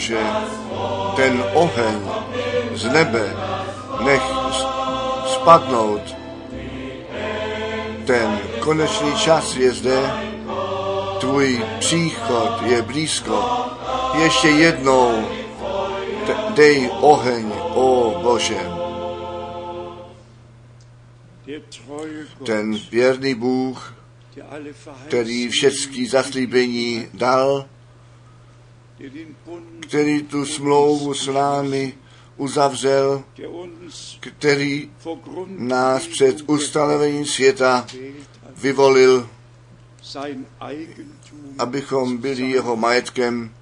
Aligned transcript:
Bože, 0.00 0.24
ten 1.16 1.44
oheň 1.52 2.00
z 2.72 2.84
nebe 2.88 3.36
nech 4.00 4.22
spadnout. 5.26 6.16
Ten 8.08 8.38
konečný 8.60 9.12
čas 9.20 9.56
je 9.56 9.72
zde, 9.72 10.00
tvůj 11.20 11.64
příchod 11.78 12.62
je 12.62 12.82
blízko. 12.82 13.44
Ještě 14.24 14.48
jednou 14.48 15.28
dej 16.56 16.90
oheň, 17.00 17.52
o 17.74 18.20
Bože. 18.22 18.60
Ten 22.46 22.78
věrný 22.90 23.34
Bůh, 23.34 23.94
který 25.08 25.48
všechny 25.48 26.08
zaslíbení 26.08 27.06
dal, 27.14 27.68
který 29.90 30.22
tu 30.22 30.46
smlouvu 30.46 31.14
s 31.14 31.26
námi 31.26 31.94
uzavřel, 32.36 33.24
který 34.20 34.90
nás 35.46 36.06
před 36.06 36.36
ustanovením 36.46 37.26
světa 37.26 37.86
vyvolil, 38.56 39.28
abychom 41.58 42.16
byli 42.16 42.50
jeho 42.50 42.76
majetkem, 42.76 43.54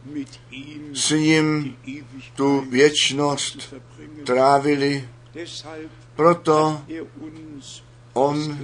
s 0.92 1.10
ním 1.10 1.76
tu 2.36 2.60
věčnost 2.60 3.74
trávili. 4.24 5.08
Proto 6.16 6.82
on 8.12 8.58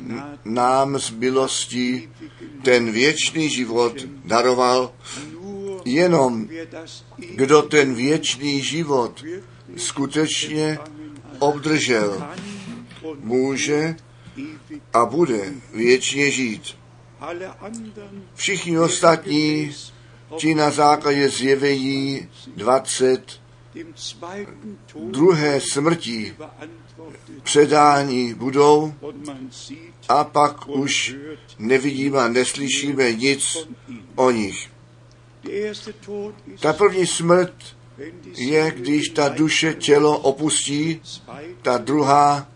nám 0.45 0.99
z 0.99 1.11
milostí 1.11 2.09
ten 2.63 2.93
věčný 2.93 3.51
život 3.51 3.97
daroval. 4.25 4.93
Jenom 5.85 6.49
kdo 7.35 7.63
ten 7.63 7.95
věčný 7.95 8.63
život 8.63 9.25
skutečně 9.77 10.79
obdržel, 11.39 12.25
může 13.21 13.97
a 14.93 15.05
bude 15.05 15.53
věčně 15.75 16.31
žít. 16.31 16.63
Všichni 18.35 18.79
ostatní, 18.79 19.75
ti 20.37 20.55
na 20.55 20.71
základě 20.71 21.29
zjevení 21.29 22.29
20 22.57 23.41
druhé 25.11 25.61
smrti 25.61 26.37
předání 27.43 28.35
budou 28.35 28.95
a 30.09 30.25
pak 30.25 30.69
už 30.69 31.17
nevidíme 31.59 32.21
a 32.21 32.29
neslyšíme 32.29 33.13
nic 33.13 33.69
o 34.15 34.31
nich. 34.31 34.74
Ta 36.61 36.73
první 36.73 37.07
smrt 37.07 37.55
je, 38.37 38.71
když 38.71 39.09
ta 39.09 39.29
duše 39.29 39.75
tělo 39.75 40.19
opustí, 40.19 41.01
ta 41.63 41.79
druhá, 41.79 42.49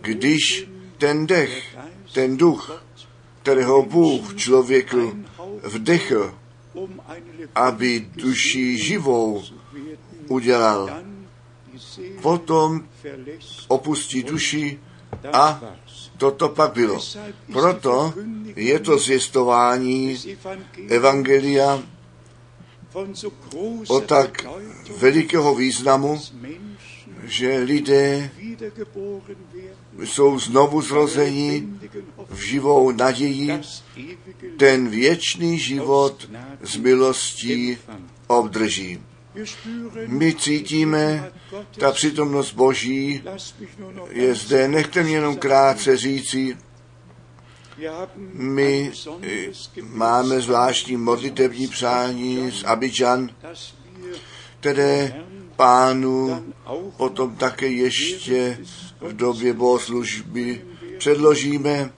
když 0.00 0.68
ten 0.98 1.26
dech, 1.26 1.76
ten 2.12 2.36
duch, 2.36 2.84
kterého 3.42 3.82
Bůh 3.82 4.36
člověku 4.36 5.24
vdechl, 5.62 6.34
aby 7.54 8.08
duši 8.14 8.78
živou 8.78 9.44
udělal. 10.28 11.00
Potom 12.22 12.88
opustí 13.68 14.22
duši 14.22 14.80
a 15.32 15.62
toto 16.16 16.48
pak 16.48 16.72
bylo. 16.72 17.00
Proto 17.52 18.14
je 18.56 18.78
to 18.80 18.98
zjistování 18.98 20.18
Evangelia 20.88 21.82
o 23.88 24.00
tak 24.00 24.46
velikého 24.98 25.54
významu, 25.54 26.20
že 27.24 27.58
lidé 27.58 28.30
jsou 29.98 30.38
znovu 30.38 30.82
zrozeni 30.82 31.68
v 32.30 32.40
živou 32.40 32.90
naději, 32.90 33.60
ten 34.56 34.88
věčný 34.88 35.58
život 35.58 36.30
z 36.62 36.76
milostí 36.76 37.78
obdrží. 38.26 39.02
My 40.06 40.34
cítíme, 40.34 41.32
ta 41.78 41.92
přítomnost 41.92 42.52
Boží 42.52 43.22
je 44.10 44.34
zde. 44.34 44.68
Nechte 44.68 45.02
mě 45.02 45.14
jenom 45.14 45.36
krátce 45.36 45.96
říci, 45.96 46.56
my 48.32 48.92
máme 49.82 50.40
zvláštní 50.40 50.96
modlitební 50.96 51.68
přání 51.68 52.50
z 52.52 52.64
Abidjan, 52.64 53.30
které 54.60 55.24
pánu 55.56 56.44
potom 56.96 57.36
také 57.36 57.66
ještě 57.66 58.58
v 59.00 59.16
době 59.16 59.52
bohoslužby 59.52 60.64
předložíme. 60.98 61.92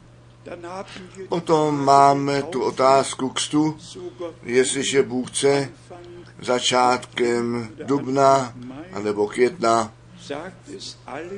Potom 1.29 1.85
máme 1.85 2.43
tu 2.43 2.63
otázku 2.63 3.29
kstu, 3.29 3.77
jestliže 4.43 5.03
Bůh 5.03 5.31
chce 5.31 5.69
začátkem 6.43 7.69
dubna 7.85 8.55
anebo 8.93 9.27
května. 9.27 9.93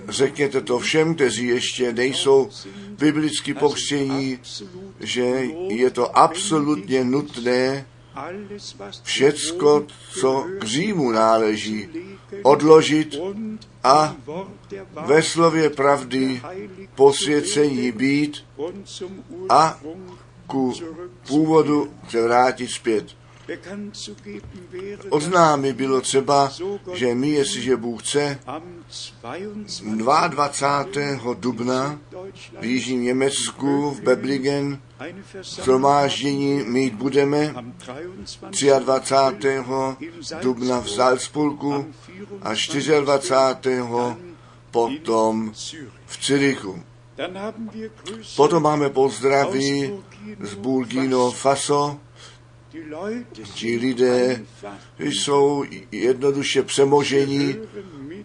Řekněte 0.08 0.60
to 0.60 0.78
všem, 0.78 1.14
kteří 1.14 1.46
ještě 1.46 1.92
nejsou 1.92 2.50
biblicky 2.98 3.54
pokřtění, 3.54 4.38
že 5.00 5.22
je 5.68 5.90
to 5.90 6.18
absolutně 6.18 7.04
nutné 7.04 7.86
všecko, 9.02 9.86
co 10.20 10.46
k 10.58 10.64
Římu 10.64 11.10
náleží, 11.10 11.88
odložit 12.42 13.18
a 13.84 14.16
ve 15.06 15.22
slově 15.22 15.70
pravdy 15.70 16.42
posvěcení 16.94 17.92
být 17.92 18.44
a 19.48 19.80
ku 20.46 20.74
původu 21.26 21.92
se 22.08 22.22
vrátit 22.22 22.68
zpět. 22.68 23.19
Oznámy 25.10 25.72
bylo 25.72 26.00
třeba, 26.00 26.52
že 26.94 27.14
my, 27.14 27.30
jestliže 27.30 27.76
Bůh 27.76 28.02
chce, 28.02 28.38
22. 29.96 31.34
dubna 31.34 31.98
v 32.60 32.64
Jižním 32.64 33.02
Německu 33.02 33.90
v 33.90 34.00
Bebligen 34.00 34.80
shromáždění 35.42 36.62
mít 36.64 36.94
budeme 36.94 37.54
23. 38.78 39.58
dubna 40.42 40.80
v 40.80 40.90
Salzburgu 40.90 41.86
a 42.42 42.54
24. 43.00 43.82
potom 44.70 45.52
v 46.06 46.20
Cirichu. 46.20 46.82
Potom 48.36 48.62
máme 48.62 48.90
pozdraví 48.90 49.92
z 50.40 50.54
Burkino 50.54 51.30
Faso, 51.30 51.98
Ti 53.54 53.76
lidé 53.76 54.44
jsou 54.98 55.64
jednoduše 55.92 56.62
přemožení, 56.62 57.56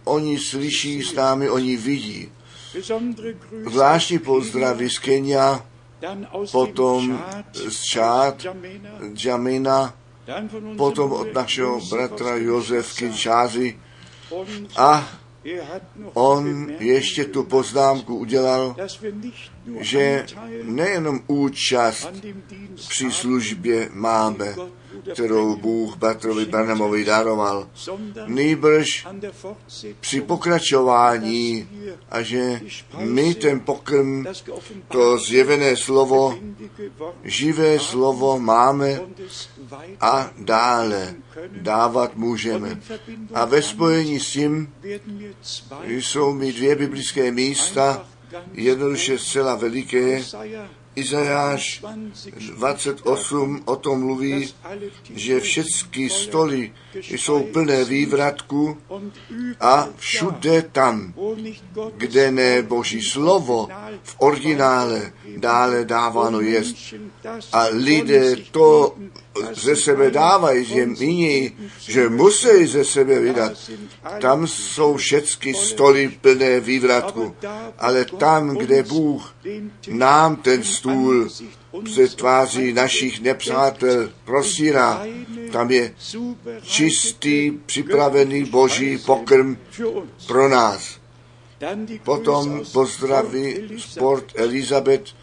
oni 0.03 0.39
slyší 0.39 1.03
s 1.03 1.13
námi, 1.13 1.49
oni 1.49 1.77
vidí. 1.77 2.31
Zvláštní 3.69 4.19
pozdravy 4.19 4.89
z 4.89 4.99
Kenia, 4.99 5.65
potom 6.51 7.23
z 7.53 7.81
Čát, 7.81 8.45
Jamina, 9.23 9.93
potom 10.77 11.11
od 11.11 11.33
našeho 11.33 11.81
bratra 11.89 12.35
Josef 12.35 12.95
Kinčázy 12.95 13.79
a 14.77 15.09
on 16.13 16.71
ještě 16.79 17.25
tu 17.25 17.43
poznámku 17.43 18.17
udělal, 18.17 18.75
že 19.79 20.25
nejenom 20.63 21.19
účast 21.27 22.09
při 22.89 23.11
službě 23.11 23.89
máme, 23.93 24.55
kterou 25.13 25.55
Bůh 25.55 25.97
Batrovi 25.97 26.45
Branhamovi 26.45 27.05
daroval, 27.05 27.69
nýbrž 28.27 29.07
při 29.99 30.21
pokračování 30.21 31.69
a 32.09 32.21
že 32.21 32.61
my 32.99 33.35
ten 33.35 33.59
pokrm, 33.59 34.25
to 34.87 35.17
zjevené 35.17 35.77
slovo, 35.77 36.37
živé 37.23 37.79
slovo 37.79 38.39
máme 38.39 38.99
a 40.01 40.31
dále 40.37 41.15
dávat 41.51 42.15
můžeme. 42.15 42.79
A 43.33 43.45
ve 43.45 43.61
spojení 43.61 44.19
s 44.19 44.31
tím 44.31 44.73
jsou 45.85 46.33
mi 46.33 46.53
dvě 46.53 46.75
biblické 46.75 47.31
místa, 47.31 48.07
jednoduše 48.53 49.19
zcela 49.19 49.55
veliké, 49.55 50.23
Izajáš 50.95 51.83
28 52.55 53.61
o 53.65 53.75
tom 53.75 53.99
mluví, 53.99 54.53
že 55.15 55.39
všechny 55.39 56.09
stoly 56.09 56.73
jsou 57.01 57.43
plné 57.43 57.83
vývratku 57.83 58.77
a 59.59 59.87
všude 59.97 60.61
tam, 60.71 61.13
kde 61.97 62.31
ne 62.31 62.61
Boží 62.61 63.01
slovo 63.01 63.67
v 64.03 64.15
originále 64.17 65.11
dále 65.37 65.85
dáváno 65.85 66.39
jest. 66.41 66.75
A 67.53 67.65
lidé 67.71 68.35
to 68.51 68.95
ze 69.53 69.75
sebe 69.75 70.11
dávají, 70.11 70.65
že 70.65 70.85
míní, 70.85 71.51
že 71.79 72.09
musí 72.09 72.65
ze 72.65 72.85
sebe 72.85 73.19
vydat. 73.19 73.51
Tam 74.21 74.47
jsou 74.47 74.97
všechny 74.97 75.53
stoly 75.53 76.09
plné 76.21 76.59
vývratku. 76.59 77.35
Ale 77.77 78.05
tam, 78.05 78.49
kde 78.49 78.83
Bůh 78.83 79.35
nám 79.87 80.35
ten 80.35 80.63
stůl 80.63 81.29
před 81.83 82.15
tváří 82.15 82.73
našich 82.73 83.21
nepřátel 83.21 84.11
prosírá, 84.25 85.05
tam 85.51 85.71
je 85.71 85.93
čistý, 86.61 87.51
připravený 87.65 88.43
boží 88.43 88.97
pokrm 88.97 89.57
pro 90.27 90.49
nás. 90.49 90.99
Potom 92.03 92.61
pozdraví 92.73 93.55
sport 93.77 94.25
Elizabeth, 94.35 95.15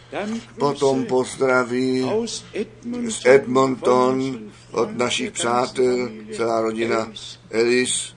potom 0.59 1.05
pozdraví 1.05 2.11
z 3.09 3.27
Edmonton 3.27 4.39
od 4.73 4.97
našich 4.97 5.31
přátel, 5.31 6.11
celá 6.33 6.61
rodina 6.61 7.13
Elis, 7.51 8.15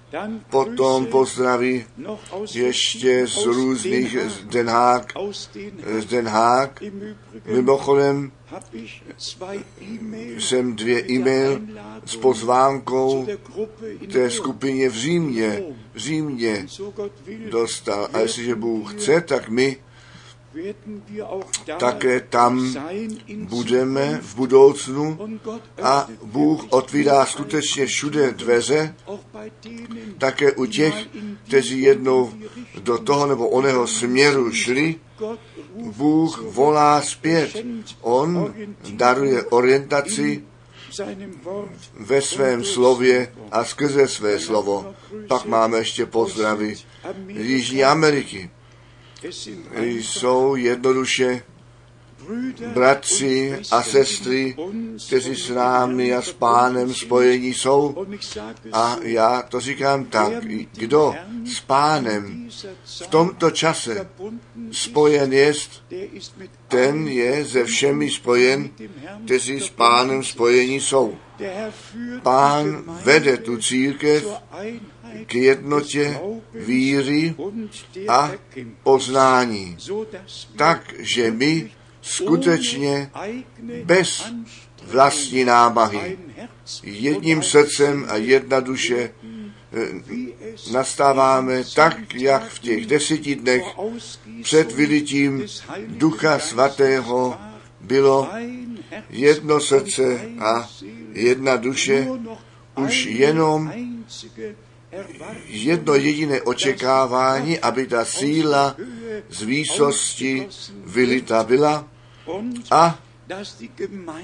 potom 0.50 1.05
pozdraví 1.05 1.85
ještě 2.53 3.27
z 3.27 3.45
různých 3.45 4.17
z 4.27 4.43
Den 4.43 4.69
Haag, 4.69 5.13
z 6.00 6.05
Den 6.05 6.27
Haag. 6.27 6.83
Mimochodem 7.45 8.31
jsem 10.38 10.75
dvě 10.75 11.12
e-mail 11.12 11.62
s 12.05 12.15
pozvánkou 12.15 13.27
té 14.12 14.31
skupině 14.31 14.89
v 14.89 14.93
Římě, 14.93 15.63
v 15.93 15.97
Římě 15.97 16.65
dostal. 17.50 18.09
A 18.13 18.19
jestliže 18.19 18.55
Bůh 18.55 18.93
chce, 18.93 19.21
tak 19.21 19.50
my 19.50 19.77
také 21.77 22.19
tam 22.19 22.74
budeme 23.43 24.19
v 24.21 24.35
budoucnu 24.35 25.39
a 25.83 26.07
Bůh 26.24 26.65
otvírá 26.69 27.25
skutečně 27.25 27.85
všude 27.85 28.31
dveře, 28.31 28.95
také 30.17 30.51
u 30.51 30.65
těch, 30.65 30.95
kteří 31.47 31.81
jednou 31.81 32.33
do 32.79 32.97
toho 32.97 33.27
nebo 33.27 33.50
oného 33.50 33.88
směru 33.88 34.51
šli, 34.51 34.95
Bůh 35.75 36.41
volá 36.41 37.01
zpět. 37.01 37.65
On 38.01 38.53
daruje 38.89 39.43
orientaci 39.43 40.43
ve 42.00 42.21
svém 42.21 42.63
slově 42.63 43.33
a 43.51 43.63
skrze 43.63 44.07
své 44.07 44.39
slovo. 44.39 44.95
Pak 45.27 45.45
máme 45.45 45.77
ještě 45.77 46.05
pozdravy 46.05 46.75
Jižní 47.27 47.83
Ameriky 47.83 48.50
jsou 49.82 50.55
jednoduše 50.55 51.41
bratři 52.74 53.58
a 53.72 53.84
sestry, 53.84 54.55
kteří 55.08 55.36
s 55.36 55.50
námi 55.50 56.13
a 56.13 56.22
s 56.22 56.34
pánem 56.34 56.94
spojení 56.94 57.53
jsou. 57.53 58.05
A 58.74 58.98
já 59.01 59.41
to 59.41 59.60
říkám 59.60 60.05
tak, 60.05 60.46
kdo 60.72 61.15
s 61.46 61.60
pánem 61.60 62.50
v 62.84 63.08
tomto 63.08 63.51
čase 63.51 64.10
spojen 64.72 65.34
jest, 65.34 65.84
ten 66.67 67.08
je 67.08 67.46
ze 67.46 67.65
všemi 67.65 68.10
spojen, 68.10 68.70
kteří 69.25 69.60
s 69.60 69.70
pánem 69.70 70.24
spojení 70.24 70.79
jsou. 70.82 71.17
Pán 72.24 72.84
vede 73.03 73.38
tu 73.38 73.58
církev 73.58 74.27
k 75.25 75.36
jednotě 75.36 76.19
víry 76.53 77.36
a 78.07 78.31
poznání, 78.84 79.77
tak, 80.55 80.93
že 81.00 81.31
my 81.31 81.72
skutečně 82.01 83.12
bez 83.84 84.34
vlastní 84.84 85.43
námahy, 85.43 86.17
jedním 86.84 87.43
srdcem 87.43 88.05
a 88.10 88.15
jedna 88.15 88.60
duše 88.60 89.12
nastáváme 90.72 91.63
tak, 91.75 92.15
jak 92.15 92.50
v 92.50 92.60
těch 92.60 92.86
deseti 92.86 93.36
dnech 93.36 93.63
před 94.43 94.72
vylitím 94.72 95.45
Ducha 95.88 96.39
Svatého 96.39 97.38
bylo 97.81 98.29
jedno 99.10 99.60
srdce 99.60 100.22
a 100.39 100.69
jedna 101.13 101.55
duše, 101.55 102.07
už 102.75 103.05
jenom 103.05 103.74
jedno 105.46 105.96
jediné 105.96 106.42
očekávání, 106.42 107.60
aby 107.60 107.88
ta 107.88 108.06
síla 108.06 108.75
z 109.30 109.42
výsosti 109.42 110.48
vylita 110.86 111.44
byla 111.44 111.88
a 112.72 113.00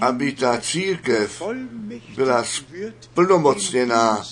aby 0.02 0.32
ta 0.32 0.62
církev 0.62 1.42
byla 2.16 2.44
splnomocněná 3.00 4.24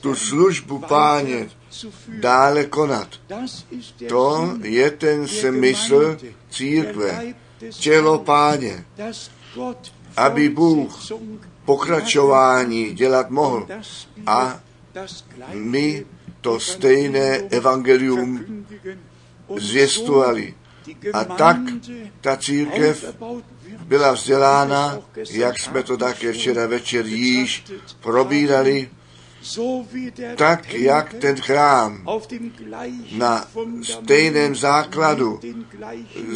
tu 0.00 0.14
službu 0.14 0.78
páně 0.78 1.50
dále 2.08 2.64
konat. 2.64 3.08
To 4.08 4.56
je 4.62 4.90
ten 4.90 5.28
smysl 5.28 6.16
církve, 6.50 7.34
tělo 7.70 8.18
páně, 8.18 8.84
aby 10.16 10.48
Bůh 10.48 11.12
pokračování 11.64 12.94
dělat 12.94 13.30
mohl 13.30 13.66
a 14.26 14.60
my 15.54 16.06
to 16.40 16.60
stejné 16.60 17.38
evangelium 17.50 18.44
zvěstovali. 19.56 20.54
A 21.12 21.24
tak 21.24 21.56
ta 22.20 22.36
církev 22.36 23.04
byla 23.86 24.12
vzdělána, 24.12 24.98
jak 25.30 25.58
jsme 25.58 25.82
to 25.82 25.96
také 25.96 26.32
včera 26.32 26.66
večer 26.66 27.06
již 27.06 27.64
probírali, 28.00 28.90
tak 30.36 30.74
jak 30.74 31.14
ten 31.14 31.36
chrám 31.36 32.06
na 33.16 33.48
stejném 33.82 34.54
základu, 34.54 35.40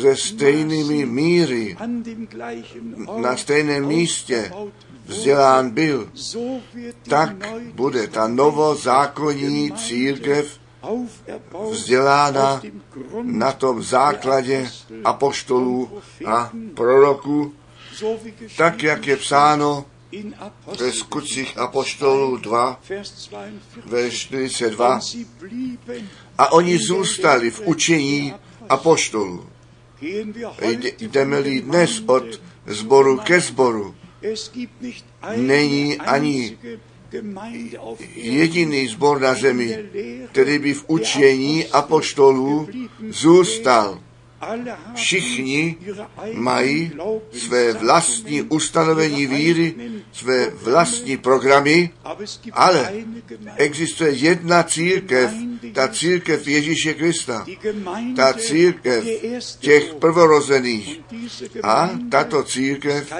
se 0.00 0.16
stejnými 0.16 1.06
míry, 1.06 1.76
na 3.16 3.36
stejném 3.36 3.86
místě 3.86 4.52
vzdělán 5.06 5.70
byl, 5.70 6.10
tak 7.08 7.52
bude 7.74 8.06
ta 8.06 8.28
novozákonní 8.28 9.72
církev 9.72 10.58
vzdělána 11.70 12.62
na 13.22 13.52
tom 13.52 13.82
základě 13.82 14.70
apoštolů 15.04 16.02
a 16.26 16.50
proroků, 16.74 17.52
tak 18.56 18.82
jak 18.82 19.06
je 19.06 19.16
psáno 19.16 19.84
ve 20.78 20.92
skutcích 20.92 21.58
apoštolů 21.58 22.36
2, 22.36 22.80
ve 23.84 24.10
42. 24.10 25.00
A 26.38 26.52
oni 26.52 26.78
zůstali 26.78 27.50
v 27.50 27.60
učení 27.64 28.34
apoštolů. 28.68 29.46
Jdeme-li 30.98 31.60
dnes 31.60 32.02
od 32.06 32.24
zboru 32.66 33.18
ke 33.18 33.40
zboru, 33.40 33.94
není 35.36 35.98
ani 35.98 36.58
jediný 38.14 38.88
zbor 38.88 39.20
na 39.20 39.34
zemi, 39.34 39.78
který 40.32 40.58
by 40.58 40.74
v 40.74 40.84
učení 40.86 41.66
apoštolů 41.66 42.68
zůstal. 43.08 44.00
Všichni 44.94 45.76
mají 46.32 46.92
své 47.32 47.72
vlastní 47.72 48.42
ustanovení 48.42 49.26
víry, 49.26 49.74
své 50.12 50.50
vlastní 50.50 51.16
programy, 51.16 51.90
ale 52.52 52.92
existuje 53.56 54.10
jedna 54.10 54.62
církev, 54.62 55.30
ta 55.72 55.88
církev 55.88 56.48
Ježíše 56.48 56.94
Krista, 56.94 57.46
ta 58.16 58.32
církev 58.32 59.04
těch 59.58 59.94
prvorozených. 59.94 61.00
A 61.62 61.90
tato 62.10 62.42
církev 62.42 63.12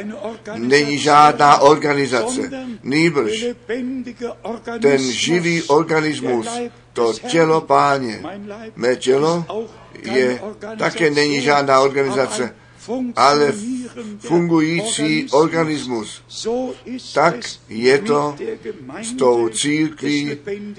není 0.57 0.99
žádná 0.99 1.59
organizace, 1.59 2.51
nýbrž 2.83 3.47
ten 4.81 5.13
živý 5.13 5.63
organismus, 5.63 6.49
to 6.93 7.13
tělo 7.13 7.61
páně, 7.61 8.23
mé 8.77 8.97
tělo 8.97 9.45
je 10.03 10.41
také 10.79 11.11
není 11.11 11.41
žádná 11.41 11.81
organizace, 11.81 12.55
ale 13.17 13.53
fungující 14.19 15.31
organismus. 15.31 16.23
Tak 17.15 17.35
je 17.69 17.99
to 17.99 18.37
s 19.03 19.13
tou 19.13 19.49
církví 19.49 20.39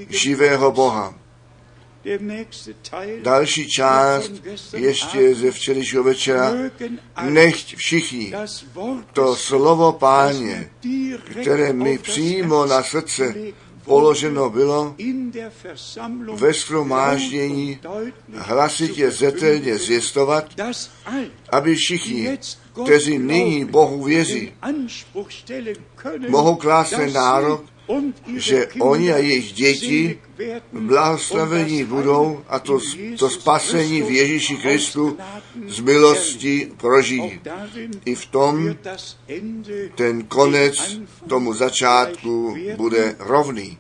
živého 0.09 0.71
Boha. 0.71 1.15
Další 3.23 3.69
část 3.69 4.31
ještě 4.77 5.35
ze 5.35 5.51
včerejšího 5.51 6.03
večera. 6.03 6.53
Nechť 7.29 7.75
všichni 7.75 8.33
to 9.13 9.35
slovo 9.35 9.91
páně, 9.91 10.69
které 11.31 11.73
mi 11.73 11.97
přímo 11.97 12.65
na 12.65 12.83
srdce 12.83 13.35
položeno 13.85 14.49
bylo 14.49 14.95
ve 16.33 16.53
schromáždění 16.53 17.79
hlasitě 18.35 19.11
zetelně 19.11 19.77
zjistovat, 19.77 20.45
aby 21.49 21.75
všichni, 21.75 22.37
kteří 22.83 23.17
nyní 23.19 23.65
Bohu 23.65 24.03
věří, 24.03 24.51
mohou 26.29 26.55
klást 26.55 26.93
nárok, 27.13 27.72
že 28.35 28.67
oni 28.79 29.13
a 29.13 29.17
jejich 29.17 29.51
děti 29.51 30.19
blahoslavení 30.73 31.83
budou 31.83 32.43
a 32.49 32.59
to, 32.59 32.79
to 33.19 33.29
spasení 33.29 34.01
v 34.01 34.11
Ježíši 34.11 34.57
Kristu 34.57 35.17
z 35.67 35.79
milosti 35.79 36.71
prožijí. 36.77 37.41
I 38.05 38.15
v 38.15 38.25
tom 38.25 38.75
ten 39.95 40.23
konec 40.23 40.99
tomu 41.27 41.53
začátku 41.53 42.57
bude 42.77 43.15
rovný. 43.19 43.77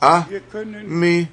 A 0.00 0.28
my 0.86 1.28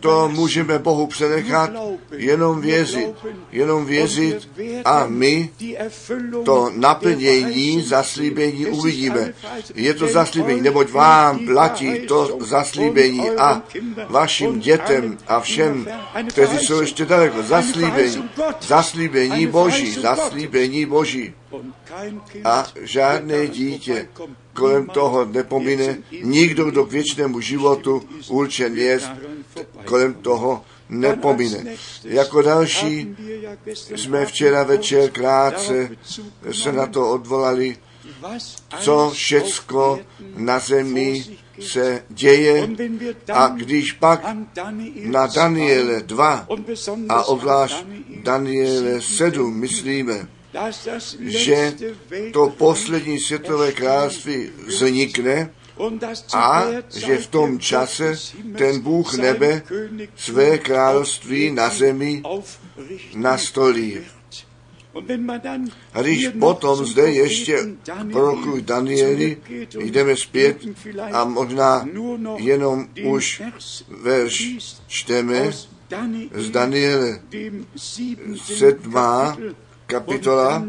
to 0.00 0.28
můžeme 0.28 0.78
Bohu 0.78 1.06
přenechat, 1.06 1.70
jenom 2.10 2.60
věřit, 2.60 3.14
jenom 3.52 3.86
věřit 3.86 4.48
a 4.84 5.06
my 5.06 5.50
to 6.44 6.70
naplnění, 6.74 7.82
zaslíbení 7.82 8.66
uvidíme. 8.66 9.34
Je 9.74 9.94
to 9.94 10.06
zaslíbení, 10.08 10.60
neboť 10.60 10.90
vám 10.90 11.38
platí 11.46 12.00
to 12.00 12.38
zaslíbení 12.40 13.30
a 13.30 13.62
vašim 14.08 14.60
dětem 14.60 15.18
a 15.26 15.40
všem, 15.40 15.88
kteří 16.28 16.58
jsou 16.58 16.80
ještě 16.80 17.04
daleko, 17.04 17.42
zaslíbení, 17.42 18.30
zaslíbení 18.60 19.46
Boží, 19.46 19.92
zaslíbení 19.92 20.86
Boží. 20.86 21.34
A 22.44 22.66
žádné 22.80 23.46
dítě 23.46 24.08
kolem 24.52 24.86
toho 24.86 25.24
nepomine. 25.24 25.98
Nikdo, 26.22 26.64
kdo 26.64 26.86
k 26.86 26.90
věčnému 26.92 27.40
životu 27.40 28.02
určen 28.28 28.78
je, 28.78 29.00
kolem 29.84 30.14
toho 30.14 30.64
nepomine. 30.88 31.64
Jako 32.04 32.42
další 32.42 33.16
jsme 33.94 34.26
včera 34.26 34.62
večer 34.62 35.10
krátce 35.10 35.90
se 36.52 36.72
na 36.72 36.86
to 36.86 37.10
odvolali, 37.10 37.76
co 38.80 39.10
všecko 39.14 40.00
na 40.36 40.58
zemi 40.58 41.24
se 41.60 42.04
děje 42.08 42.68
a 43.32 43.48
když 43.48 43.92
pak 43.92 44.36
na 45.04 45.26
Daniele 45.26 46.02
2 46.02 46.46
a 47.08 47.24
obzvlášť 47.24 47.84
Daniele 48.22 49.00
7 49.00 49.60
myslíme, 49.60 50.28
že 51.20 51.74
to 52.32 52.48
poslední 52.48 53.20
světové 53.20 53.72
království 53.72 54.50
vznikne 54.66 55.50
a 56.32 56.64
že 56.96 57.18
v 57.18 57.26
tom 57.26 57.58
čase 57.58 58.14
ten 58.58 58.80
Bůh 58.80 59.14
nebe 59.14 59.62
své 60.16 60.58
království 60.58 61.50
na 61.50 61.68
zemi 61.68 62.22
nastolí. 63.16 64.00
A 65.92 66.02
když 66.02 66.28
potom 66.28 66.86
zde 66.86 67.12
ještě 67.12 67.58
prorokuj 68.12 68.62
Danieli, 68.62 69.36
jdeme 69.78 70.16
zpět 70.16 70.58
a 71.12 71.24
možná 71.24 71.88
jenom 72.36 72.88
už 73.04 73.42
verš 73.88 74.56
čteme 74.86 75.52
z 76.34 76.50
Daniele 76.50 77.20
7 78.36 79.54
kapitola 79.86 80.64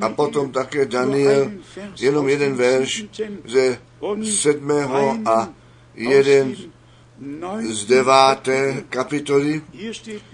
a 0.00 0.08
potom 0.08 0.52
také 0.52 0.86
Daniel, 0.86 1.52
jenom 2.00 2.28
jeden 2.28 2.54
verš 2.54 3.04
ze 3.44 3.78
sedmého 4.22 5.18
a 5.26 5.48
jeden 5.94 6.56
z 7.60 7.84
deváté 7.84 8.84
kapitoly. 8.88 9.62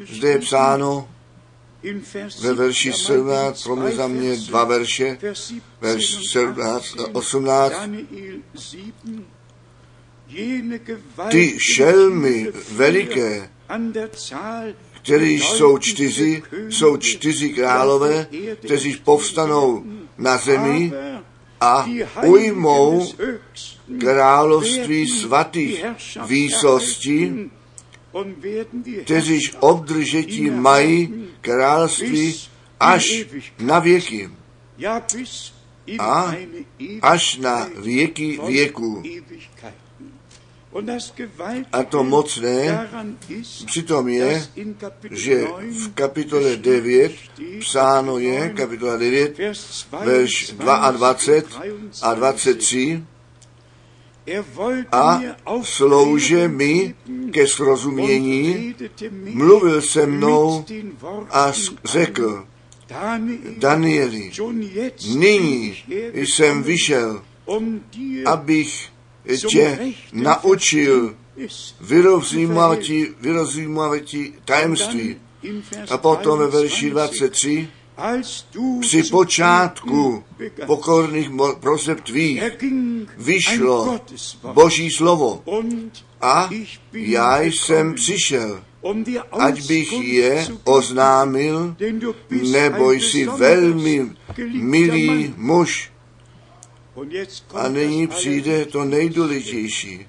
Zde 0.08 0.28
je 0.28 0.38
psáno 0.38 1.08
ve 2.40 2.52
verši 2.52 2.92
17, 2.92 3.62
pro 3.62 3.76
mě 3.76 3.90
za 3.90 4.06
mě 4.06 4.36
dva 4.36 4.64
verše, 4.64 5.18
verš 5.80 6.30
17 6.32 7.00
a 7.00 7.14
18. 7.14 7.74
Ty 11.30 11.56
šelmy 11.58 12.52
veliké, 12.72 13.50
kteří 15.08 15.40
jsou 15.40 15.78
čtyři, 15.78 16.42
jsou 16.68 16.96
čtyři 16.96 17.48
králové, 17.48 18.26
kteří 18.64 18.96
povstanou 19.04 19.84
na 20.18 20.36
zemi 20.36 20.92
a 21.60 21.88
ujmou 22.24 23.12
království 24.00 25.08
svatých 25.08 25.84
výsostí, 26.26 27.50
kteří 29.04 29.50
obdržetí 29.60 30.50
mají 30.50 31.28
království 31.40 32.40
až 32.80 33.26
na 33.58 33.78
věky 33.78 34.30
a 35.98 36.34
až 37.02 37.36
na 37.36 37.68
věky 37.76 38.40
věků. 38.46 39.02
A 41.72 41.82
to 41.82 42.04
mocné 42.04 42.88
přitom 43.66 44.08
je, 44.08 44.46
že 45.10 45.44
v 45.70 45.92
kapitole 45.94 46.56
9 46.56 47.12
psáno 47.60 48.18
je, 48.18 48.52
kapitola 48.56 48.96
9, 48.96 49.38
verš 50.04 50.52
22 50.52 51.46
a 52.02 52.14
23, 52.14 53.02
a 54.92 55.20
slouže 55.62 56.48
mi 56.48 56.94
ke 57.30 57.46
srozumění, 57.46 58.74
mluvil 59.20 59.82
se 59.82 60.06
mnou 60.06 60.64
a 61.30 61.52
řekl, 61.84 62.46
Danieli, 63.58 64.30
nyní 65.16 65.76
jsem 66.14 66.62
vyšel, 66.62 67.22
abych 68.26 68.88
tě 69.36 69.94
naučil 70.12 71.16
vyrozumávati 73.20 74.32
tajemství. 74.44 75.16
A 75.90 75.98
potom 75.98 76.38
ve 76.38 76.46
verši 76.46 76.90
23, 76.90 77.68
při 78.80 79.02
počátku 79.02 80.24
pokorných 80.66 81.30
proseb 81.60 82.00
tvých 82.00 82.42
vyšlo 83.16 84.00
Boží 84.52 84.90
slovo 84.90 85.42
a 86.20 86.50
já 86.92 87.40
jsem 87.40 87.94
přišel, 87.94 88.62
ať 89.32 89.66
bych 89.66 89.92
je 89.92 90.46
oznámil, 90.64 91.76
nebo 92.30 92.92
jsi 92.92 93.26
velmi 93.26 94.10
milý 94.52 95.34
muž. 95.36 95.90
A 97.54 97.68
nyní 97.68 98.06
přijde 98.06 98.64
to 98.64 98.84
nejdůležitější. 98.84 100.06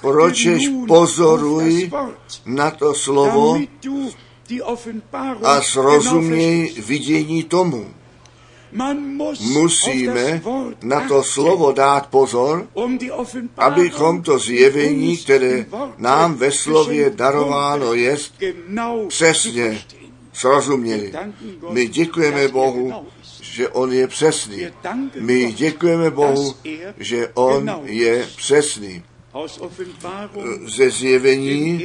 Pročež 0.00 0.68
pozoruj 0.88 1.90
na 2.46 2.70
to 2.70 2.94
slovo 2.94 3.58
a 5.42 5.60
srozuměj 5.62 6.74
vidění 6.86 7.44
tomu. 7.44 7.86
Musíme 9.40 10.42
na 10.82 11.08
to 11.08 11.22
slovo 11.22 11.72
dát 11.72 12.06
pozor, 12.06 12.66
abychom 13.56 14.22
to 14.22 14.38
zjevení, 14.38 15.16
které 15.16 15.66
nám 15.96 16.34
ve 16.34 16.52
slově 16.52 17.10
darováno 17.10 17.94
je, 17.94 18.16
přesně 19.08 19.82
srozuměli. 20.32 21.12
My 21.70 21.86
děkujeme 21.88 22.48
Bohu, 22.48 22.92
že 23.50 23.68
On 23.68 23.92
je 23.92 24.06
přesný. 24.06 24.66
My 25.20 25.52
děkujeme 25.52 26.10
Bohu, 26.10 26.54
že 26.98 27.28
On 27.34 27.70
je 27.84 28.28
přesný 28.36 29.02
ze 30.76 30.90
zjevení 30.90 31.84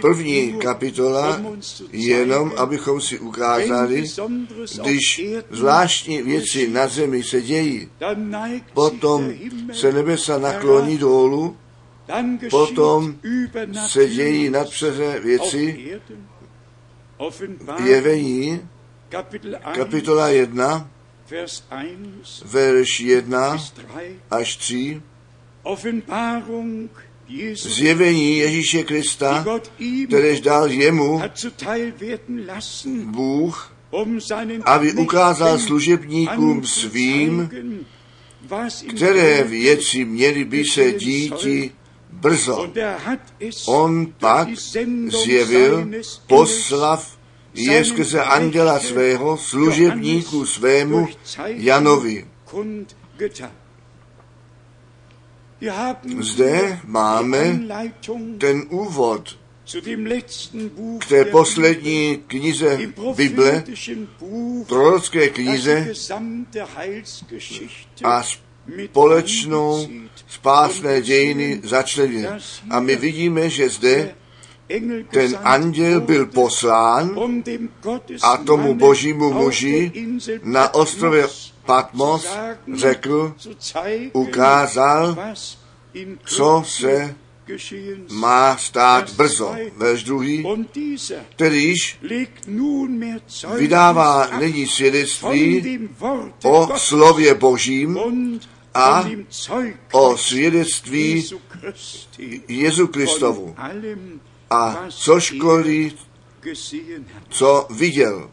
první 0.00 0.52
kapitola, 0.52 1.42
jenom 1.92 2.52
abychom 2.56 3.00
si 3.00 3.18
ukázali, 3.18 4.04
když 4.82 5.24
zvláštní 5.50 6.22
věci 6.22 6.68
na 6.68 6.88
zemi 6.88 7.22
se 7.22 7.42
dějí, 7.42 7.88
potom 8.74 9.32
se 9.72 9.92
nebesa 9.92 10.38
nakloní 10.38 10.98
dolů, 10.98 11.56
potom 12.50 13.14
se 13.86 14.08
dějí 14.08 14.50
nadpřeře 14.50 15.20
věci, 15.20 15.98
jevení, 17.84 18.60
kapitola 19.74 20.28
1, 20.28 20.90
verš 22.44 23.00
1 23.00 23.58
až 24.30 24.56
3, 24.56 25.02
zjevení 27.54 28.38
Ježíše 28.38 28.82
Krista, 28.82 29.44
kteréž 30.06 30.40
dal 30.40 30.70
jemu 30.70 31.22
Bůh, 33.04 33.72
aby 34.64 34.92
ukázal 34.92 35.58
služebníkům 35.58 36.66
svým, 36.66 37.50
které 38.88 39.44
věci 39.44 40.04
měly 40.04 40.44
by 40.44 40.64
se 40.64 40.92
díti 40.92 41.72
brzo. 42.12 42.72
On 43.66 44.06
pak 44.06 44.48
zjevil 45.08 45.88
poslav 46.26 47.13
je 47.54 47.84
skrze 47.84 48.24
anděla 48.24 48.80
svého 48.80 49.36
služebníku 49.36 50.46
svému 50.46 51.08
Janovi. 51.46 52.26
Zde 56.20 56.80
máme 56.84 57.60
ten 58.38 58.62
úvod 58.70 59.38
k 60.98 61.08
té 61.08 61.24
poslední 61.24 62.16
knize 62.26 62.78
Bible, 63.16 63.64
prorocké 64.66 65.28
knize 65.28 65.92
a 68.04 68.22
společnou 68.90 69.88
spásné 70.28 71.02
dějiny 71.02 71.60
začleně. 71.64 72.28
A 72.70 72.80
my 72.80 72.96
vidíme, 72.96 73.50
že 73.50 73.68
zde 73.68 74.14
ten 75.10 75.38
anděl 75.42 76.00
byl 76.00 76.26
poslán 76.26 77.16
a 78.22 78.36
tomu 78.36 78.74
božímu 78.74 79.32
muži 79.32 79.92
na 80.42 80.74
ostrově 80.74 81.28
Patmos 81.66 82.36
řekl, 82.74 83.34
ukázal, 84.12 85.16
co 86.24 86.62
se 86.66 87.14
má 88.10 88.56
stát 88.56 89.10
brzo. 89.10 89.54
Verš 89.76 90.04
druhý, 90.04 90.46
kterýž 91.30 91.98
vydává 93.56 94.38
nyní 94.38 94.66
svědectví 94.66 95.78
o 96.44 96.68
slově 96.76 97.34
božím 97.34 97.98
a 98.74 99.04
o 99.92 100.16
svědectví 100.16 101.30
Jezu 102.48 102.86
Kristovu 102.86 103.56
a 104.50 104.86
co 104.88 105.20
školí, 105.20 105.98
co 107.28 107.66
viděl. 107.70 108.30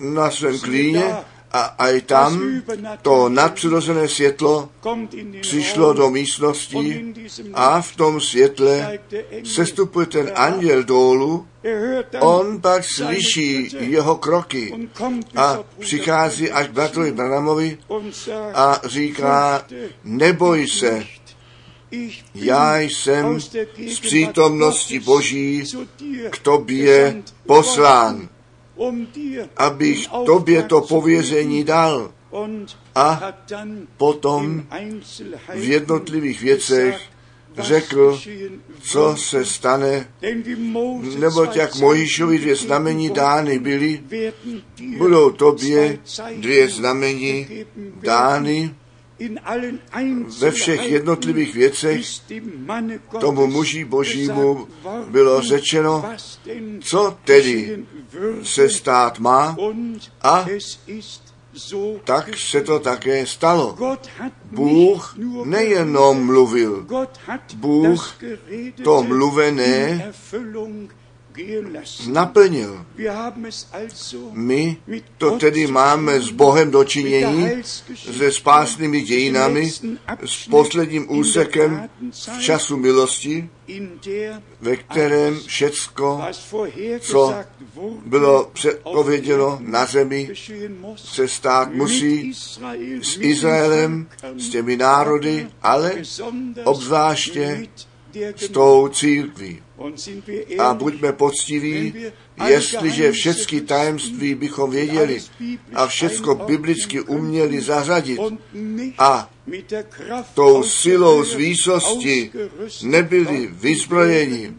na 0.00 0.30
svém 0.30 0.60
klíně 0.60 1.16
a, 1.56 1.90
i 1.90 2.00
tam 2.00 2.62
to 3.02 3.28
nadpřirozené 3.28 4.08
světlo 4.08 4.68
přišlo 5.40 5.92
do 5.92 6.10
místnosti 6.10 7.14
a 7.54 7.80
v 7.80 7.96
tom 7.96 8.20
světle 8.20 8.98
sestupuje 9.44 10.06
ten 10.06 10.30
anděl 10.34 10.82
dolů, 10.82 11.46
on 12.20 12.60
pak 12.60 12.84
slyší 12.84 13.76
jeho 13.78 14.16
kroky 14.16 14.88
a 15.36 15.58
přichází 15.78 16.50
až 16.50 16.68
k 16.68 16.72
bratrovi 16.72 17.12
Branamovi 17.12 17.78
a 18.54 18.80
říká, 18.84 19.66
neboj 20.04 20.68
se, 20.68 21.04
já 22.34 22.78
jsem 22.78 23.40
z 23.86 24.00
přítomnosti 24.00 25.00
Boží 25.00 25.64
k 26.30 26.38
tobě 26.38 27.22
poslán 27.46 28.28
abych 29.56 30.08
tobě 30.26 30.62
to 30.62 30.80
pověření 30.80 31.64
dal. 31.64 32.10
A 32.94 33.32
potom 33.96 34.66
v 35.54 35.64
jednotlivých 35.68 36.40
věcech 36.40 37.00
řekl, 37.58 38.20
co 38.80 39.16
se 39.16 39.44
stane, 39.44 40.08
neboť 41.18 41.56
jak 41.56 41.76
Mojišovi 41.76 42.38
dvě 42.38 42.56
znamení 42.56 43.10
dány 43.10 43.58
byly, 43.58 44.02
budou 44.98 45.30
tobě 45.30 45.98
dvě 46.36 46.68
znamení 46.68 47.46
dány 48.02 48.74
ve 50.40 50.50
všech 50.50 50.90
jednotlivých 50.90 51.54
věcech 51.54 52.06
tomu 53.20 53.46
muži 53.46 53.84
božímu 53.84 54.68
bylo 55.08 55.42
řečeno, 55.42 56.04
co 56.80 57.16
tedy 57.24 57.84
se 58.42 58.68
stát 58.68 59.18
má 59.18 59.56
a 60.22 60.46
tak 62.04 62.38
se 62.38 62.60
to 62.60 62.78
také 62.78 63.26
stalo. 63.26 63.76
Bůh 64.44 65.16
nejenom 65.44 66.26
mluvil, 66.26 66.86
Bůh 67.54 68.18
to 68.84 69.02
mluvené 69.02 70.12
naplnil. 72.08 72.86
My 74.32 74.76
to 75.18 75.38
tedy 75.38 75.66
máme 75.66 76.20
s 76.20 76.30
Bohem 76.30 76.70
dočinění, 76.70 77.48
se 78.16 78.32
spásnými 78.32 79.00
dějinami, 79.00 79.70
s 80.24 80.46
posledním 80.50 81.10
úsekem 81.10 81.88
v 82.10 82.40
času 82.40 82.76
milosti, 82.76 83.48
ve 84.60 84.76
kterém 84.76 85.40
všecko, 85.46 86.22
co 87.00 87.34
bylo 88.06 88.50
předpověděno 88.52 89.58
na 89.60 89.86
zemi, 89.86 90.30
se 90.96 91.28
stát 91.28 91.72
musí 91.72 92.34
s 93.02 93.18
Izraelem, 93.20 94.06
s 94.36 94.48
těmi 94.48 94.76
národy, 94.76 95.48
ale 95.62 95.92
obzvláště 96.64 97.66
s 98.36 98.48
tou 98.48 98.88
církví. 98.88 99.62
A 100.58 100.74
buďme 100.74 101.12
poctiví, 101.12 101.94
jestliže 102.46 103.12
všechny 103.12 103.60
tajemství 103.60 104.34
bychom 104.34 104.70
věděli 104.70 105.22
a 105.74 105.86
všecko 105.86 106.34
biblicky 106.34 107.00
uměli 107.00 107.60
zařadit 107.60 108.20
a 108.98 109.30
tou 110.34 110.62
silou 110.62 111.24
z 111.24 111.34
výsosti 111.34 112.32
nebyli 112.82 113.48
vyzbrojeni, 113.52 114.54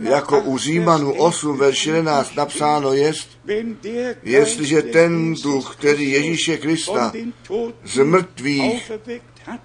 jako 0.00 0.40
u 0.40 0.58
Římanu 0.58 1.12
8, 1.12 1.58
verš 1.58 1.86
11 1.86 2.34
napsáno 2.36 2.92
jest, 2.92 3.28
jestliže 4.22 4.82
ten 4.82 5.34
duch, 5.34 5.76
který 5.76 6.10
Ježíše 6.10 6.56
Krista 6.56 7.12
z 7.84 8.04
mrtvých 8.04 8.92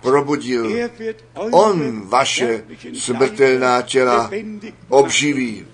probudil. 0.02 0.90
On 1.36 2.02
vaše 2.10 2.64
smrtelná 2.94 3.82
těla 3.82 4.32
obživí. 4.90 5.66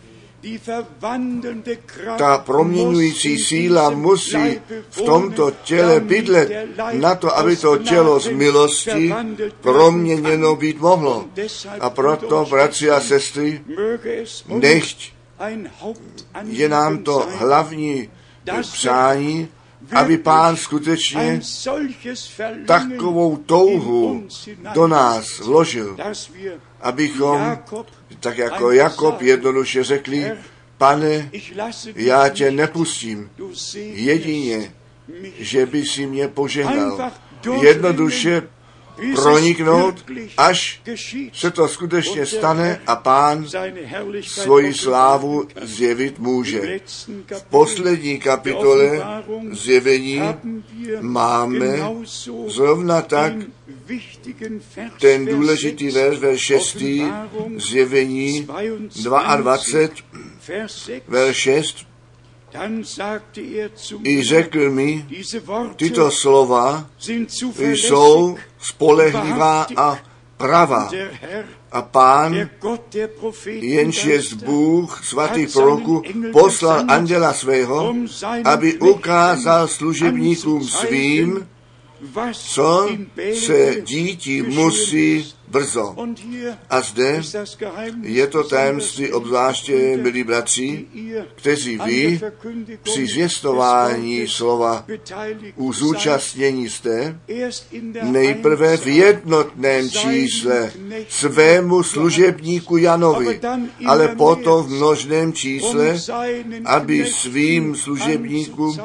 Ta 2.17 2.37
proměňující 2.37 3.37
síla 3.37 3.89
musí 3.89 4.61
v 4.89 5.01
tomto 5.01 5.51
těle 5.51 5.99
bydlet 5.99 6.51
na 6.93 7.15
to, 7.15 7.37
aby 7.37 7.55
to 7.55 7.77
tělo 7.77 8.19
z 8.19 8.27
milosti 8.27 9.13
proměněno 9.61 10.55
být 10.55 10.79
mohlo. 10.79 11.25
A 11.79 11.89
proto, 11.89 12.47
bratři 12.49 12.91
a 12.91 13.01
sestry, 13.01 13.61
nechť 14.47 15.13
je 16.43 16.69
nám 16.69 16.97
to 16.97 17.27
hlavní 17.35 18.09
přání, 18.61 19.47
aby 19.91 20.17
pán 20.17 20.57
skutečně 20.57 21.41
takovou 22.65 23.37
touhu 23.37 24.27
do 24.73 24.87
nás 24.87 25.39
vložil, 25.39 25.97
abychom, 26.81 27.57
tak 28.19 28.37
jako 28.37 28.71
Jakob 28.71 29.21
jednoduše 29.21 29.83
řekli, 29.83 30.31
pane, 30.77 31.29
já 31.95 32.29
tě 32.29 32.51
nepustím, 32.51 33.29
jedině, 33.93 34.73
že 35.39 35.65
by 35.65 35.85
si 35.85 36.05
mě 36.05 36.27
požehnal. 36.27 37.11
Jednoduše 37.61 38.47
proniknout, 39.15 40.05
až 40.37 40.81
se 41.33 41.51
to 41.51 41.67
skutečně 41.67 42.25
stane 42.25 42.81
a 42.87 42.95
pán 42.95 43.47
svoji 44.21 44.73
slávu 44.73 45.47
zjevit 45.61 46.19
může. 46.19 46.79
V 47.33 47.43
poslední 47.43 48.19
kapitole 48.19 49.05
zjevení 49.51 50.21
máme 51.01 51.79
zrovna 52.47 53.01
tak 53.01 53.33
ten 54.99 55.25
důležitý 55.25 55.89
verš, 55.89 56.19
verš 56.19 56.41
6, 56.41 56.77
zjevení 57.57 58.47
22, 59.37 59.57
verš 61.07 61.37
6, 61.37 61.87
i 64.03 64.23
řekl 64.23 64.69
mi, 64.71 65.05
tyto 65.75 66.11
slova 66.11 66.89
jsou 67.55 68.37
spolehlivá 68.59 69.67
a 69.75 69.99
pravá. 70.37 70.89
A 71.71 71.81
pán, 71.81 72.49
jenž 73.45 74.05
je 74.05 74.21
Bůh 74.45 75.05
svatý 75.05 75.47
proroku, 75.47 76.03
poslal 76.31 76.83
anděla 76.87 77.33
svého, 77.33 77.95
aby 78.43 78.77
ukázal 78.77 79.67
služebníkům 79.67 80.63
svým, 80.67 81.47
co 82.33 82.89
se 83.33 83.75
dítí 83.81 84.41
musí 84.41 85.33
brzo. 85.47 85.95
A 86.69 86.81
zde 86.81 87.21
je 88.01 88.27
to 88.27 88.43
tajemství 88.43 89.13
obzvláště, 89.13 89.97
milí 89.97 90.23
bratři, 90.23 90.85
kteří 91.35 91.79
vy 91.85 92.21
při 92.83 93.07
zvěstování 93.07 94.27
slova 94.27 94.85
u 95.55 95.73
zúčastnění 95.73 96.69
jste 96.69 97.19
nejprve 98.03 98.77
v 98.77 98.87
jednotném 98.87 99.89
čísle 99.89 100.71
svému 101.09 101.83
služebníku 101.83 102.77
Janovi, 102.77 103.39
ale 103.85 104.07
potom 104.07 104.65
v 104.65 104.69
množném 104.69 105.33
čísle, 105.33 105.97
aby 106.65 107.05
svým 107.05 107.75
služebníkům 107.75 108.79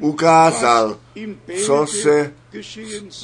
ukázal, 0.00 0.98
co 1.64 1.86
se 1.86 2.32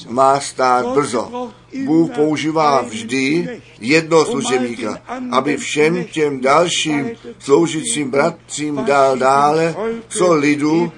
má 0.08 0.40
stát 0.40 0.86
brzo. 0.86 1.50
Bůh 1.84 2.10
používá 2.10 2.82
vždy 2.82 3.60
jedno 3.80 4.24
služebníka, 4.24 5.02
aby 5.30 5.56
všem 5.56 6.04
těm 6.04 6.40
dalším 6.40 7.10
sloužícím 7.38 8.10
bratřím 8.10 8.84
dal 8.84 9.16
dále, 9.16 9.76
co 10.08 10.34
lidu 10.34 10.92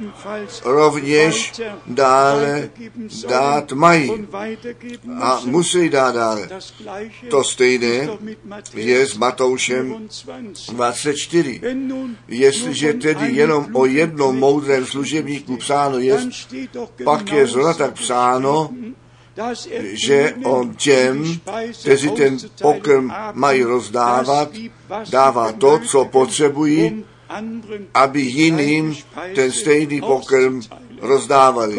rovněž 0.65 1.53
dále 1.87 2.71
dát 3.29 3.73
mají. 3.73 4.13
A 5.21 5.41
musí 5.45 5.89
dát 5.89 6.15
dále. 6.15 6.49
To 7.31 7.45
stejné 7.45 8.09
je 8.75 9.07
s 9.07 9.17
Matoušem 9.17 10.09
24. 10.73 11.61
Jestliže 12.29 12.93
tedy 12.93 13.33
jenom 13.33 13.67
o 13.73 13.87
jednom 13.87 14.39
moudrém 14.39 14.87
služebníku 14.87 15.57
psáno 15.57 15.99
je, 15.99 16.19
pak 17.05 17.33
je 17.33 17.47
zrovna 17.47 17.75
tak 17.75 17.93
psáno, 17.95 18.16
že 19.83 20.35
on 20.45 20.75
těm, 20.75 21.41
kteří 21.81 22.11
ten 22.11 22.39
pokrm 22.63 23.11
mají 23.33 23.63
rozdávat, 23.63 24.49
dává 25.11 25.53
to, 25.53 25.79
co 25.79 26.05
potřebují, 26.05 27.05
aby 27.95 28.21
jiným 28.21 28.97
ten 29.35 29.53
stejný 29.53 30.01
pokrm 30.01 30.61
rozdávali. 31.01 31.79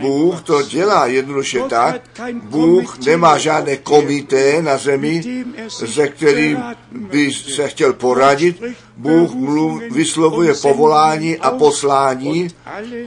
Bůh 0.00 0.42
to 0.42 0.62
dělá 0.62 1.06
jednoduše 1.06 1.60
tak. 1.68 2.02
Bůh 2.42 2.98
nemá 2.98 3.38
žádné 3.38 3.76
komité 3.76 4.62
na 4.62 4.76
zemi, 4.76 5.44
se 5.68 6.08
kterým 6.08 6.62
by 6.92 7.32
se 7.32 7.68
chtěl 7.68 7.92
poradit. 7.92 8.62
Bůh 8.96 9.34
mluv, 9.34 9.82
vyslovuje 9.90 10.54
povolání 10.54 11.38
a 11.38 11.50
poslání 11.50 12.48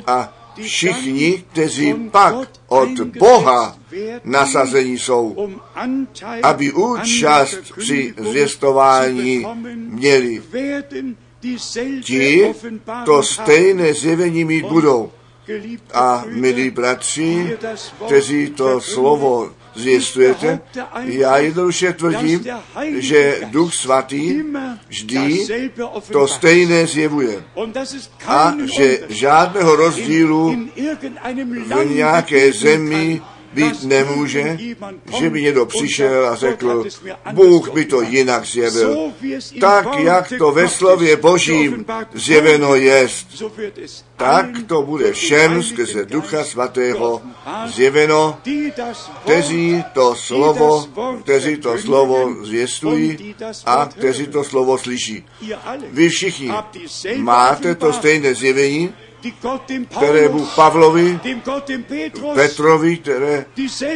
a 0.07 0.38
všichni, 0.61 1.43
kteří 1.51 1.93
pak 1.93 2.49
od 2.67 2.99
Boha 2.99 3.77
nasazení 4.23 4.99
jsou, 4.99 5.49
aby 6.43 6.71
účast 6.71 7.57
při 7.77 8.13
zvěstování 8.17 9.45
měli. 9.75 10.41
Ti 12.03 12.53
to 13.05 13.23
stejné 13.23 13.93
zjevení 13.93 14.45
mít 14.45 14.65
budou. 14.65 15.11
A 15.93 16.23
milí 16.27 16.69
bratři, 16.69 17.57
kteří 18.05 18.49
to 18.49 18.81
slovo 18.81 19.51
zvěstujete, 19.75 20.59
já 21.03 21.37
jednoduše 21.37 21.93
tvrdím, 21.93 22.45
že 22.97 23.41
Duch 23.45 23.73
Svatý 23.73 24.43
vždy 24.87 25.45
to 26.11 26.27
stejné 26.27 26.87
zjevuje. 26.87 27.43
A 28.27 28.53
že 28.77 28.99
žádného 29.09 29.75
rozdílu 29.75 30.55
v 31.65 31.85
nějaké 31.85 32.53
zemi 32.53 33.21
být 33.53 33.83
nemůže, 33.83 34.57
že 35.19 35.29
by 35.29 35.41
někdo 35.41 35.65
přišel 35.65 36.29
a 36.29 36.35
řekl, 36.35 36.85
Bůh 37.31 37.73
by 37.73 37.85
to 37.85 38.01
jinak 38.01 38.45
zjevil. 38.45 39.11
Tak, 39.59 39.87
jak 39.99 40.33
to 40.37 40.51
ve 40.51 40.67
slově 40.67 41.15
Božím 41.15 41.85
zjeveno 42.13 42.75
jest, 42.75 43.43
tak 44.17 44.45
to 44.67 44.81
bude 44.81 45.13
všem 45.13 45.63
skrze 45.63 46.05
Ducha 46.05 46.43
Svatého 46.43 47.21
zjeveno, 47.65 48.37
kteří 49.23 49.83
to 49.93 50.15
slovo, 50.15 50.87
kteří 51.23 51.57
to 51.57 51.77
slovo 51.77 52.35
zvěstují 52.41 53.35
a 53.65 53.85
kteří 53.85 54.27
to 54.27 54.43
slovo 54.43 54.77
slyší. 54.77 55.25
Vy 55.91 56.09
všichni 56.09 56.51
máte 57.17 57.75
to 57.75 57.93
stejné 57.93 58.35
zjevení, 58.35 58.93
které 59.97 60.29
Bůh 60.29 60.55
Pavlovi, 60.55 61.19
Petrovi, 62.33 62.97
které 62.97 63.45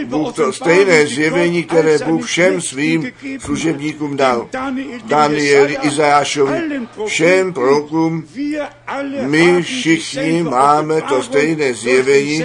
Bůh 0.06 0.36
to 0.36 0.54
stejné 0.54 1.08
zjevení, 1.08 1.64
které 1.64 1.98
Bůh 2.00 2.26
všem 2.26 2.62
svým 2.62 3.12
služebníkům 3.40 4.18
dal. 4.18 4.50
Danieli, 5.06 5.78
Izajášovi, 5.82 6.62
všem 7.06 7.54
prorokům, 7.54 8.28
my 9.22 9.62
všichni 9.62 10.44
máme 10.44 11.02
to 11.02 11.24
stejné 11.24 11.74
zjevení 11.74 12.44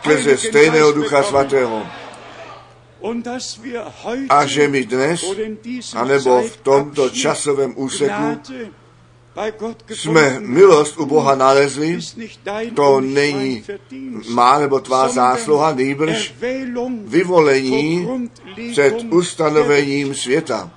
skrze 0.00 0.36
stejného 0.36 0.92
Ducha 0.92 1.22
Svatého. 1.22 1.86
A 4.28 4.46
že 4.46 4.68
my 4.68 4.84
dnes, 4.84 5.24
anebo 5.94 6.42
v 6.42 6.56
tomto 6.56 7.10
časovém 7.10 7.72
úseku, 7.76 8.40
jsme 9.88 10.40
milost 10.40 10.98
u 10.98 11.06
Boha 11.06 11.34
nalezli, 11.34 11.98
to 12.74 13.00
není 13.00 13.64
má 14.28 14.58
nebo 14.58 14.80
tvá 14.80 15.08
zásluha, 15.08 15.74
nejbrž 15.74 16.34
vyvolení 17.04 18.08
před 18.72 18.94
ustanovením 19.10 20.14
světa. 20.14 20.70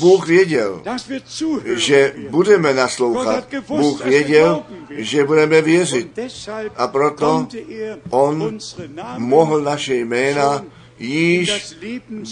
Bůh 0.00 0.26
věděl, 0.28 0.82
že 1.64 2.14
budeme 2.30 2.74
naslouchat. 2.74 3.44
Bůh 3.68 4.04
věděl, 4.04 4.62
že 4.90 5.24
budeme 5.24 5.62
věřit. 5.62 6.18
A 6.76 6.88
proto 6.88 7.46
On 8.10 8.58
mohl 9.16 9.60
naše 9.60 9.94
jména 9.94 10.64
již 11.00 11.76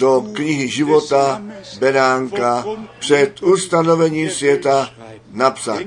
do 0.01 0.25
knihy 0.33 0.69
života 0.69 1.43
Beránka 1.79 2.67
před 2.99 3.43
ustanovením 3.43 4.31
světa 4.31 4.91
napsat. 5.33 5.81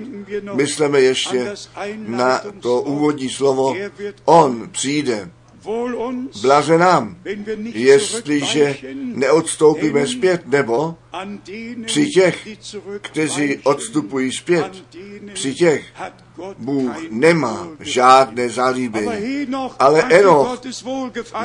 Myslíme 0.54 1.00
ještě 1.02 1.54
na 1.98 2.42
to 2.60 2.82
úvodní 2.82 3.30
slovo. 3.30 3.76
On 4.26 4.70
přijde. 4.72 5.30
Blaze 6.42 6.78
nám, 6.78 7.18
jestliže 7.74 8.78
neodstoupíme 8.96 10.08
zpět, 10.08 10.42
nebo 10.48 10.96
při 11.86 12.10
těch, 12.10 12.48
kteří 13.02 13.58
odstupují 13.64 14.32
zpět, 14.32 14.84
při 15.34 15.56
těch 15.56 15.86
Bůh 16.58 16.92
nemá 17.10 17.68
žádné 17.80 18.50
zalíbení. 18.50 19.48
Ale 19.80 20.04
Enoch 20.04 20.62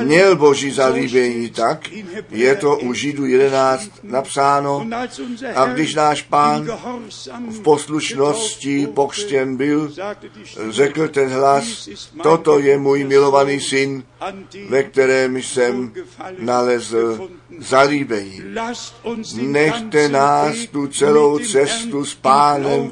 měl 0.01 0.35
boží 0.35 0.71
zalíbení 0.71 1.49
tak, 1.49 1.89
je 2.29 2.55
to 2.55 2.77
u 2.77 2.93
Židu 2.93 3.25
11 3.25 3.89
napsáno, 4.03 4.87
a 5.55 5.65
když 5.65 5.95
náš 5.95 6.21
pán 6.21 6.67
v 7.49 7.59
poslušnosti 7.59 8.87
pokřtěn 8.87 9.57
byl, 9.57 9.91
řekl 10.69 11.07
ten 11.07 11.29
hlas, 11.29 11.89
toto 12.23 12.59
je 12.59 12.77
můj 12.77 13.03
milovaný 13.03 13.59
syn, 13.59 14.03
ve 14.69 14.83
kterém 14.83 15.37
jsem 15.37 15.93
nalezl 16.39 17.29
zalíbení. 17.59 18.41
Nechte 19.57 20.09
nás 20.09 20.55
tu 20.71 20.87
celou 20.87 21.39
cestu 21.39 22.05
s 22.05 22.15
pánem 22.15 22.91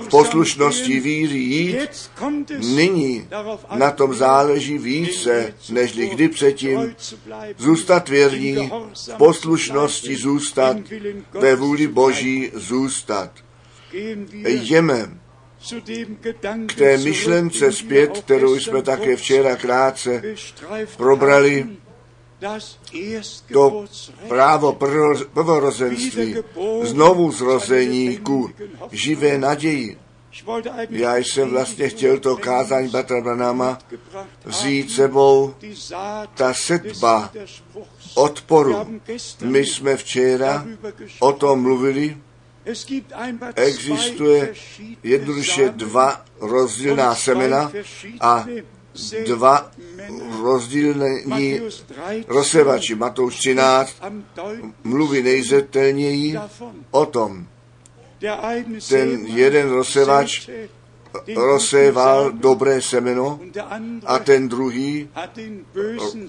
v 0.00 0.08
poslušnosti 0.10 1.00
víry 1.00 1.38
jít. 1.38 2.10
Nyní 2.58 3.28
na 3.74 3.90
tom 3.90 4.14
záleží 4.14 4.78
více, 4.78 5.54
nežli 5.70 6.08
kdy 6.08 6.28
předtím. 6.28 6.94
Zůstat 7.58 8.08
věrní, 8.08 8.70
v 8.94 9.14
poslušnosti 9.18 10.16
zůstat, 10.16 10.76
ve 11.32 11.56
vůli 11.56 11.86
Boží 11.86 12.50
zůstat. 12.54 13.30
Jdeme 14.44 15.10
k 16.66 16.74
té 16.74 16.98
myšlence 16.98 17.72
zpět, 17.72 18.18
kterou 18.18 18.54
jsme 18.54 18.82
také 18.82 19.16
včera 19.16 19.56
krátce 19.56 20.22
probrali, 20.96 21.66
to 23.52 23.84
právo 24.28 24.78
prvorozenství, 25.32 26.36
znovu 26.82 27.32
zrození 27.32 28.16
ku 28.16 28.50
živé 28.92 29.38
naději. 29.38 29.98
Já 30.90 31.16
jsem 31.16 31.50
vlastně 31.50 31.88
chtěl 31.88 32.18
to 32.18 32.36
kázání 32.36 32.88
Batra 32.88 33.20
Branama 33.20 33.78
vzít 34.44 34.90
sebou. 34.90 35.54
ta 36.34 36.54
setba 36.54 37.30
odporu. 38.14 39.00
My 39.40 39.66
jsme 39.66 39.96
včera 39.96 40.66
o 41.20 41.32
tom 41.32 41.62
mluvili, 41.62 42.16
existuje 43.54 44.54
jednoduše 45.02 45.68
dva 45.68 46.24
rozdílná 46.40 47.14
semena 47.14 47.72
a 48.20 48.46
dva 49.26 49.70
rozdílní 50.42 51.60
rozsevači. 52.28 52.94
Matouš 52.94 53.38
13 53.38 53.96
mluví 54.84 55.22
nejzetelněji 55.22 56.38
o 56.90 57.06
tom. 57.06 57.46
Ten 58.88 59.26
jeden 59.26 59.70
rozsevač 59.70 60.48
rozséval 61.36 62.32
dobré 62.32 62.82
semeno 62.82 63.40
a 64.06 64.18
ten 64.18 64.48
druhý 64.48 65.08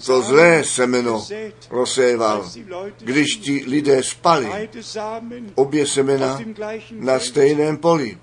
to 0.06 0.22
zlé 0.22 0.64
semeno 0.64 1.26
rozséval. 1.70 2.50
Když 2.98 3.36
ti 3.36 3.64
lidé 3.68 4.04
spali, 4.04 4.70
obě 5.56 5.88
semena 5.88 6.40
na 6.92 7.20
stejném 7.20 7.78
poli, 7.78 8.18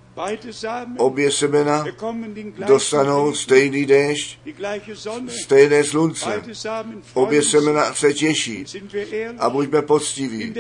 obě 0.96 1.33
semena 1.33 1.85
dostanou 2.66 3.35
stejný 3.35 3.87
déšť, 3.87 4.38
stejné 5.42 5.85
slunce. 5.85 6.42
Obě 7.14 7.42
semena 7.42 7.94
se 7.94 8.14
těší. 8.14 8.64
A 9.38 9.50
buďme 9.50 9.83
poctiví. 9.83 10.54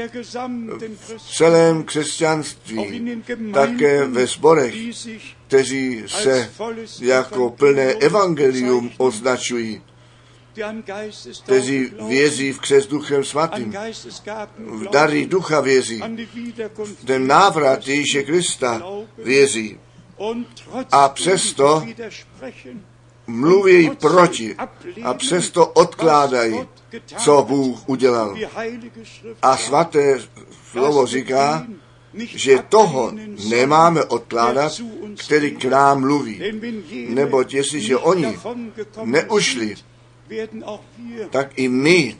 V 1.16 1.36
celém 1.36 1.82
křesťanství, 1.84 3.22
také 3.54 4.04
ve 4.04 4.26
sborech, 4.26 4.74
kteří 5.46 6.04
se 6.06 6.50
jako 7.00 7.50
plné 7.50 7.92
evangelium 7.92 8.90
označují, 8.98 9.82
kteří 11.44 11.92
věří 12.08 12.52
v 12.52 12.60
křes 12.60 12.86
duchem 12.86 13.24
svatým, 13.24 13.74
v 14.58 14.88
dary 14.90 15.26
ducha 15.26 15.60
věří, 15.60 16.02
ten 17.04 17.26
návrat 17.26 17.88
Ježíše 17.88 18.22
Krista 18.22 18.82
věří. 19.18 19.78
A 20.90 21.08
přesto 21.08 21.84
mluví 23.26 23.90
proti 23.90 24.56
a 25.04 25.14
přesto 25.14 25.66
odkládají, 25.66 26.68
co 27.16 27.42
Bůh 27.48 27.88
udělal. 27.88 28.36
A 29.42 29.56
svaté 29.56 30.20
slovo 30.70 31.06
říká, 31.06 31.66
že 32.14 32.58
toho 32.68 33.12
nemáme 33.48 34.04
odkládat, 34.04 34.72
který 35.16 35.50
k 35.50 35.64
nám 35.64 36.00
mluví. 36.00 36.42
Neboť 37.08 37.54
jestliže 37.54 37.96
oni 37.96 38.38
neušli, 39.04 39.74
tak 41.30 41.58
i 41.58 41.68
my 41.68 42.16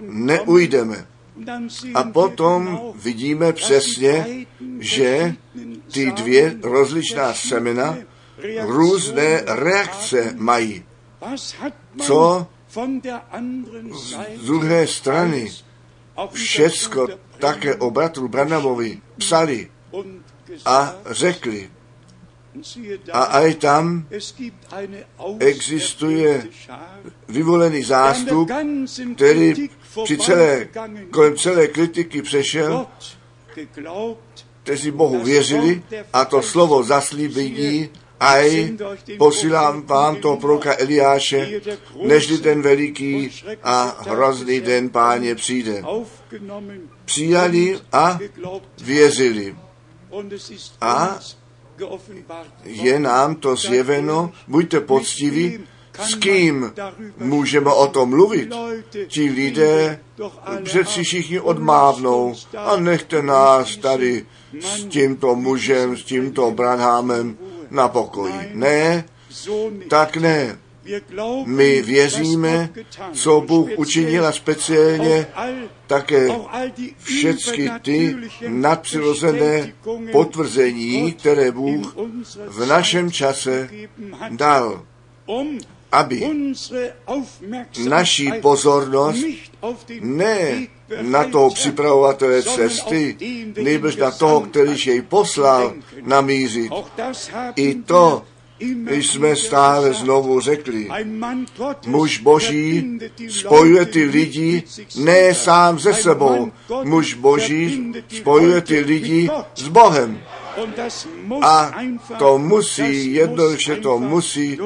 neujdeme. 0.00 1.06
A 1.94 2.04
potom 2.04 2.80
vidíme 2.94 3.52
přesně, 3.52 4.46
že 4.78 5.34
ty 5.92 6.12
dvě 6.12 6.58
rozličná 6.62 7.34
semena 7.34 7.98
různé 8.60 9.42
reakce 9.46 10.34
mají. 10.36 10.84
Co 12.02 12.46
z 14.36 14.46
druhé 14.46 14.86
strany 14.86 15.52
všecko 16.32 17.08
také 17.38 17.74
o 17.76 17.90
bratru 17.90 18.28
Branamovi 18.28 19.00
psali 19.18 19.70
a 20.64 20.94
řekli. 21.06 21.70
A 23.12 23.22
aj 23.22 23.54
tam 23.54 24.06
existuje 25.40 26.48
vyvolený 27.28 27.82
zástup, 27.82 28.50
který 29.14 29.70
při 30.04 30.18
celé, 30.18 30.68
kolem 31.10 31.36
celé 31.36 31.68
kritiky 31.68 32.22
přešel, 32.22 32.86
kteří 34.62 34.90
Bohu 34.90 35.24
věřili 35.24 35.82
a 36.12 36.24
to 36.24 36.42
slovo 36.42 36.82
zaslíbení 36.82 37.88
aj 38.22 38.78
posílám 39.18 39.82
vám 39.82 40.16
to 40.16 40.36
proroka 40.36 40.78
Eliáše, 40.78 41.60
nežli 42.06 42.38
ten 42.38 42.62
veliký 42.62 43.30
a 43.62 43.98
hrozný 44.06 44.60
den 44.60 44.90
páně 44.90 45.34
přijde. 45.34 45.82
Přijali 47.04 47.78
a 47.92 48.18
věřili. 48.82 49.56
A 50.80 51.18
je 52.64 52.98
nám 52.98 53.34
to 53.34 53.56
zjeveno, 53.56 54.32
buďte 54.48 54.80
poctiví, 54.80 55.60
s 55.98 56.14
kým 56.14 56.72
můžeme 57.18 57.72
o 57.72 57.86
tom 57.86 58.08
mluvit. 58.10 58.52
Ti 59.06 59.30
lidé 59.30 60.00
přeci 60.62 61.02
všichni 61.02 61.40
odmávnou 61.40 62.34
a 62.56 62.76
nechte 62.76 63.22
nás 63.22 63.76
tady 63.76 64.26
s 64.60 64.84
tímto 64.84 65.34
mužem, 65.34 65.96
s 65.96 66.04
tímto 66.04 66.50
Branhamem 66.50 67.36
na 67.70 67.88
pokoji. 67.88 68.34
Ne, 68.54 69.04
tak 69.88 70.16
ne. 70.16 70.58
My 71.46 71.82
věříme, 71.82 72.70
co 73.12 73.40
Bůh 73.40 73.68
učinil 73.76 74.26
a 74.26 74.32
speciálně 74.32 75.26
také 75.86 76.28
všechny 76.98 77.70
ty 77.82 78.16
nadpřirozené 78.48 79.72
potvrzení, 80.12 81.12
které 81.12 81.52
Bůh 81.52 81.96
v 82.46 82.66
našem 82.66 83.10
čase 83.10 83.70
dal, 84.30 84.86
aby 85.92 86.30
naší 87.88 88.32
pozornost 88.40 89.26
ne 90.00 90.66
na 91.00 91.24
toho 91.24 91.50
připravovatele 91.50 92.42
cesty, 92.42 93.16
nejbrž 93.62 93.96
na 93.96 94.10
toho, 94.10 94.40
který 94.40 94.86
jej 94.86 95.02
poslal 95.02 95.74
namířit. 96.02 96.72
I 97.56 97.74
to 97.74 98.22
jsme 98.60 99.36
stále 99.36 99.92
znovu 99.92 100.40
řekli. 100.40 100.88
Muž 101.86 102.18
boží 102.18 102.98
spojuje 103.28 103.86
ty 103.86 104.04
lidi 104.04 104.62
ne 104.96 105.34
sám 105.34 105.78
se 105.78 105.94
sebou. 105.94 106.52
Muž 106.84 107.14
boží 107.14 107.92
spojuje 108.08 108.60
ty 108.60 108.80
lidi 108.80 109.30
s 109.54 109.68
Bohem. 109.68 110.20
A 111.42 111.72
to 112.18 112.38
musí, 112.38 113.14
jednoduše 113.14 113.76
to 113.76 113.98
musí, 113.98 114.58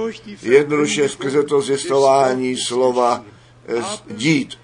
jednoduše 0.42 1.08
skrze 1.08 1.42
to 1.42 1.60
zjistování 1.60 2.56
slova 2.56 3.24
eh, 3.68 3.82
dít. 4.10 4.58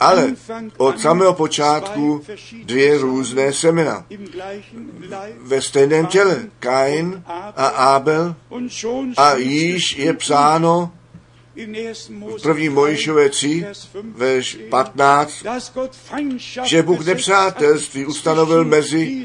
Ale 0.00 0.34
od 0.76 1.00
samého 1.00 1.34
počátku 1.34 2.22
dvě 2.64 2.98
různé 2.98 3.52
semena. 3.52 4.06
Ve 5.38 5.62
stejném 5.62 6.06
těle 6.06 6.46
Kain 6.58 7.22
a 7.56 7.66
Abel 7.66 8.34
a 9.16 9.34
již 9.34 9.96
je 9.96 10.14
psáno 10.14 10.92
v 12.36 12.42
první 12.42 12.68
Mojišové 12.68 13.28
3, 13.28 13.66
verš 14.02 14.58
15, 14.70 15.44
že 16.64 16.82
Bůh 16.82 17.06
nepřátelství 17.06 18.06
ustanovil 18.06 18.64
mezi 18.64 19.24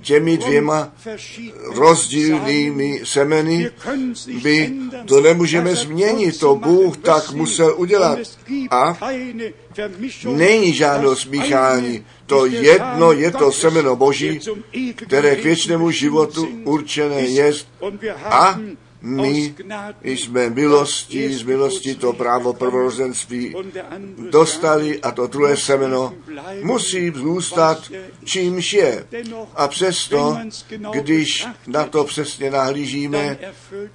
těmi 0.00 0.38
dvěma 0.38 0.92
rozdílnými 1.74 3.00
semeny. 3.04 3.70
My 4.44 4.72
to 5.06 5.20
nemůžeme 5.20 5.76
změnit, 5.76 6.40
to 6.40 6.54
Bůh 6.54 6.96
tak 6.96 7.32
musel 7.32 7.74
udělat. 7.76 8.18
A 8.70 8.98
není 10.24 10.72
žádné 10.72 11.16
smíchání. 11.16 12.04
To 12.26 12.46
jedno 12.46 13.12
je 13.12 13.30
to 13.30 13.52
semeno 13.52 13.96
Boží, 13.96 14.40
které 14.96 15.36
k 15.36 15.44
věčnému 15.44 15.90
životu 15.90 16.48
určené 16.64 17.20
je. 17.20 17.52
A 18.24 18.60
My 19.02 19.54
jsme 20.02 20.50
milosti, 20.50 21.32
z 21.32 21.42
milosti 21.42 21.94
to 21.94 22.12
právo 22.12 22.52
prvorozenství 22.52 23.54
dostali 24.30 25.00
a 25.00 25.10
to 25.10 25.26
druhé 25.26 25.56
semeno 25.56 26.14
musí 26.62 27.10
zůstat, 27.10 27.90
čímž 28.24 28.72
je. 28.72 29.06
A 29.54 29.68
přesto, 29.68 30.38
když 30.92 31.46
na 31.66 31.84
to 31.84 32.04
přesně 32.04 32.50
nahlížíme, 32.50 33.38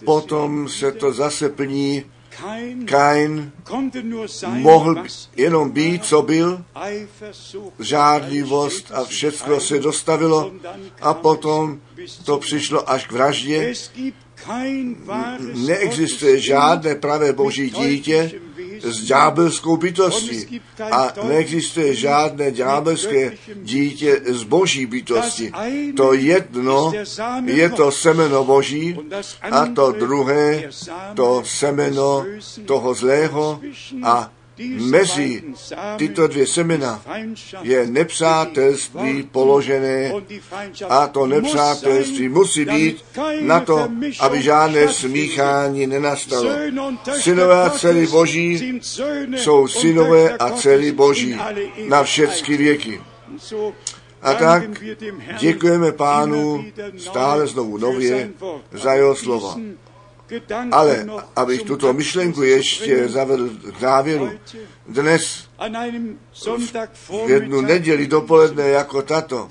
potom 0.06 0.70
se 0.70 0.92
to 0.92 1.14
zase 1.14 1.50
plní 1.50 2.06
Kain 2.86 3.52
mohl 4.44 5.04
jenom 5.36 5.72
být, 5.72 6.06
co 6.06 6.22
byl, 6.22 6.66
žádlivost 7.80 8.92
a 8.94 9.04
všechno 9.04 9.60
se 9.60 9.80
dostavilo 9.80 10.52
a 11.02 11.14
potom 11.14 11.82
to 12.26 12.38
přišlo 12.38 12.90
až 12.90 13.08
k 13.08 13.12
vraždě. 13.12 13.74
Neexistuje 15.54 16.40
žádné 16.40 16.96
pravé 16.96 17.34
boží 17.34 17.70
dítě 17.70 18.32
s 18.84 19.04
ďábelskou 19.06 19.78
bytostí. 19.78 20.62
A 20.92 21.14
neexistuje 21.28 21.96
žádné 21.96 22.52
ďábelské 22.52 23.32
dítě 23.56 24.22
z 24.28 24.44
boží 24.44 24.86
bytosti. 24.86 25.52
To 25.98 26.14
jedno 26.14 26.94
je 27.46 27.70
to 27.70 27.92
semeno 27.92 28.44
boží 28.44 28.98
a 29.42 29.66
to 29.66 29.92
druhé 29.92 30.70
to 31.14 31.44
semeno 31.46 32.26
toho 32.66 32.94
zlého 32.94 33.62
a 34.04 34.32
Mezi 34.78 35.44
tyto 35.98 36.28
dvě 36.28 36.48
semena 36.48 37.02
je 37.62 37.88
nepřátelství 37.88 39.24
položené 39.24 40.14
a 40.90 41.08
to 41.08 41.28
nepřátelství 41.28 42.30
musí 42.30 42.66
být 42.66 43.06
na 43.42 43.60
to, 43.60 43.90
aby 44.20 44.42
žádné 44.42 44.94
smíchání 44.94 45.88
nenastalo. 45.88 46.52
Synové 47.20 47.64
a 47.64 47.70
dcery 47.70 48.08
Boží 48.08 48.82
jsou 49.36 49.68
synové 49.68 50.38
a 50.38 50.52
dcery 50.52 50.92
Boží 50.92 51.40
na 51.88 52.04
všechny 52.04 52.58
věky. 52.58 53.02
A 54.22 54.34
tak 54.34 54.64
děkujeme 55.40 55.92
pánu 55.92 56.66
stále 56.98 57.48
znovu 57.48 57.78
nově 57.78 58.30
za 58.72 58.94
jeho 58.94 59.16
slova. 59.16 59.56
Ale 60.72 61.06
abych 61.36 61.62
tuto 61.64 61.94
myšlenku 61.94 62.44
ještě 62.44 63.08
zavedl 63.08 63.50
k 63.50 63.80
závěru, 63.80 64.32
dnes 64.88 65.48
v 66.94 67.30
jednu 67.30 67.62
neděli 67.62 68.08
dopoledne 68.08 68.64
jako 68.68 69.02
tato, 69.02 69.50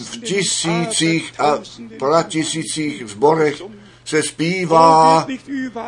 v 0.00 0.20
tisících 0.20 1.40
a 1.40 1.58
pratisících 1.98 3.02
zborech 3.06 3.62
se 4.10 4.22
zpívá 4.22 5.26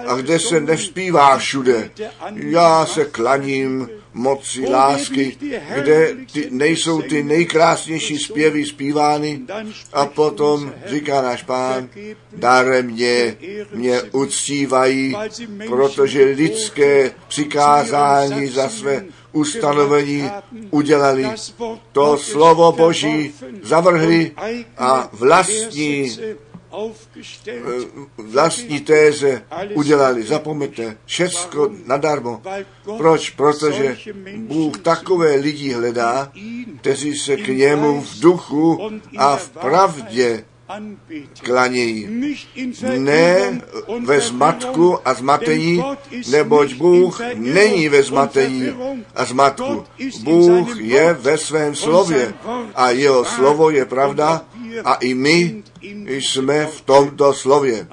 a 0.07 0.17
kde 0.17 0.39
se 0.39 0.61
nevzpívá 0.61 1.39
všude. 1.39 1.91
Já 2.35 2.87
se 2.87 3.05
klaním 3.05 3.89
moci 4.15 4.69
lásky, 4.69 5.37
kde 5.75 6.15
ty, 6.33 6.49
nejsou 6.51 7.03
ty 7.03 7.23
nejkrásnější 7.23 8.19
zpěvy 8.19 8.65
zpívány 8.65 9.41
a 9.93 10.07
potom 10.07 10.73
říká 10.87 11.23
náš 11.23 11.43
pán, 11.43 11.89
dare 12.33 12.83
mě, 12.83 13.37
mě 13.75 14.03
uctívají, 14.03 15.15
protože 15.69 16.25
lidské 16.25 17.11
přikázání 17.29 18.49
za 18.49 18.69
své 18.69 19.05
ustanovení 19.33 20.31
udělali. 20.71 21.27
To 21.93 22.19
slovo 22.19 22.73
Boží 22.73 23.35
zavrhli 23.63 24.31
a 24.79 25.09
vlastní 25.13 26.17
vlastní 28.19 28.81
téze 28.81 29.43
udělali. 29.75 30.23
Zapomeňte, 30.23 30.97
všecko 31.05 31.71
nadarmo. 31.87 32.43
Proč? 32.97 33.31
Protože 33.31 33.97
Bůh 34.37 34.79
takové 34.79 35.35
lidi 35.35 35.73
hledá, 35.73 36.33
kteří 36.81 37.19
se 37.19 37.37
k 37.37 37.49
němu 37.49 38.01
v 38.01 38.21
duchu 38.21 38.91
a 39.19 39.37
v 39.37 39.49
pravdě 39.51 40.45
klanějí. 41.43 42.09
Ne 42.99 43.63
ve 44.07 44.21
zmatku 44.21 45.09
a 45.09 45.15
zmatení, 45.15 45.85
neboť 46.31 46.75
Bůh 46.75 47.21
není 47.35 47.89
ve 47.89 48.03
zmatení 48.03 48.69
a 49.15 49.25
zmatku. 49.25 49.85
Bůh 50.23 50.81
je 50.81 51.13
ve 51.13 51.39
svém 51.39 51.75
slově 51.75 52.35
a 52.75 52.91
jeho 52.91 53.25
slovo 53.25 53.71
je 53.71 53.85
pravda 53.85 54.45
a 54.85 54.95
i 54.95 55.15
my 55.15 55.63
jsme 56.07 56.67
v 56.67 56.81
tomto 56.81 57.33
slově. 57.33 57.87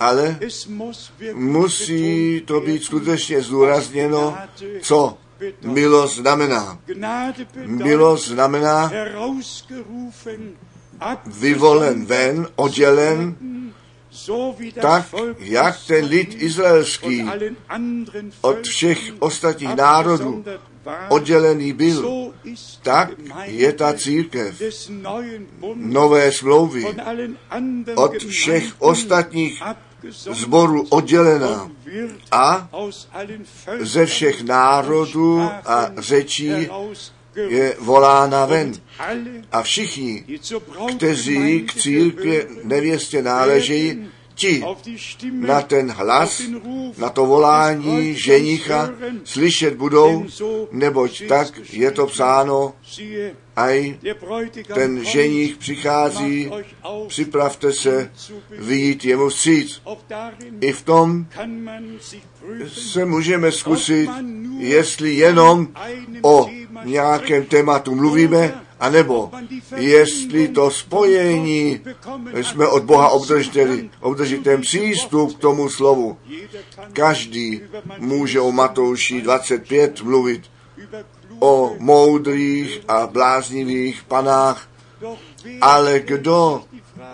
Ale 0.00 0.38
musí 1.34 2.42
to 2.46 2.60
být 2.60 2.82
skutečně 2.82 3.42
zdůrazněno, 3.42 4.36
co 4.80 5.18
milost 5.62 6.16
znamená. 6.16 6.78
Milost 7.66 8.28
znamená 8.28 8.90
vyvolen 11.26 12.06
ven, 12.06 12.48
oddělen, 12.56 13.36
tak 14.80 15.14
jak 15.38 15.76
ten 15.86 16.04
lid 16.04 16.42
izraelský 16.42 17.24
od 18.40 18.66
všech 18.66 18.98
ostatních 19.18 19.76
národů 19.76 20.44
oddělený 21.08 21.72
byl, 21.72 22.32
tak 22.82 23.10
je 23.44 23.72
ta 23.72 23.92
církev 23.92 24.62
nové 25.74 26.32
smlouvy 26.32 26.86
od 27.94 28.22
všech 28.22 28.64
ostatních 28.78 29.62
zborů 30.30 30.86
oddělená 30.88 31.70
a 32.30 32.68
ze 33.80 34.06
všech 34.06 34.42
národů 34.42 35.40
a 35.66 35.90
řečí 35.98 36.68
je 37.36 37.76
volána 37.78 38.46
ven. 38.46 38.72
A 39.52 39.62
všichni, 39.62 40.24
kteří 40.96 41.62
k 41.62 41.74
církvi 41.74 42.46
nevěstě 42.64 43.22
náležejí, 43.22 44.08
ti 44.36 44.64
na 45.32 45.62
ten 45.62 45.90
hlas, 45.90 46.42
na 46.98 47.08
to 47.08 47.26
volání 47.26 48.14
ženicha 48.14 48.90
slyšet 49.24 49.74
budou, 49.74 50.26
neboť 50.72 51.22
tak 51.28 51.48
je 51.72 51.90
to 51.90 52.06
psáno, 52.06 52.74
aj 53.56 53.98
ten 54.74 55.04
ženich 55.04 55.56
přichází, 55.56 56.50
připravte 57.08 57.72
se 57.72 58.12
vyjít 58.58 59.04
jemu 59.04 59.28
vstříc. 59.28 59.82
I 60.60 60.72
v 60.72 60.82
tom 60.82 61.26
se 62.68 63.04
můžeme 63.04 63.52
zkusit, 63.52 64.10
jestli 64.58 65.14
jenom 65.14 65.68
o 66.22 66.50
nějakém 66.84 67.44
tématu 67.44 67.94
mluvíme, 67.94 68.65
anebo 68.80 69.30
jestli 69.76 70.48
to 70.48 70.70
spojení 70.70 71.80
jsme 72.34 72.66
od 72.66 72.82
Boha 72.82 73.08
obdrželi, 73.08 73.90
obdrželi 74.00 74.42
ten 74.42 74.60
přístup 74.60 75.36
k 75.36 75.40
tomu 75.40 75.68
slovu. 75.68 76.18
Každý 76.92 77.60
může 77.98 78.40
o 78.40 78.52
Matouši 78.52 79.20
25 79.20 80.02
mluvit, 80.02 80.42
o 81.38 81.74
moudrých 81.78 82.80
a 82.88 83.06
bláznivých 83.06 84.02
panách, 84.02 84.68
ale 85.60 86.00
kdo 86.00 86.64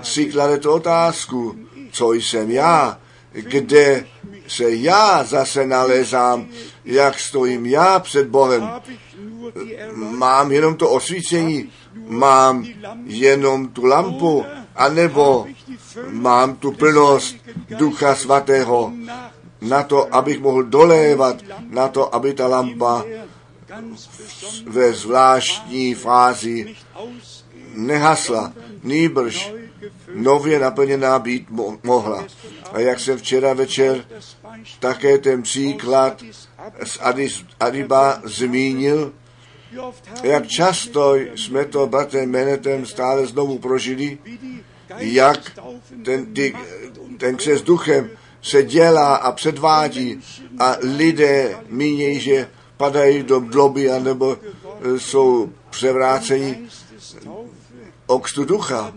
si 0.02 0.26
klade 0.26 0.58
tu 0.58 0.70
otázku, 0.70 1.56
co 1.92 2.12
jsem 2.12 2.50
já, 2.50 2.98
kde 3.32 4.06
se 4.48 4.70
já 4.70 5.24
zase 5.24 5.66
nalézám, 5.66 6.48
jak 6.84 7.18
stojím 7.18 7.66
já 7.66 7.98
před 7.98 8.28
Bohem, 8.28 8.70
mám 9.94 10.52
jenom 10.52 10.76
to 10.76 10.90
osvícení, 10.90 11.70
mám 12.08 12.64
jenom 13.04 13.68
tu 13.68 13.84
lampu, 13.84 14.44
anebo 14.76 15.46
mám 16.08 16.56
tu 16.56 16.72
plnost 16.72 17.36
Ducha 17.68 18.14
Svatého 18.14 18.92
na 19.60 19.82
to, 19.82 20.14
abych 20.14 20.40
mohl 20.40 20.62
dolévat, 20.62 21.36
na 21.70 21.88
to, 21.88 22.14
aby 22.14 22.34
ta 22.34 22.46
lampa 22.46 23.04
ve 24.66 24.92
zvláštní 24.92 25.94
fázi 25.94 26.74
nehasla, 27.74 28.52
nýbrž 28.82 29.52
nově 30.14 30.58
naplněná 30.58 31.18
být 31.18 31.50
mo- 31.50 31.78
mohla. 31.82 32.26
A 32.72 32.80
jak 32.80 33.00
jsem 33.00 33.18
včera 33.18 33.54
večer 33.54 34.04
také 34.78 35.18
ten 35.18 35.42
příklad 35.42 36.22
z 36.84 36.98
Adis, 37.00 37.44
Adiba 37.60 38.20
zmínil, 38.24 39.12
jak 40.22 40.46
často 40.46 41.14
jsme 41.14 41.64
to 41.64 41.86
bratrem 41.86 42.30
Menetem 42.30 42.86
stále 42.86 43.26
znovu 43.26 43.58
prožili, 43.58 44.18
jak 44.98 45.60
ten, 46.04 46.34
ty, 46.34 46.54
ten 47.18 47.36
křes 47.36 47.62
duchem 47.62 48.10
se 48.42 48.62
dělá 48.62 49.16
a 49.16 49.32
předvádí 49.32 50.20
a 50.58 50.76
lidé 50.82 51.56
mínějí, 51.68 52.20
že 52.20 52.48
padají 52.76 53.22
do 53.22 53.40
bloby 53.40 53.90
anebo 53.90 54.38
jsou 54.96 55.52
převráceni 55.70 56.68
okstu 58.06 58.44
ducha. 58.44 58.94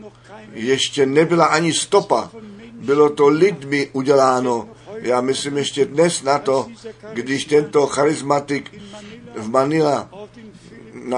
Ještě 0.53 1.05
nebyla 1.05 1.45
ani 1.45 1.73
stopa 1.73 2.31
bylo 2.85 3.09
to 3.09 3.27
lidmi 3.27 3.89
uděláno. 3.93 4.69
Já 4.97 5.21
myslím 5.21 5.57
ještě 5.57 5.85
dnes 5.85 6.23
na 6.23 6.39
to, 6.39 6.67
když 7.13 7.45
tento 7.45 7.87
charismatik 7.87 8.81
v 9.35 9.49
Manila 9.49 10.09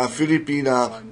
Filipínách 0.08 1.04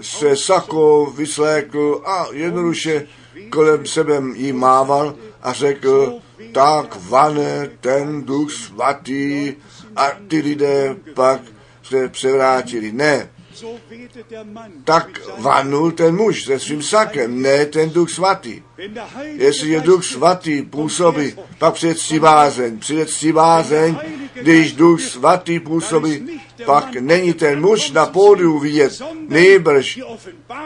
se 0.00 0.36
sakou 0.36 1.06
vyslékl 1.06 2.02
a 2.04 2.26
jednoduše 2.32 3.06
kolem 3.50 3.86
sebe 3.86 4.22
jí 4.34 4.52
mával 4.52 5.14
a 5.42 5.52
řekl, 5.52 6.18
tak 6.52 6.96
vane 7.08 7.70
ten 7.80 8.24
duch 8.24 8.52
svatý 8.52 9.54
a 9.96 10.10
ty 10.28 10.40
lidé 10.40 10.96
pak 11.14 11.40
se 11.82 12.08
převrátili. 12.08 12.92
Ne, 12.92 13.30
tak 14.84 15.20
vanul 15.38 15.92
ten 15.92 16.16
muž 16.16 16.44
se 16.44 16.58
svým 16.58 16.82
sakem, 16.82 17.42
ne 17.42 17.66
ten 17.66 17.90
duch 17.90 18.10
svatý. 18.10 18.62
Jestli 19.22 19.68
je 19.68 19.80
duch 19.80 20.04
svatý 20.04 20.62
působí, 20.62 21.34
pak 21.58 21.74
přijde 21.74 22.20
bázeň, 22.20 22.78
přijde 22.78 23.32
bázeň, 23.32 23.96
když 24.34 24.72
duch 24.72 25.00
svatý 25.00 25.60
působí, 25.60 26.40
pak 26.66 26.94
není 26.94 27.32
ten 27.32 27.60
muž 27.60 27.90
na 27.90 28.06
pódiu 28.06 28.58
vidět, 28.58 29.02
nejbrž 29.28 30.00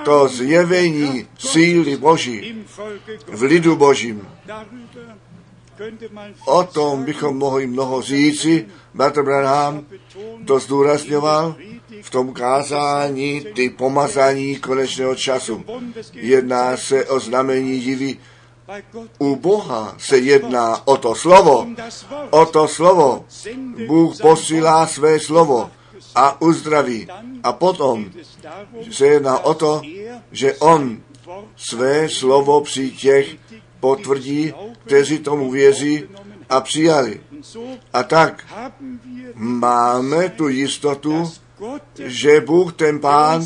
to 0.04 0.28
zjevení 0.28 1.26
síly 1.38 1.96
Boží 1.96 2.64
v 3.26 3.42
lidu 3.42 3.76
Božím. 3.76 4.28
O 6.44 6.64
tom 6.64 7.04
bychom 7.04 7.38
mohli 7.38 7.66
mnoho 7.66 8.02
říci. 8.02 8.66
Bratr 8.94 9.22
Branham 9.22 9.86
to 10.44 10.58
zdůrazňoval 10.58 11.56
v 12.02 12.10
tom 12.10 12.32
kázání 12.32 13.46
ty 13.54 13.70
pomazání 13.70 14.56
konečného 14.56 15.14
času. 15.14 15.64
Jedná 16.12 16.76
se 16.76 17.04
o 17.04 17.20
znamení 17.20 17.80
divy. 17.80 18.16
U 19.18 19.36
Boha 19.36 19.94
se 19.98 20.18
jedná 20.18 20.86
o 20.86 20.96
to 20.96 21.14
slovo. 21.14 21.66
O 22.30 22.46
to 22.46 22.68
slovo. 22.68 23.24
Bůh 23.86 24.20
posílá 24.20 24.86
své 24.86 25.20
slovo 25.20 25.70
a 26.14 26.40
uzdraví. 26.40 27.08
A 27.42 27.52
potom 27.52 28.10
se 28.90 29.06
jedná 29.06 29.38
o 29.38 29.54
to, 29.54 29.82
že 30.32 30.54
On 30.54 31.02
své 31.56 32.08
slovo 32.08 32.60
při 32.60 32.90
těch 32.90 33.36
potvrdí, 33.80 34.52
kteří 34.84 35.18
tomu 35.18 35.50
věří 35.50 36.04
a 36.48 36.60
přijali. 36.60 37.20
A 37.92 38.02
tak 38.02 38.46
máme 39.34 40.28
tu 40.28 40.48
jistotu, 40.48 41.32
že 42.04 42.40
Bůh 42.40 42.72
ten 42.72 43.00
Pán, 43.00 43.44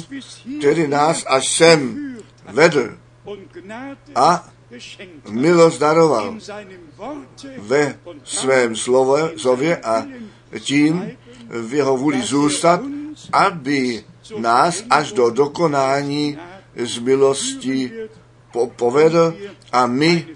který 0.58 0.86
nás 0.86 1.24
až 1.26 1.56
sem 1.56 1.98
vedl 2.52 2.98
a 4.14 4.48
milost 5.30 5.80
daroval 5.80 6.34
ve 7.58 7.98
svém 8.24 8.76
slově 9.36 9.76
a 9.76 10.06
tím 10.60 11.16
v 11.52 11.74
jeho 11.74 11.96
vůli 11.96 12.22
zůstat, 12.22 12.80
aby 13.32 14.04
nás 14.38 14.84
až 14.90 15.12
do 15.12 15.30
dokonání 15.30 16.38
z 16.76 16.98
milosti 16.98 17.92
po- 18.52 18.66
povedl 18.66 19.34
a 19.72 19.86
my 19.86 20.26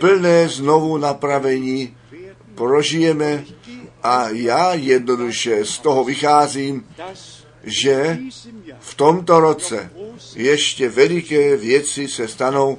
plné 0.00 0.48
znovu 0.48 0.98
napravení 0.98 1.96
prožijeme 2.54 3.44
a 4.02 4.28
já 4.28 4.74
jednoduše 4.74 5.64
z 5.64 5.78
toho 5.78 6.04
vycházím, 6.04 6.86
že 7.62 8.18
v 8.80 8.94
tomto 8.94 9.40
roce 9.40 9.90
ještě 10.36 10.88
veliké 10.88 11.56
věci 11.56 12.08
se 12.08 12.28
stanou, 12.28 12.78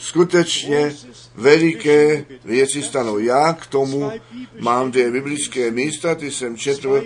skutečně 0.00 0.94
veliké 1.34 2.24
věci 2.44 2.82
stanou. 2.82 3.18
Já 3.18 3.52
k 3.52 3.66
tomu 3.66 4.12
mám 4.60 4.90
dvě 4.90 5.10
biblické 5.10 5.70
místa, 5.70 6.14
ty 6.14 6.30
jsem 6.30 6.56
četl, 6.56 7.04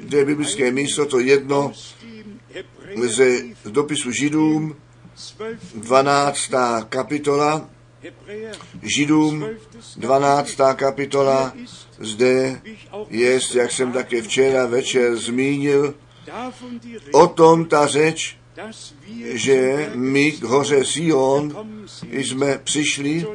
dvě 0.00 0.24
biblické 0.24 0.70
místo, 0.70 1.06
to 1.06 1.18
jedno 1.18 1.72
ze 2.96 3.42
dopisu 3.64 4.10
Židům, 4.12 4.76
12. 5.74 6.50
kapitola, 6.88 7.70
Židům 8.82 9.48
12. 9.96 10.56
kapitola, 10.74 11.52
zde 11.98 12.60
je, 13.08 13.40
jak 13.54 13.72
jsem 13.72 13.92
také 13.92 14.22
včera 14.22 14.66
večer 14.66 15.16
zmínil, 15.16 15.94
o 17.12 17.26
tom 17.26 17.64
ta 17.64 17.86
řeč, 17.86 18.38
že 19.22 19.90
my 19.94 20.32
k 20.32 20.42
hoře 20.42 20.84
Sion 20.84 21.66
jsme 22.12 22.58
přišli 22.58 23.26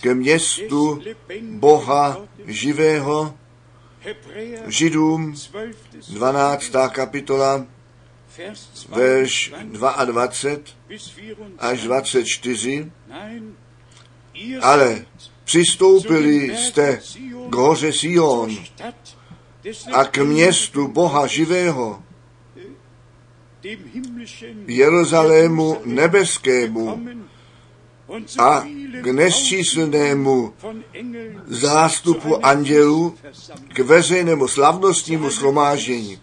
ke 0.00 0.14
městu 0.14 1.02
Boha 1.42 2.20
živého, 2.46 3.34
Židům 4.66 5.34
12. 6.08 6.72
kapitola, 6.90 7.66
verš 8.88 9.52
22 9.64 10.28
až 11.58 11.80
24, 11.82 12.92
ale 14.60 15.06
přistoupili 15.44 16.56
jste 16.56 17.00
k 17.50 17.54
hoře 17.54 17.92
Sion 17.92 18.56
a 19.92 20.04
k 20.04 20.18
městu 20.18 20.88
Boha 20.88 21.26
živého, 21.26 22.02
Jeruzalému 24.66 25.76
nebeskému 25.84 27.00
a 28.38 28.64
k 29.02 29.06
nesčíslnému 29.06 30.54
zástupu 31.46 32.46
andělů, 32.46 33.14
k 33.68 33.78
veřejnému 33.78 34.48
slavnostnímu 34.48 35.30
schromáždění. 35.30 36.18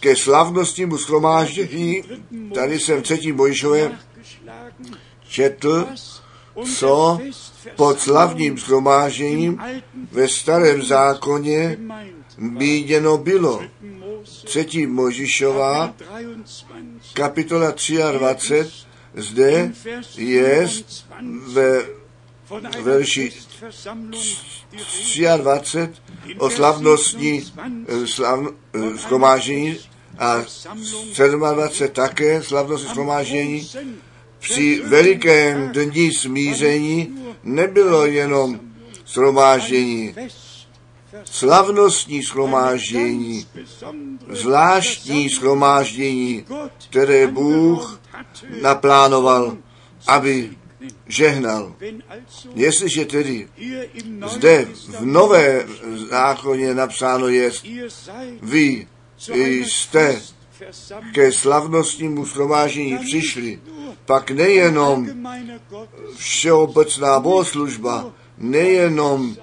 Ke 0.00 0.16
slavnostnímu 0.16 0.98
schromáždění, 0.98 2.02
tady 2.54 2.80
jsem 2.80 3.00
v 3.00 3.02
třetím 3.02 3.36
Bojišové 3.36 3.98
četl, 5.28 5.86
co 6.76 7.18
pod 7.76 8.00
slavním 8.00 8.58
schromážděním 8.58 9.60
ve 10.12 10.28
starém 10.28 10.82
zákoně 10.82 11.78
míněno 12.38 13.18
bylo. 13.18 13.62
Třetí 14.44 14.86
Možišová, 14.86 15.94
kapitola 17.12 17.74
23, 18.12 18.70
zde 19.14 19.72
je 20.16 20.68
ve 21.52 21.82
verši 22.82 23.32
23 25.36 25.88
o 26.38 26.50
slavnostní 26.50 27.52
slav, 28.04 28.40
schromáždění 28.96 29.78
a 30.18 30.44
27 31.54 31.92
také 31.92 32.42
slavnostní 32.42 32.88
schromáždění 32.88 33.70
při 34.38 34.82
velikém 34.84 35.72
dní 35.72 36.12
smíření 36.12 37.18
nebylo 37.42 38.06
jenom 38.06 38.60
shromáždění, 39.06 40.14
slavnostní 41.24 42.22
shromáždění, 42.22 43.46
zvláštní 44.30 45.28
shromáždění, 45.28 46.44
které 46.90 47.26
Bůh 47.26 48.00
naplánoval, 48.62 49.56
aby 50.06 50.50
žehnal. 51.06 51.74
Jestliže 52.54 53.04
tedy 53.04 53.48
zde 54.26 54.68
v 54.88 55.04
nové 55.04 55.66
zákoně 56.10 56.74
napsáno 56.74 57.28
je, 57.28 57.50
vy 58.42 58.86
jste 59.64 60.20
ke 61.12 61.32
slavnostnímu 61.32 62.24
shromáždění 62.24 62.98
přišli, 62.98 63.60
pak 64.06 64.30
nejenom 64.30 65.08
všeobecná 66.16 67.20
bohoslužba, 67.20 68.12
nejenom 68.38 69.36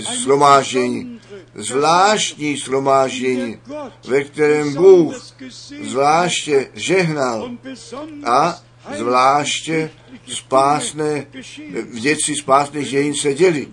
shromáždění, 0.00 1.20
zvláštní 1.54 2.56
shromáždění, 2.56 3.58
ve 4.08 4.24
kterém 4.24 4.74
Bůh 4.74 5.14
zvláště 5.82 6.68
žehnal 6.74 7.50
a 8.24 8.62
zvláště 8.96 9.90
spásné, 10.26 11.26
věci 11.92 12.34
spásných 12.34 12.90
dějin 12.90 13.14
se 13.14 13.34
děli. 13.34 13.68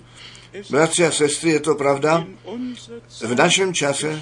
Bratři 0.70 1.06
a 1.06 1.12
sestry, 1.12 1.50
je 1.50 1.60
to 1.60 1.76
pravda? 1.76 2.26
V 3.22 3.36
našem 3.36 3.74
čase 3.74 4.22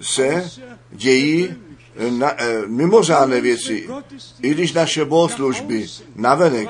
se 0.00 0.50
dějí 0.92 1.54
na, 2.10 2.42
eh, 2.42 2.62
mimořádné 2.66 3.40
věci, 3.40 3.88
i 4.42 4.50
když 4.50 4.72
naše 4.72 5.04
bohoslužby 5.04 5.86
navenek 6.16 6.68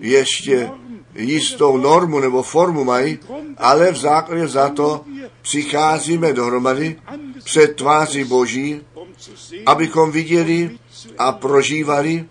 ještě 0.00 0.70
jistou 1.18 1.76
normu 1.76 2.20
nebo 2.20 2.42
formu 2.42 2.84
mají, 2.84 3.18
ale 3.56 3.92
v 3.92 3.96
základě 3.96 4.48
za 4.48 4.68
to 4.68 5.04
přicházíme 5.42 6.32
dohromady 6.32 7.00
před 7.44 7.76
tváří 7.76 8.24
Boží, 8.24 8.80
abychom 9.66 10.10
viděli 10.10 10.78
a 11.18 11.32
prožívali 11.32 12.26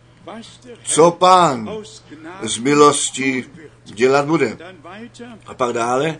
co 0.83 1.11
pán 1.11 1.69
z 2.41 2.57
milosti 2.57 3.45
dělat 3.83 4.25
bude. 4.25 4.57
A 5.45 5.53
pak 5.53 5.73
dále 5.73 6.19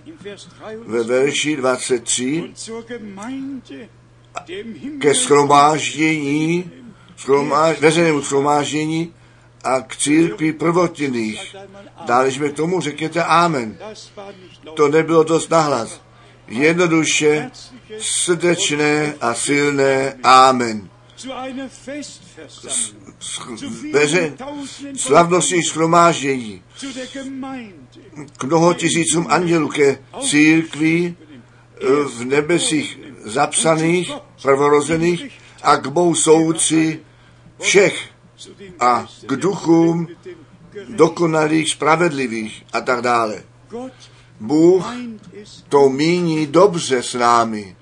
ve 0.85 1.03
verši 1.03 1.55
23 1.55 2.53
ke 4.99 5.15
schromáždění, 5.15 6.71
schromáž, 7.17 7.79
veřejnému 7.79 8.21
schromáždění 8.21 9.13
a 9.63 9.81
k 9.81 9.95
církvi 9.97 10.53
prvotinných. 10.53 11.55
Dále 12.05 12.31
jsme 12.31 12.49
tomu 12.49 12.81
řekněte 12.81 13.23
Amen. 13.23 13.77
To 14.73 14.87
nebylo 14.87 15.23
dost 15.23 15.49
nahlas. 15.49 16.01
Jednoduše, 16.47 17.51
srdečné 17.99 19.13
a 19.21 19.33
silné 19.33 20.13
Amen. 20.23 20.89
Veře, 23.93 24.33
slavnostní 24.95 25.63
schromáždění 25.63 26.63
k 28.37 28.43
mnoho 28.43 28.73
tisícům 28.73 29.27
andělů 29.29 29.67
ke 29.69 29.97
církvi 30.21 31.15
v 32.05 32.25
nebesích 32.25 32.99
zapsaných, 33.25 34.11
prvorozených 34.41 35.31
a 35.63 35.75
k 35.77 35.87
bohu 35.87 36.15
soudci 36.15 36.99
všech 37.59 38.09
a 38.79 39.05
k 39.25 39.35
duchům 39.35 40.07
dokonalých, 40.89 41.69
spravedlivých 41.69 42.63
a 42.73 42.81
tak 42.81 43.01
dále. 43.01 43.43
Bůh 44.39 44.85
to 45.69 45.89
míní 45.89 46.47
dobře 46.47 47.03
s 47.03 47.13
námi. 47.13 47.75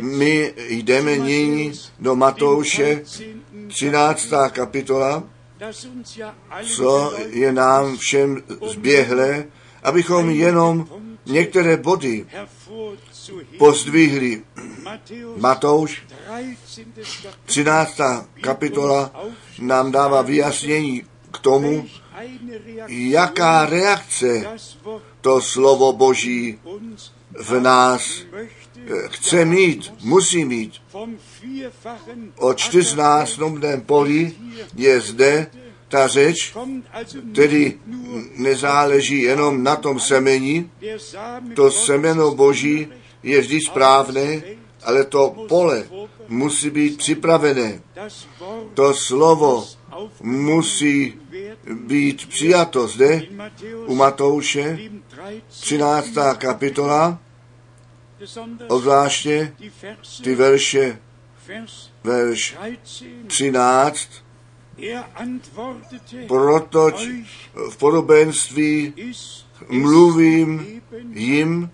My 0.00 0.54
jdeme 0.68 1.16
nyní 1.16 1.72
do 1.98 2.16
Matouše 2.16 3.02
13. 3.68 4.28
kapitola, 4.50 5.22
co 6.76 7.14
je 7.28 7.52
nám 7.52 7.96
všem 7.96 8.42
zběhlé, 8.72 9.44
abychom 9.82 10.30
jenom 10.30 10.88
některé 11.26 11.76
body 11.76 12.26
pozdvihli. 13.58 14.42
Matouš 15.36 16.02
13. 17.44 18.00
kapitola 18.40 19.12
nám 19.58 19.92
dává 19.92 20.22
vyjasnění 20.22 21.02
k 21.32 21.38
tomu, 21.38 21.86
jaká 22.86 23.66
reakce 23.66 24.58
to 25.20 25.40
slovo 25.40 25.92
Boží 25.92 26.58
v 27.38 27.60
nás 27.60 28.22
chce 29.06 29.44
mít, 29.44 29.92
musí 30.02 30.44
mít. 30.44 30.72
O 32.38 32.54
čtyřnásobném 32.54 33.80
poli 33.80 34.32
je 34.76 35.00
zde 35.00 35.46
ta 35.88 36.06
řeč, 36.06 36.54
tedy 37.34 37.78
nezáleží 38.36 39.22
jenom 39.22 39.62
na 39.62 39.76
tom 39.76 40.00
semeni, 40.00 40.70
to 41.54 41.70
semeno 41.70 42.34
Boží 42.34 42.88
je 43.22 43.40
vždy 43.40 43.60
správné, 43.60 44.42
ale 44.82 45.04
to 45.04 45.46
pole 45.48 45.84
musí 46.28 46.70
být 46.70 46.98
připravené. 46.98 47.80
To 48.74 48.94
slovo 48.94 49.66
musí 50.20 51.20
být 51.84 52.28
přijato 52.28 52.88
zde 52.88 53.22
u 53.86 53.94
Matouše, 53.94 54.78
13. 55.48 56.08
kapitola, 56.38 57.18
obzvláště 58.68 59.54
ty 60.22 60.34
verše, 60.34 60.98
verš 62.04 62.56
13, 63.26 64.08
protoč 66.28 67.08
v 67.70 67.76
podobenství 67.76 68.94
mluvím 69.68 70.82
jim, 71.12 71.70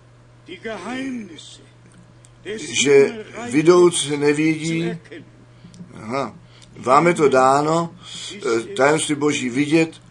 že 2.83 3.25
vidouc 3.51 4.09
nevidí, 4.09 4.97
aha, 5.93 6.35
vám 6.77 7.07
je 7.07 7.13
to 7.13 7.29
dáno, 7.29 7.95
eh, 8.35 8.61
tajemství 8.61 9.15
Boží 9.15 9.49
vidět, 9.49 10.01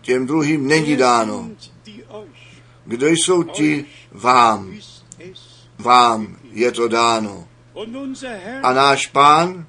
těm 0.00 0.26
druhým 0.26 0.66
není 0.66 0.96
dáno. 0.96 1.50
Kdo 2.84 3.08
jsou 3.08 3.42
ti 3.42 3.84
vám? 4.10 4.74
Vám 5.78 6.36
je 6.50 6.72
to 6.72 6.88
dáno. 6.88 7.48
A 8.62 8.72
náš 8.72 9.06
pán 9.06 9.66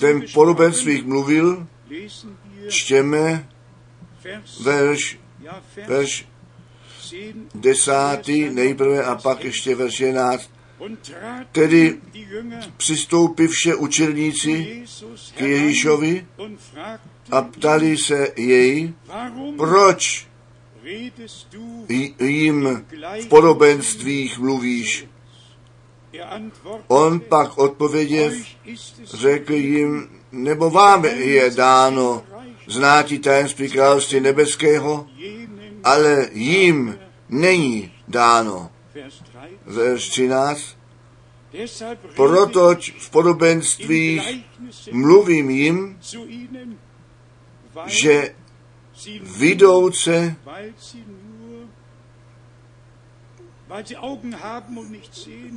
ten 0.00 0.24
podobenstvích 0.34 1.04
mluvil, 1.04 1.66
čtěme 2.68 3.48
verš, 4.62 5.18
verš 5.86 6.26
desátý 7.54 8.50
nejprve 8.50 9.04
a 9.04 9.14
pak 9.14 9.44
ještě 9.44 9.74
verš 9.74 10.00
jedenáct. 10.00 10.50
Tedy 11.52 11.98
přistoupivše 12.76 13.74
učerníci 13.74 14.84
k 15.36 15.40
Ježíšovi 15.40 16.26
a 17.30 17.42
ptali 17.42 17.96
se 17.96 18.28
jej, 18.36 18.92
proč 19.56 20.26
jim 22.20 22.84
v 23.20 23.26
podobenstvích 23.28 24.38
mluvíš. 24.38 25.06
On 26.86 27.20
pak 27.20 27.58
odpověděl, 27.58 28.32
řekl 29.04 29.52
jim, 29.52 30.08
nebo 30.32 30.70
vám 30.70 31.04
je 31.04 31.50
dáno 31.50 32.22
znáti 32.66 33.18
tajemství 33.18 33.70
království 33.70 34.20
nebeského, 34.20 35.06
ale 35.84 36.28
jim 36.32 36.98
není 37.28 37.92
dáno. 38.08 38.70
Verš 39.66 40.08
13. 40.08 40.76
Protoč 42.16 42.92
v 42.98 43.10
podobenstvích 43.10 44.44
mluvím 44.92 45.50
jim, 45.50 45.98
že 47.86 48.34
vidouce 49.20 50.36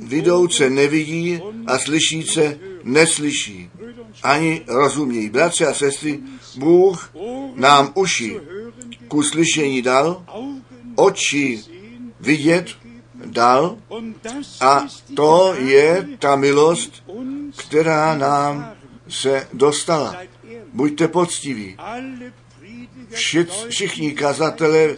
vidouce 0.06 0.70
nevidí 0.70 1.40
a 1.66 1.78
slyšíce 1.78 2.58
neslyší, 2.84 3.70
ani 4.22 4.64
rozumějí. 4.68 5.28
Bratři 5.30 5.66
a 5.66 5.74
sestry, 5.74 6.20
Bůh 6.56 7.14
nám 7.54 7.92
uši 7.94 8.40
ku 9.08 9.22
slyšení 9.22 9.82
dal, 9.82 10.24
oči 10.96 11.64
vidět 12.20 12.66
dal 13.24 13.78
a 14.60 14.86
to 15.16 15.54
je 15.58 16.08
ta 16.18 16.36
milost, 16.36 17.04
která 17.56 18.14
nám 18.14 18.72
se 19.08 19.48
dostala. 19.52 20.16
Buďte 20.72 21.08
poctiví. 21.08 21.76
Všichni 23.68 24.12
kazatele 24.12 24.96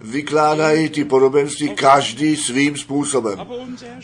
vykládají 0.00 0.88
ty 0.88 1.04
podobenství 1.04 1.68
každý 1.68 2.36
svým 2.36 2.76
způsobem. 2.76 3.46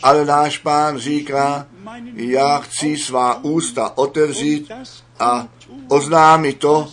Ale 0.03 0.25
náš 0.25 0.57
pán 0.57 0.97
říká, 0.97 1.67
já 2.13 2.57
chci 2.57 2.97
svá 2.97 3.43
ústa 3.43 3.97
otevřít 3.97 4.71
a 5.19 5.47
oznámit 5.87 6.59
to, 6.59 6.87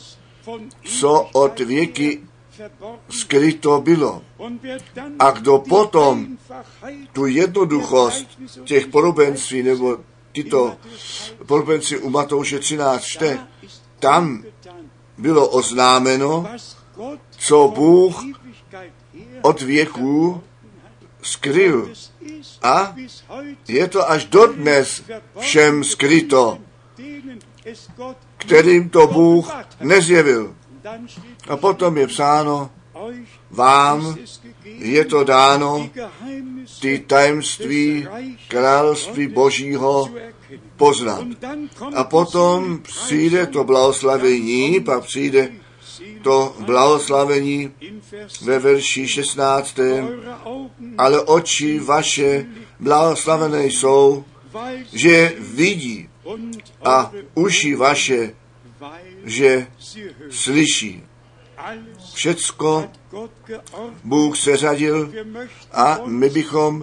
co 0.84 1.28
od 1.32 1.60
věky 1.60 2.20
skryto 3.10 3.80
bylo. 3.80 4.22
A 5.18 5.30
kdo 5.30 5.58
potom 5.58 6.38
tu 7.12 7.26
jednoduchost 7.26 8.26
těch 8.64 8.86
podobenství 8.86 9.62
nebo 9.62 9.98
tyto 10.32 10.76
podobenství 11.46 11.96
u 11.96 12.10
Matouše 12.10 12.58
13 12.58 13.04
čte, 13.04 13.46
tam 13.98 14.44
bylo 15.18 15.48
oznámeno, 15.48 16.46
co 17.30 17.72
Bůh 17.74 18.24
od 19.42 19.62
věků 19.62 20.42
skryl. 21.22 21.92
A 22.62 22.94
je 23.68 23.88
to 23.88 24.10
až 24.10 24.24
dodnes 24.24 25.02
všem 25.38 25.84
skryto, 25.84 26.58
kterým 28.36 28.88
to 28.88 29.06
Bůh 29.06 29.54
nezjevil. 29.80 30.54
A 31.48 31.56
potom 31.56 31.96
je 31.96 32.06
psáno, 32.06 32.70
vám 33.50 34.16
je 34.64 35.04
to 35.04 35.24
dáno 35.24 35.90
ty 36.80 36.98
tajemství 36.98 38.08
království 38.48 39.26
Božího 39.26 40.08
poznat. 40.76 41.26
A 41.94 42.04
potom 42.04 42.78
přijde 42.82 43.46
to 43.46 43.64
blahoslavení, 43.64 44.80
pak 44.80 45.04
přijde 45.04 45.52
to 46.22 46.56
blahoslavení 46.58 47.70
ve 48.42 48.58
verši 48.58 49.08
16. 49.08 49.78
Ale 50.98 51.20
oči 51.20 51.78
vaše 51.78 52.46
blahoslavené 52.80 53.64
jsou, 53.64 54.24
že 54.92 55.34
vidí 55.38 56.08
a 56.84 57.12
uši 57.34 57.74
vaše 57.74 58.34
že 59.26 59.66
slyší. 60.30 61.02
Všecko 62.14 62.88
Bůh 64.04 64.36
seřadil 64.36 65.12
a 65.72 66.00
my 66.06 66.30
bychom 66.30 66.82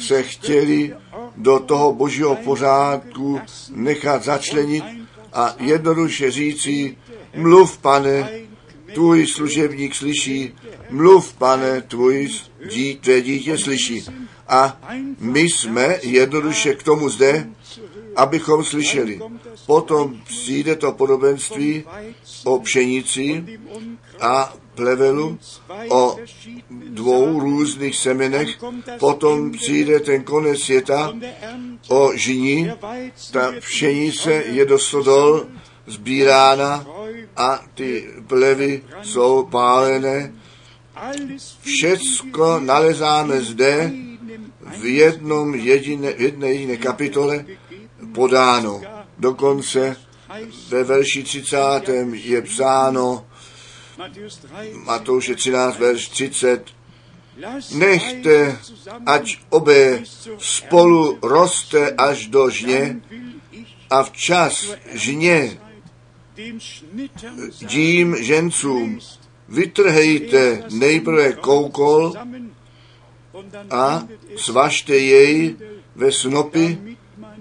se 0.00 0.22
chtěli 0.22 0.94
do 1.36 1.58
toho 1.58 1.92
božího 1.92 2.36
pořádku 2.36 3.40
nechat 3.70 4.24
začlenit 4.24 4.84
a 5.32 5.54
jednoduše 5.58 6.30
říci, 6.30 6.96
mluv 7.36 7.78
pane, 7.78 8.30
tvůj 8.94 9.26
služebník 9.26 9.94
slyší, 9.94 10.54
mluv 10.90 11.34
pane, 11.34 11.80
tvůj 11.80 12.30
dí, 12.70 12.96
tvé 12.96 13.20
dítě 13.20 13.58
slyší. 13.58 14.04
A 14.48 14.80
my 15.18 15.40
jsme 15.40 15.98
jednoduše 16.02 16.74
k 16.74 16.82
tomu 16.82 17.08
zde, 17.08 17.48
abychom 18.16 18.64
slyšeli. 18.64 19.20
Potom 19.66 20.20
přijde 20.24 20.76
to 20.76 20.92
podobenství 20.92 21.84
o 22.44 22.58
pšenici 22.58 23.44
a 24.20 24.54
plevelu, 24.74 25.38
o 25.88 26.16
dvou 26.70 27.40
různých 27.40 27.96
semenech, 27.96 28.48
potom 28.98 29.52
přijde 29.52 30.00
ten 30.00 30.22
konec 30.22 30.60
světa 30.60 31.12
o 31.88 32.10
žini, 32.14 32.72
ta 33.30 33.52
pšenice 33.60 34.32
je 34.32 34.64
do 34.64 34.78
stodol 34.78 35.46
sbírána 35.86 36.86
a 37.36 37.64
ty 37.74 38.08
plevy 38.26 38.82
jsou 39.02 39.46
pálené. 39.50 40.32
Všecko 41.60 42.60
nalezáme 42.60 43.40
zde 43.40 43.92
v 44.80 44.84
jednom 44.84 45.54
jediné, 45.54 46.12
v 46.12 46.20
jedné 46.20 46.48
jediné 46.48 46.76
kapitole 46.76 47.44
podáno. 48.14 48.80
Dokonce 49.18 49.96
ve 50.68 50.84
verši 50.84 51.22
30. 51.22 51.58
je 52.12 52.42
psáno, 52.42 53.26
Matouše 54.84 55.34
13, 55.34 55.78
verš 55.78 56.08
30, 56.08 56.70
nechte, 57.74 58.58
ať 59.06 59.38
obě 59.50 60.02
spolu 60.38 61.18
roste 61.22 61.90
až 61.90 62.26
do 62.26 62.50
žně 62.50 63.00
a 63.90 64.02
včas 64.02 64.74
žně 64.92 65.58
dím 67.68 68.16
žencům 68.18 68.98
vytrhejte 69.48 70.62
nejprve 70.70 71.32
koukol 71.32 72.14
a 73.70 74.08
svažte 74.36 74.96
jej 74.96 75.56
ve 75.94 76.12
snopy 76.12 76.93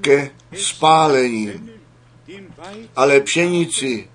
ke 0.04 0.30
spálení. 0.51 1.72
Ale 2.95 3.22
pšenici 3.22 4.10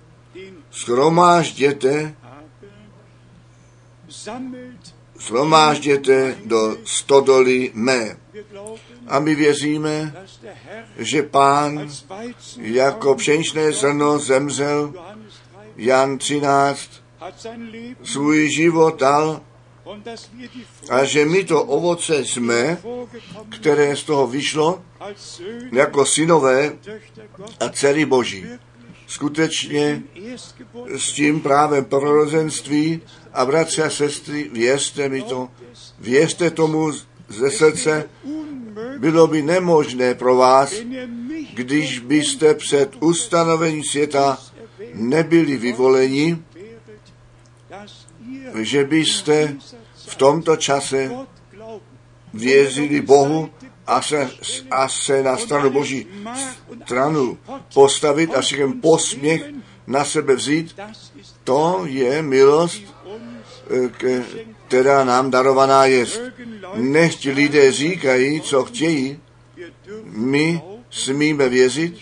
schromážděte, 0.71 2.15
schromážděte 5.19 6.37
do 6.45 6.77
stodoly 6.85 7.71
mé. 7.73 8.17
A 9.07 9.19
my 9.19 9.35
věříme, 9.35 10.25
že 10.97 11.23
pán 11.23 11.89
jako 12.57 13.15
pšeničné 13.15 13.71
zrno 13.71 14.19
zemřel, 14.19 14.93
Jan 15.77 16.17
13, 16.17 16.89
svůj 18.03 18.49
život 18.49 18.99
dal 18.99 19.41
a 20.89 21.03
že 21.03 21.25
my 21.25 21.43
to 21.43 21.63
ovoce 21.63 22.25
jsme, 22.25 22.77
které 23.49 23.95
z 23.95 24.03
toho 24.03 24.27
vyšlo, 24.27 24.81
jako 25.71 26.05
synové 26.05 26.73
a 27.59 27.69
dcery 27.69 28.05
Boží. 28.05 28.45
Skutečně 29.07 30.03
s 30.97 31.11
tím 31.11 31.41
právem 31.41 31.85
prorozenství 31.85 33.01
a 33.33 33.45
bratři 33.45 33.81
a 33.81 33.89
sestry, 33.89 34.49
věřte 34.53 35.09
mi 35.09 35.21
to, 35.21 35.49
věřte 35.99 36.51
tomu 36.51 36.91
ze 37.27 37.51
srdce, 37.51 38.09
bylo 38.97 39.27
by 39.27 39.41
nemožné 39.41 40.15
pro 40.15 40.35
vás, 40.35 40.73
když 41.53 41.99
byste 41.99 42.53
před 42.53 42.95
ustanovením 42.99 43.83
světa 43.83 44.37
nebyli 44.93 45.57
vyvoleni, 45.57 46.37
že 48.61 48.83
byste 48.83 49.55
v 50.09 50.15
tomto 50.15 50.55
čase 50.57 51.11
věřili 52.33 53.01
Bohu 53.01 53.49
a 53.87 54.01
se, 54.01 54.29
a 54.71 54.89
se 54.89 55.23
na 55.23 55.37
stranu 55.37 55.69
Boží 55.69 56.07
stranu 56.85 57.37
postavit 57.73 58.33
a 58.35 58.41
všem 58.41 58.81
posměch 58.81 59.45
na 59.87 60.05
sebe 60.05 60.35
vzít, 60.35 60.75
to 61.43 61.81
je 61.85 62.21
milost, 62.21 62.81
která 64.67 65.03
nám 65.03 65.31
darovaná 65.31 65.85
je. 65.85 66.05
Nechť 66.75 67.25
lidé 67.25 67.71
říkají, 67.71 68.41
co 68.41 68.65
chtějí, 68.65 69.19
my 70.03 70.61
smíme 70.89 71.49
věřit, 71.49 71.93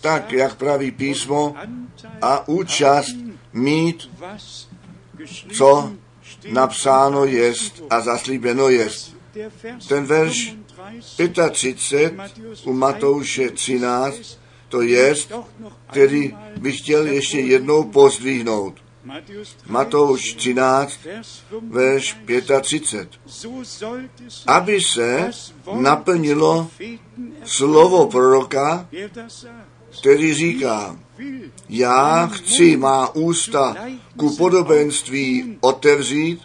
tak, 0.00 0.32
jak 0.32 0.54
praví 0.54 0.90
písmo, 0.90 1.54
a 2.22 2.48
účast 2.48 3.14
mít, 3.52 4.10
co 5.52 5.92
napsáno 6.48 7.24
jest 7.24 7.82
a 7.90 8.00
zaslíbeno 8.00 8.68
jest. 8.68 9.16
Ten 9.88 10.06
verš 10.06 10.56
35 11.52 12.20
u 12.64 12.72
Matouše 12.72 13.50
13, 13.50 14.38
to 14.68 14.82
jest, 14.82 15.32
který 15.90 16.36
bych 16.56 16.78
chtěl 16.78 17.06
ještě 17.06 17.40
jednou 17.40 17.84
pozdvihnout. 17.84 18.74
Matouš 19.66 20.34
13, 20.34 20.98
verš 21.68 22.16
35. 22.60 23.08
Aby 24.46 24.80
se 24.80 25.30
naplnilo 25.72 26.70
slovo 27.44 28.06
proroka, 28.06 28.88
který 29.98 30.34
říká, 30.34 30.98
já 31.68 32.26
chci 32.26 32.76
má 32.76 33.14
ústa 33.14 33.76
ku 34.16 34.36
podobenství 34.36 35.58
otevřít, 35.60 36.40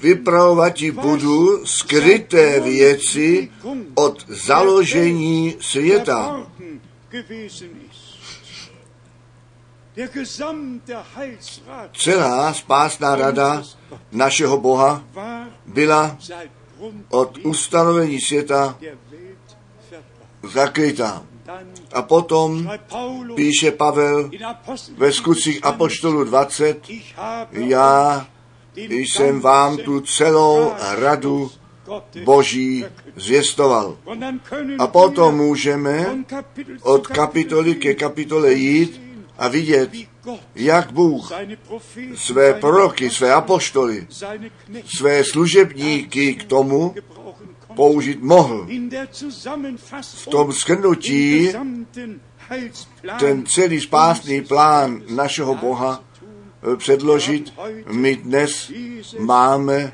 vypravovat 0.00 0.82
budu 0.92 1.66
skryté 1.66 2.60
věci 2.60 3.50
od 3.94 4.24
založení 4.28 5.56
světa. 5.60 6.46
Celá 11.92 12.54
spásná 12.54 13.16
rada 13.16 13.62
našeho 14.12 14.58
Boha 14.58 15.04
byla 15.66 16.18
od 17.10 17.38
ustanovení 17.38 18.20
světa 18.20 18.78
zakrytá. 20.42 21.26
A 21.92 22.02
potom 22.02 22.70
píše 23.34 23.70
Pavel 23.70 24.30
ve 24.96 25.12
skutcích 25.12 25.64
Apoštolu 25.64 26.24
20, 26.24 26.88
já 27.52 28.26
jsem 28.76 29.40
vám 29.40 29.76
tu 29.76 30.00
celou 30.00 30.72
radu 30.98 31.50
Boží 32.24 32.84
zvěstoval. 33.16 33.96
A 34.78 34.86
potom 34.86 35.36
můžeme 35.36 36.24
od 36.82 37.06
kapitoly 37.06 37.74
ke 37.74 37.94
kapitole 37.94 38.52
jít 38.52 39.00
a 39.38 39.48
vidět, 39.48 39.90
jak 40.54 40.92
Bůh 40.92 41.32
své 42.14 42.54
proroky, 42.54 43.10
své 43.10 43.34
apoštoly, 43.34 44.06
své 44.96 45.24
služebníky 45.24 46.34
k 46.34 46.44
tomu 46.44 46.94
použít 47.78 48.22
mohl. 48.22 48.66
V 50.02 50.26
tom 50.26 50.52
shrnutí 50.52 51.52
ten 53.18 53.46
celý 53.46 53.80
spásný 53.80 54.40
plán 54.42 55.02
našeho 55.14 55.54
Boha 55.54 56.02
eh, 56.02 56.76
předložit. 56.76 57.54
My 57.92 58.16
dnes 58.16 58.72
máme 59.18 59.92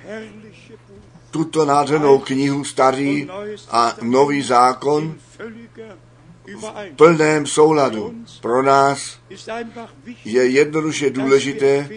tuto 1.31 1.65
nádhernou 1.65 2.19
knihu 2.19 2.65
Starý 2.65 3.29
a 3.71 3.97
Nový 4.03 4.43
zákon 4.43 5.15
v 6.47 6.73
plném 6.97 7.47
souladu. 7.47 8.15
Pro 8.41 8.63
nás 8.63 9.19
je 10.25 10.47
jednoduše 10.47 11.11
důležité, 11.11 11.89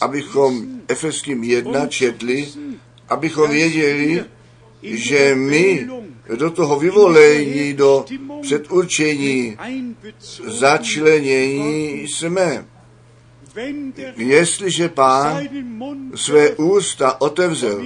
abychom 0.00 0.66
Efeským 0.88 1.44
1 1.44 1.86
četli, 1.86 2.48
abychom 3.08 3.50
věděli, 3.50 4.24
že 4.82 5.34
my 5.34 5.88
do 6.36 6.50
toho 6.50 6.78
vyvolení, 6.78 7.74
do 7.74 8.04
předurčení, 8.42 9.56
začlenění 10.46 12.08
jsme. 12.08 12.66
Jestliže 14.16 14.88
pán 14.88 15.48
své 16.14 16.50
ústa 16.50 17.20
otevřel 17.20 17.82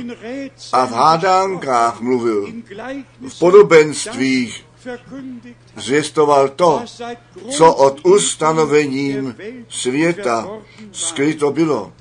a 0.73 0.87
v 0.87 0.93
hádánkách 0.93 2.01
mluvil, 2.01 2.53
v 3.29 3.39
podobenstvích 3.39 4.67
zvěstoval 5.77 6.49
to, 6.49 6.83
co 7.51 7.75
od 7.75 8.07
ustanovením 8.07 9.37
světa 9.69 10.49
skryto 10.93 11.51
bylo. 11.51 11.93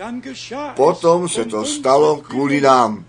Potom 0.75 1.29
se 1.29 1.45
to 1.45 1.65
stalo 1.65 2.17
kvůli 2.17 2.61
nám, 2.61 3.05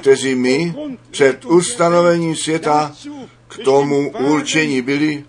kteří 0.00 0.34
my 0.34 0.74
před 1.10 1.44
ustanovením 1.44 2.36
světa 2.36 2.96
k 3.48 3.58
tomu 3.58 4.10
určení 4.10 4.82
byli 4.82 5.24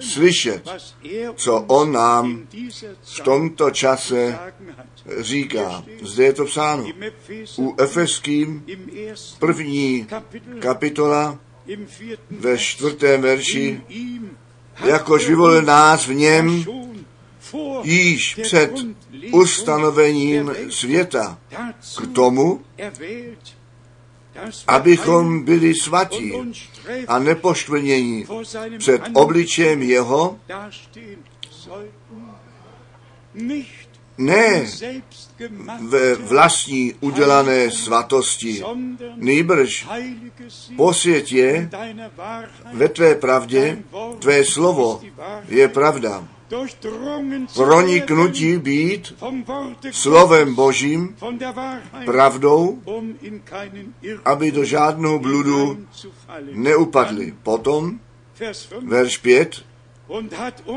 slyšet, 0.00 0.68
co 1.34 1.56
on 1.60 1.92
nám 1.92 2.46
v 3.02 3.20
tomto 3.20 3.70
čase 3.70 4.38
říká. 5.18 5.84
Zde 6.02 6.24
je 6.24 6.32
to 6.32 6.44
psáno. 6.44 6.86
U 7.58 7.74
Efeským 7.78 8.64
první 9.38 10.06
kapitola 10.58 11.38
ve 12.30 12.58
čtvrtém 12.58 13.22
verši, 13.22 13.80
jakož 14.84 15.28
vyvolil 15.28 15.62
nás 15.62 16.06
v 16.06 16.14
něm 16.14 16.64
již 17.82 18.34
před 18.42 18.72
ustanovením 19.32 20.54
světa 20.70 21.38
k 22.02 22.14
tomu, 22.14 22.60
abychom 24.66 25.44
byli 25.44 25.74
svatí 25.74 26.32
a 27.08 27.18
nepoštvrnění 27.18 28.26
před 28.78 29.02
obličem 29.12 29.82
jeho, 29.82 30.38
ne 34.18 34.66
ve 35.80 36.14
vlastní 36.14 36.94
udělané 37.00 37.70
svatosti, 37.70 38.62
nýbrž 39.16 39.86
posvět 40.76 41.32
je 41.32 41.70
ve 42.72 42.88
tvé 42.88 43.14
pravdě, 43.14 43.82
tvé 44.18 44.44
slovo 44.44 45.02
je 45.48 45.68
pravda. 45.68 46.28
Proniknutí 47.54 48.58
být 48.58 49.14
slovem 49.90 50.54
Božím, 50.54 51.16
pravdou, 52.04 52.82
aby 54.24 54.52
do 54.52 54.64
žádného 54.64 55.18
bludu 55.18 55.86
neupadli. 56.52 57.34
Potom, 57.42 58.00
verš 58.82 59.18
5, 59.18 59.64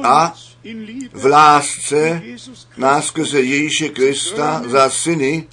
a 0.03 0.33
v 1.13 1.25
lásce 1.25 2.21
nás 2.77 3.05
skrze 3.05 3.41
Ježíše 3.41 3.89
Krista 3.89 4.63
za 4.65 4.89
syny, 4.89 5.47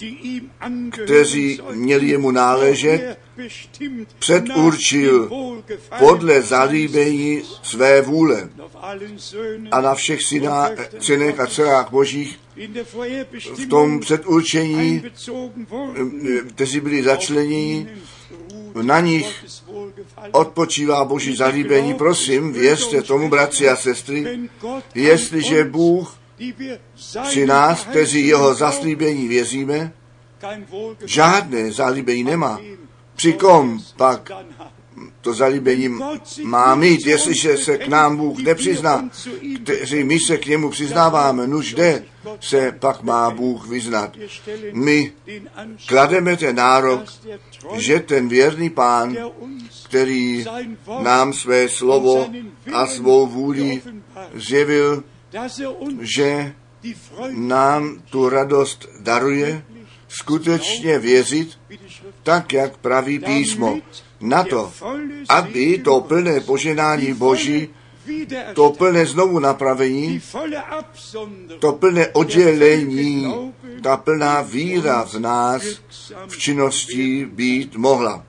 kteří 0.91 1.61
měli 1.73 2.09
jemu 2.09 2.31
náležet, 2.31 3.19
předurčil 4.19 5.31
podle 5.99 6.43
zalíbení 6.43 7.43
své 7.63 8.01
vůle. 8.01 8.49
a 9.71 9.81
na 9.81 9.95
všech 9.95 10.23
syná, 10.23 10.71
synech 11.01 11.41
a 11.41 11.47
dcerách 11.47 11.91
božích 11.91 12.41
v 13.55 13.67
tom 13.69 14.01
předurčení, 14.01 15.03
kteří 16.55 16.81
byli 16.81 17.03
začleněni, 17.03 17.89
na 18.83 19.01
nich 19.01 19.45
odpočívá 20.33 21.05
Boží 21.05 21.37
zalíbení. 21.37 21.95
Prosím, 21.95 22.53
věřte 22.53 23.03
tomu, 23.03 23.29
bratři 23.29 23.69
a 23.69 23.77
sestry, 23.77 24.49
jestliže 24.95 25.65
Bůh 25.65 26.19
při 27.23 27.47
nás, 27.47 27.85
kteří 27.85 28.27
jeho 28.27 28.55
zaslíbení 28.55 29.29
věříme, 29.29 29.93
žádné 31.05 31.73
zalíbení 31.73 32.25
nemá. 32.25 32.61
Při 33.17 33.33
kom 33.33 33.81
pak 33.97 34.31
to 35.25 35.35
zalíbení 35.35 35.89
má 36.43 36.75
mít, 36.75 37.07
jestliže 37.07 37.57
se 37.57 37.79
k 37.79 37.89
nám 37.89 38.17
Bůh 38.17 38.39
nepřizná, 38.39 39.09
kteří 39.63 40.05
my 40.05 40.21
se 40.21 40.37
k 40.37 40.47
němu 40.47 40.71
přiznáváme, 40.71 41.47
nuž 41.47 41.75
jde, 41.75 42.05
se 42.41 42.73
pak 42.79 43.03
má 43.03 43.31
Bůh 43.31 43.69
vyznat. 43.69 44.17
My 44.73 45.13
klademe 45.87 46.37
ten 46.37 46.57
nárok, 46.57 47.03
že 47.75 48.01
ten 48.01 48.29
věrný 48.29 48.71
pán, 48.71 49.17
který 49.85 50.45
nám 51.03 51.33
své 51.33 51.69
slovo 51.69 52.31
a 52.73 52.87
svou 52.87 53.27
vůli 53.27 53.83
zjevil, 54.35 55.05
že 56.01 56.55
nám 57.31 58.03
tu 58.11 58.29
radost 58.29 58.89
daruje, 59.01 59.65
skutečně 60.09 60.99
věřit, 60.99 61.59
tak 62.23 62.53
jak 62.53 62.77
praví 62.77 63.19
písmo, 63.19 63.79
na 64.25 64.45
to, 64.45 64.73
aby 65.29 65.79
to 65.79 66.01
plné 66.01 66.41
poženání 66.41 67.15
Boží, 67.15 67.69
to 68.55 68.71
plné 68.71 69.07
znovu 69.07 69.39
napravení, 69.39 70.21
to 71.59 71.73
plné 71.73 72.09
oddělení, 72.09 73.27
ta 73.83 73.97
plná 73.97 74.41
víra 74.41 75.05
v 75.05 75.15
nás 75.15 75.63
v 76.27 76.39
činnosti 76.39 77.25
být 77.25 77.77
mohla. 77.77 78.25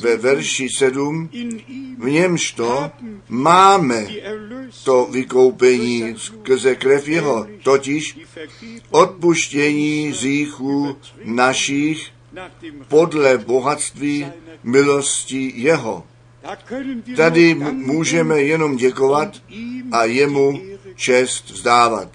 Ve 0.00 0.16
verši 0.16 0.68
7 0.68 1.30
v 1.98 2.10
němž 2.10 2.52
to 2.52 2.90
máme 3.28 4.06
to 4.84 5.08
vykoupení 5.10 6.14
skrze 6.16 6.74
krev 6.74 7.08
jeho, 7.08 7.46
totiž 7.62 8.18
odpuštění 8.90 10.12
zíchů 10.12 10.96
našich 11.24 12.10
podle 12.88 13.38
bohatství 13.38 14.26
milosti 14.62 15.52
jeho. 15.56 16.04
Tady 17.16 17.54
můžeme 17.72 18.40
jenom 18.40 18.76
děkovat 18.76 19.36
a 19.92 20.04
jemu 20.04 20.60
čest 20.94 21.50
vzdávat. 21.50 22.08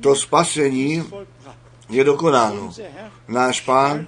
To 0.00 0.14
spasení 0.14 1.04
je 1.90 2.04
dokonáno. 2.04 2.72
Náš 3.28 3.60
pán 3.60 4.06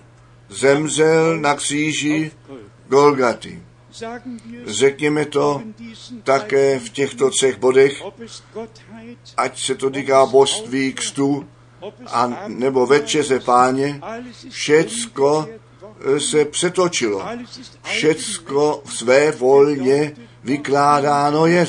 zemřel 0.48 1.40
na 1.40 1.54
kříži 1.54 2.30
Golgaty. 2.88 3.62
Řekněme 4.66 5.24
to 5.24 5.62
také 6.22 6.78
v 6.78 6.88
těchto 6.88 7.30
třech 7.30 7.58
bodech, 7.58 8.02
ať 9.36 9.64
se 9.64 9.74
to 9.74 9.90
týká 9.90 10.26
božství, 10.26 10.92
kstu, 10.92 11.48
a 12.06 12.44
nebo 12.48 12.86
večeře 12.86 13.40
páně, 13.40 14.00
všecko 14.48 15.48
se 16.18 16.44
přetočilo. 16.44 17.22
Všecko 17.82 18.82
své 18.84 19.30
volně 19.30 20.12
vykládáno 20.44 21.46
je. 21.46 21.66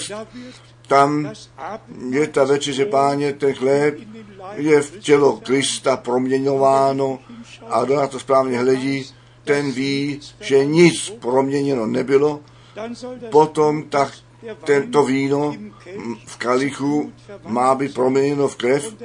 Tam 0.87 1.31
je 2.09 2.27
ta 2.27 2.43
večeře 2.43 2.85
páně, 2.85 3.33
ten 3.33 3.53
chléb 3.53 3.99
je 4.55 4.81
v 4.81 4.99
tělo 4.99 5.37
Krista 5.37 5.97
proměňováno 5.97 7.19
a 7.69 7.83
kdo 7.83 7.95
na 7.95 8.07
to 8.07 8.19
správně 8.19 8.59
hledí, 8.59 9.05
ten 9.43 9.71
ví, 9.71 10.19
že 10.39 10.65
nic 10.65 11.09
proměněno 11.09 11.85
nebylo, 11.85 12.39
potom 13.31 13.83
tak 13.83 14.13
tento 14.63 15.03
víno 15.03 15.55
v 16.25 16.37
kalichu 16.37 17.13
má 17.47 17.75
být 17.75 17.93
proměněno 17.93 18.47
v 18.47 18.55
krev 18.55 18.95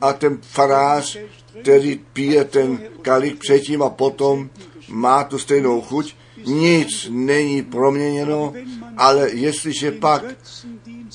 a 0.00 0.12
ten 0.12 0.38
farář, 0.42 1.18
který 1.60 2.00
pije 2.12 2.44
ten 2.44 2.78
kalich 3.02 3.34
předtím 3.34 3.82
a 3.82 3.90
potom 3.90 4.50
má 4.88 5.24
tu 5.24 5.38
stejnou 5.38 5.80
chuť, 5.80 6.14
nic 6.46 7.08
není 7.10 7.62
proměněno, 7.62 8.52
ale 8.96 9.30
jestliže 9.30 9.92
pak 9.92 10.24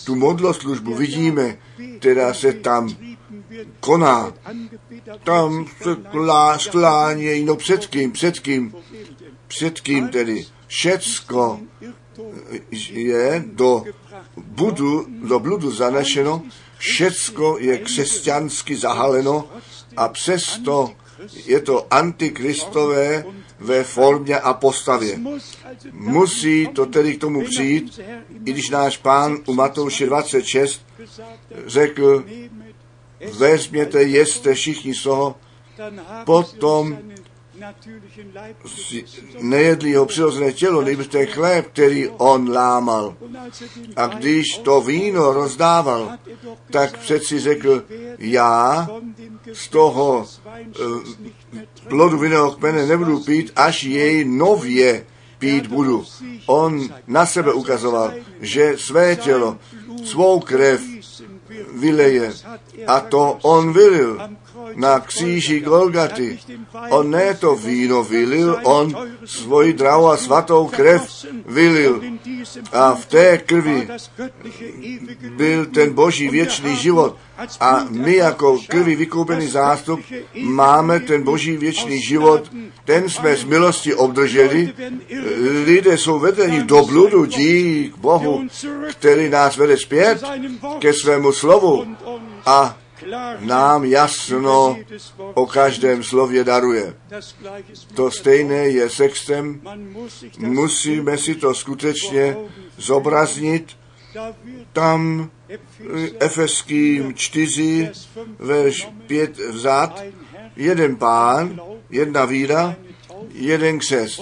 tu 0.05 0.15
modloslužbu 0.15 0.95
vidíme, 0.95 1.57
která 1.99 2.33
se 2.33 2.53
tam 2.53 2.89
koná, 3.79 4.33
tam 5.23 5.65
se 5.83 5.97
sklánějí, 6.57 7.45
no 7.45 7.55
před 7.55 7.87
kým, 7.87 8.11
před 8.11 8.39
kým, 8.39 8.73
před 9.51 9.79
kým 9.79 10.09
tedy, 10.09 10.45
všecko 10.67 11.59
je 12.91 13.43
do 13.45 13.83
budu, 14.37 15.05
do 15.27 15.39
bludu 15.39 15.71
zanešeno, 15.71 16.41
všecko 16.77 17.57
je 17.59 17.77
křesťansky 17.77 18.75
zahaleno 18.75 19.49
a 19.97 20.07
přesto 20.07 20.91
je 21.45 21.59
to 21.59 21.93
antikristové 21.93 23.25
ve 23.59 23.83
formě 23.83 24.39
a 24.39 24.53
postavě. 24.53 25.19
Musí 25.91 26.67
to 26.67 26.85
tedy 26.85 27.15
k 27.15 27.21
tomu 27.21 27.43
přijít, 27.43 27.99
i 28.45 28.51
když 28.51 28.69
náš 28.69 28.97
pán 28.97 29.37
u 29.45 29.53
Matouše 29.53 30.05
26 30.05 30.81
řekl, 31.65 32.23
vezměte, 33.37 34.03
jeste 34.03 34.53
všichni 34.53 34.95
z 34.95 35.03
toho, 35.03 35.35
potom 36.25 36.97
nejedli 39.41 39.89
jeho 39.89 40.05
přirozené 40.05 40.53
tělo, 40.53 40.81
nejbrž 40.81 41.07
ten 41.07 41.25
chléb, 41.25 41.67
který 41.67 42.09
on 42.09 42.51
lámal. 42.51 43.15
A 43.95 44.07
když 44.07 44.57
to 44.57 44.81
víno 44.81 45.33
rozdával, 45.33 46.11
tak 46.71 46.97
přeci 46.97 47.39
řekl, 47.39 47.83
já 48.17 48.89
z 49.53 49.67
toho 49.67 50.25
uh, 50.79 51.01
plodu 51.87 52.17
vinného 52.17 52.51
kmene 52.51 52.85
nebudu 52.85 53.19
pít, 53.19 53.51
až 53.55 53.83
jej 53.83 54.25
nově 54.25 55.05
pít 55.39 55.67
budu. 55.67 56.05
On 56.45 56.89
na 57.07 57.25
sebe 57.25 57.53
ukazoval, 57.53 58.13
že 58.41 58.73
své 58.77 59.15
tělo, 59.15 59.57
svou 60.03 60.39
krev 60.39 60.81
vyleje. 61.73 62.33
A 62.87 62.99
to 62.99 63.37
on 63.41 63.73
vylil 63.73 64.21
na 64.75 64.99
kříži 64.99 65.59
Golgaty. 65.59 66.39
On 66.89 67.11
ne 67.11 67.33
to 67.33 67.55
víno 67.55 68.03
vylil, 68.03 68.59
on 68.63 68.95
svoji 69.25 69.73
drahou 69.73 70.07
a 70.07 70.17
svatou 70.17 70.67
krev 70.67 71.25
vylil. 71.45 72.01
A 72.71 72.93
v 72.93 73.05
té 73.05 73.37
krvi 73.37 73.87
byl 75.37 75.65
ten 75.65 75.93
boží 75.93 76.29
věčný 76.29 76.75
život. 76.75 77.15
A 77.59 77.85
my 77.89 78.15
jako 78.15 78.59
krvi 78.67 78.95
vykoupený 78.95 79.47
zástup 79.47 79.99
máme 80.35 80.99
ten 80.99 81.23
boží 81.23 81.57
věčný 81.57 82.01
život, 82.01 82.51
ten 82.85 83.09
jsme 83.09 83.35
z 83.35 83.43
milosti 83.43 83.95
obdrželi. 83.95 84.73
Lidé 85.65 85.97
jsou 85.97 86.19
vedeni 86.19 86.63
do 86.63 86.85
bludu 86.85 87.25
dík 87.25 87.97
Bohu, 87.97 88.43
který 88.91 89.29
nás 89.29 89.57
vede 89.57 89.77
zpět 89.77 90.23
ke 90.79 90.93
svému 90.93 91.31
slovu 91.31 91.85
a 92.45 92.77
nám 93.39 93.85
jasno 93.85 94.77
o 95.33 95.45
každém 95.45 96.03
slově 96.03 96.43
daruje. 96.43 96.95
To 97.93 98.11
stejné 98.11 98.55
je 98.55 98.89
sextem. 98.89 99.61
Musíme 100.37 101.17
si 101.17 101.35
to 101.35 101.53
skutečně 101.53 102.37
zobraznit. 102.77 103.77
Tam 104.73 105.29
Efeským 106.19 107.13
4, 107.13 107.91
verš 108.39 108.87
5 109.07 109.37
vzad, 109.37 110.03
jeden 110.55 110.95
pán, 110.95 111.61
jedna 111.89 112.25
víra, 112.25 112.75
jeden 113.33 113.79
křest. 113.79 114.21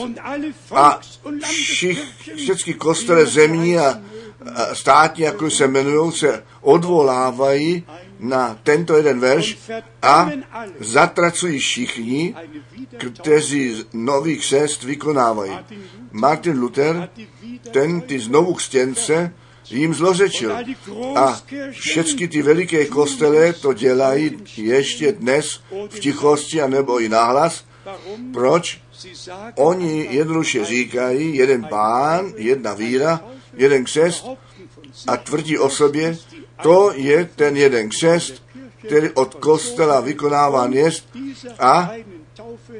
A 0.71 0.99
všich, 1.43 2.03
všechny 2.35 2.73
kostele 2.73 3.25
zemní 3.25 3.77
a, 3.77 4.01
a 4.55 4.75
státní, 4.75 5.23
jako 5.23 5.49
se 5.49 5.65
jmenují, 5.65 6.11
se 6.11 6.43
odvolávají 6.61 7.83
na 8.19 8.59
tento 8.63 8.97
jeden 8.97 9.19
verš 9.19 9.57
a 10.01 10.31
zatracují 10.79 11.59
všichni, 11.59 12.35
kteří 12.97 13.85
nový 13.93 14.37
křest 14.37 14.83
vykonávají. 14.83 15.51
Martin 16.11 16.59
Luther, 16.59 17.09
ten 17.71 18.01
ty 18.01 18.19
znovu 18.19 18.53
křtěnce, 18.53 19.33
jim 19.69 19.93
zlořečil. 19.93 20.57
A 21.15 21.41
všechny 21.71 22.27
ty 22.27 22.41
veliké 22.41 22.85
kostele 22.85 23.53
to 23.53 23.73
dělají 23.73 24.37
ještě 24.57 25.11
dnes 25.11 25.59
v 25.89 25.99
tichosti 25.99 26.61
a 26.61 26.67
nebo 26.67 26.99
i 26.99 27.09
nahlas. 27.09 27.65
Proč? 28.33 28.81
Oni 29.55 30.07
jednoduše 30.11 30.65
říkají, 30.65 31.35
jeden 31.35 31.63
pán, 31.63 32.33
jedna 32.35 32.73
víra, 32.73 33.19
jeden 33.53 33.83
křest 33.83 34.27
a 35.07 35.17
tvrdí 35.17 35.57
o 35.57 35.69
sobě, 35.69 36.17
to 36.61 36.91
je 36.95 37.29
ten 37.35 37.57
jeden 37.57 37.89
křest, 37.89 38.43
který 38.87 39.09
od 39.09 39.35
kostela 39.35 40.01
vykonáván 40.01 40.73
je 40.73 40.91
a 41.59 41.91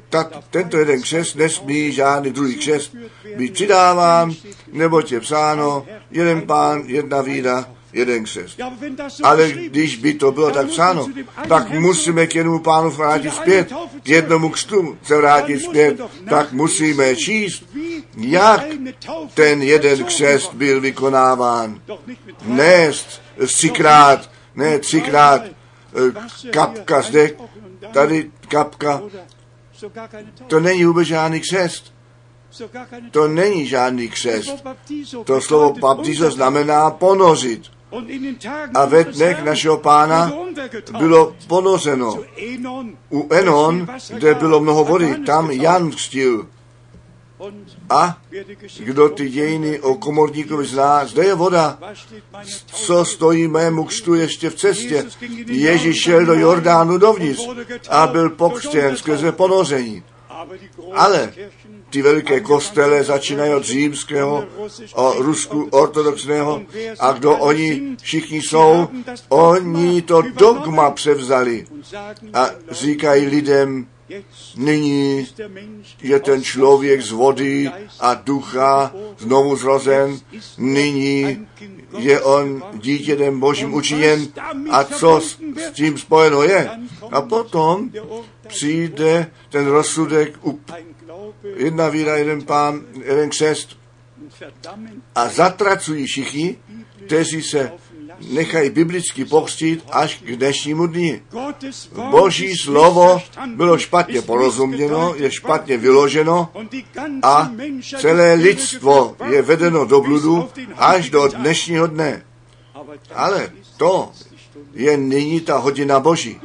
tak 0.09 0.27
tento 0.49 0.77
jeden 0.77 1.01
křest 1.01 1.35
nesmí 1.35 1.91
žádný 1.91 2.31
druhý 2.31 2.55
křest 2.55 2.95
být 3.37 3.53
přidáván, 3.53 4.33
nebo 4.71 5.01
je 5.11 5.19
psáno, 5.19 5.85
jeden 6.11 6.41
pán, 6.41 6.83
jedna 6.85 7.21
víra, 7.21 7.65
jeden 7.93 8.23
křest. 8.23 8.59
Ale 9.23 9.51
když 9.51 9.97
by 9.97 10.13
to 10.13 10.31
bylo 10.31 10.51
tak 10.51 10.67
psáno, 10.67 11.07
tak 11.47 11.69
musíme 11.69 12.27
k 12.27 12.35
jednomu 12.35 12.59
pánu 12.59 12.89
vrátit 12.89 13.33
zpět, 13.33 13.73
k 14.03 14.09
jednomu 14.09 14.49
křtu 14.49 14.97
se 15.03 15.17
vrátit 15.17 15.59
zpět, 15.59 16.01
tak 16.29 16.51
musíme 16.51 17.15
číst, 17.15 17.63
jak 18.17 18.65
ten 19.33 19.61
jeden 19.61 20.03
křest 20.03 20.53
byl 20.53 20.81
vykonáván. 20.81 21.81
Nést 22.45 23.21
třikrát, 23.47 24.29
ne 24.55 24.79
třikrát 24.79 25.41
kapka 26.51 27.01
zde, 27.01 27.31
tady 27.93 28.31
kapka, 28.47 29.01
to 30.47 30.59
není 30.59 30.85
vůbec 30.85 31.07
žádný 31.07 31.39
křest. 31.39 31.93
To 33.11 33.27
není 33.27 33.67
žádný 33.67 34.09
křest. 34.09 34.65
To 35.25 35.41
slovo 35.41 35.73
baptizo 35.79 36.31
znamená 36.31 36.91
ponořit. 36.91 37.61
A 38.73 38.85
ve 38.85 39.03
dnech 39.03 39.43
našeho 39.43 39.77
pána 39.77 40.31
bylo 40.97 41.35
ponořeno. 41.47 42.23
U 43.11 43.33
Enon, 43.33 43.87
kde 44.13 44.35
bylo 44.35 44.59
mnoho 44.59 44.83
vody, 44.83 45.15
tam 45.25 45.51
Jan 45.51 45.91
vstil. 45.91 46.47
A 47.89 48.17
kdo 48.79 49.09
ty 49.09 49.29
dějiny 49.29 49.79
o 49.79 49.95
komorníkovi 49.95 50.65
zná, 50.65 51.05
zde 51.05 51.23
je 51.25 51.33
voda. 51.33 51.77
Co 52.65 53.05
stojí 53.05 53.47
mému 53.47 53.83
křtu 53.83 54.13
ještě 54.13 54.49
v 54.49 54.55
cestě? 54.55 55.05
Ježíš 55.45 56.01
šel 56.01 56.25
do 56.25 56.33
Jordánu 56.33 56.97
dovnitř 56.97 57.47
a 57.89 58.07
byl 58.07 58.29
pokřtěn 58.29 58.97
skrze 58.97 59.31
ponoření. 59.31 60.03
Ale 60.93 61.33
ty 61.89 62.01
veliké 62.01 62.39
kostele 62.39 63.03
začínají 63.03 63.53
od 63.53 63.63
římského, 63.63 64.45
o 64.93 65.13
Rusku 65.13 65.67
ortodoxného 65.71 66.61
a 66.99 67.11
kdo 67.11 67.37
oni 67.37 67.95
všichni 68.01 68.41
jsou, 68.41 68.87
oni 69.29 70.01
to 70.01 70.21
dogma 70.21 70.91
převzali 70.91 71.65
a 72.33 72.49
říkají 72.71 73.25
lidem, 73.25 73.87
Nyní 74.55 75.27
je 76.01 76.19
ten 76.19 76.43
člověk 76.43 77.01
z 77.01 77.11
vody 77.11 77.71
a 77.99 78.13
ducha 78.13 78.93
znovu 79.17 79.55
zrozen. 79.55 80.19
Nyní 80.57 81.47
je 81.97 82.21
on 82.21 82.63
dítětem 82.73 83.39
božím 83.39 83.73
učiněn. 83.73 84.27
A 84.69 84.83
co 84.83 85.21
s 85.21 85.37
tím 85.73 85.97
spojeno 85.97 86.43
je? 86.43 86.69
A 87.11 87.21
potom 87.21 87.91
přijde 88.47 89.31
ten 89.49 89.67
rozsudek 89.67 90.39
u 90.43 90.59
jedna 91.55 91.89
víra, 91.89 92.17
jeden 92.17 92.41
pán, 92.41 92.81
jeden 93.03 93.29
křest 93.29 93.79
a 95.15 95.29
zatracují 95.29 96.05
všichni, 96.05 96.57
kteří 97.05 97.41
se 97.41 97.71
nechají 98.31 98.69
biblicky 98.69 99.25
pokřtít 99.25 99.83
až 99.91 100.21
k 100.25 100.35
dnešnímu 100.35 100.87
dni. 100.87 101.21
Boží 102.11 102.57
slovo 102.57 103.21
bylo 103.55 103.77
špatně 103.77 104.21
porozuměno, 104.21 105.13
je 105.15 105.31
špatně 105.31 105.77
vyloženo 105.77 106.49
a 107.23 107.51
celé 107.99 108.33
lidstvo 108.33 109.15
je 109.29 109.41
vedeno 109.41 109.85
do 109.85 110.01
bludu 110.01 110.49
až 110.77 111.09
do 111.09 111.27
dnešního 111.27 111.87
dne. 111.87 112.25
Ale 113.15 113.51
to 113.77 114.11
je 114.73 114.97
nyní 114.97 115.41
ta 115.41 115.57
hodina 115.57 115.99
Boží. 115.99 116.41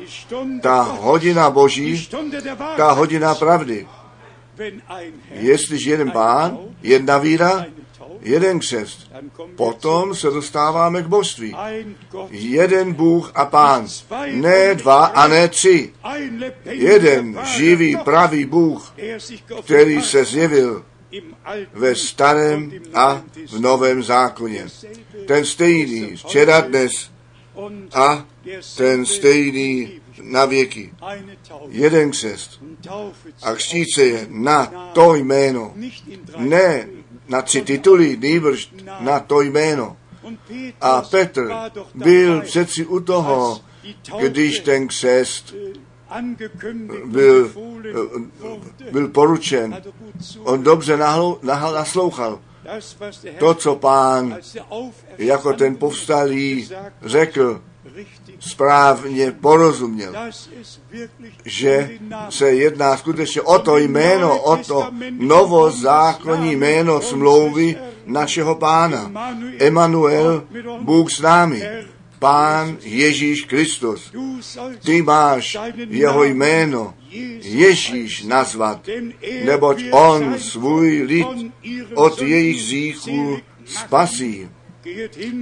Ta 0.62 0.82
hodina 0.82 1.50
Boží, 1.50 2.08
ta 2.76 2.92
hodina 2.92 3.34
pravdy. 3.34 3.86
Jestliže 5.30 5.90
jeden 5.90 6.10
pán, 6.10 6.58
jedna 6.82 7.18
víra, 7.18 7.66
jeden 8.20 8.58
křest. 8.58 9.12
Potom 9.56 10.14
se 10.14 10.30
dostáváme 10.30 11.02
k 11.02 11.06
božství. 11.06 11.56
Jeden 12.30 12.92
Bůh 12.92 13.32
a 13.34 13.44
pán. 13.44 13.86
Ne 14.30 14.74
dva 14.74 15.04
a 15.04 15.28
ne 15.28 15.48
tři. 15.48 15.92
Jeden 16.64 17.38
živý, 17.56 17.96
pravý 17.96 18.44
Bůh, 18.44 18.94
který 19.64 20.02
se 20.02 20.24
zjevil 20.24 20.84
ve 21.72 21.94
starém 21.94 22.72
a 22.94 23.22
v 23.48 23.60
novém 23.60 24.02
zákoně. 24.02 24.66
Ten 25.26 25.44
stejný 25.44 26.16
včera, 26.16 26.60
dnes 26.60 26.92
a 27.94 28.26
ten 28.76 29.06
stejný 29.06 30.00
na 30.22 30.44
věky. 30.44 30.92
Jeden 31.68 32.10
křest. 32.10 32.62
A 33.42 33.54
křtít 33.54 33.94
se 33.94 34.02
je 34.02 34.26
na 34.30 34.66
to 34.92 35.14
jméno. 35.14 35.74
Ne 36.36 36.88
na 37.28 37.42
tři 37.42 37.62
tituly, 37.62 38.16
nýbrž 38.16 38.72
na 39.00 39.20
to 39.20 39.40
jméno. 39.40 39.96
A 40.80 41.02
Petr 41.02 41.50
byl 41.94 42.40
přeci 42.40 42.86
u 42.86 43.00
toho, 43.00 43.60
když 44.20 44.60
ten 44.60 44.88
křest 44.88 45.54
byl, 47.04 47.52
byl 48.90 49.08
poručen. 49.08 49.82
On 50.38 50.62
dobře 50.62 50.96
nahlou, 50.96 51.38
nahl, 51.42 51.74
naslouchal. 51.74 52.40
To, 53.38 53.54
co 53.54 53.76
pán 53.76 54.38
jako 55.18 55.52
ten 55.52 55.76
povstalý 55.76 56.68
řekl, 57.02 57.62
správně 58.48 59.32
porozuměl, 59.32 60.14
že 61.44 61.90
se 62.30 62.50
jedná 62.50 62.96
skutečně 62.96 63.42
o 63.42 63.58
to 63.58 63.78
jméno, 63.78 64.42
o 64.42 64.56
to 64.56 64.90
novozákonní 65.10 66.56
jméno 66.56 67.00
smlouvy 67.00 67.76
našeho 68.06 68.54
pána. 68.54 69.12
Emanuel, 69.58 70.44
Bůh 70.80 71.10
s 71.10 71.20
námi. 71.20 71.62
Pán 72.18 72.76
Ježíš 72.80 73.44
Kristus. 73.44 74.12
Ty 74.84 75.02
máš 75.02 75.58
jeho 75.88 76.24
jméno 76.24 76.94
Ježíš 77.42 78.22
nazvat, 78.22 78.88
neboť 79.44 79.84
on 79.90 80.38
svůj 80.38 81.02
lid 81.02 81.26
od 81.94 82.22
jejich 82.22 82.62
zíchů 82.62 83.38
spasí. 83.64 84.48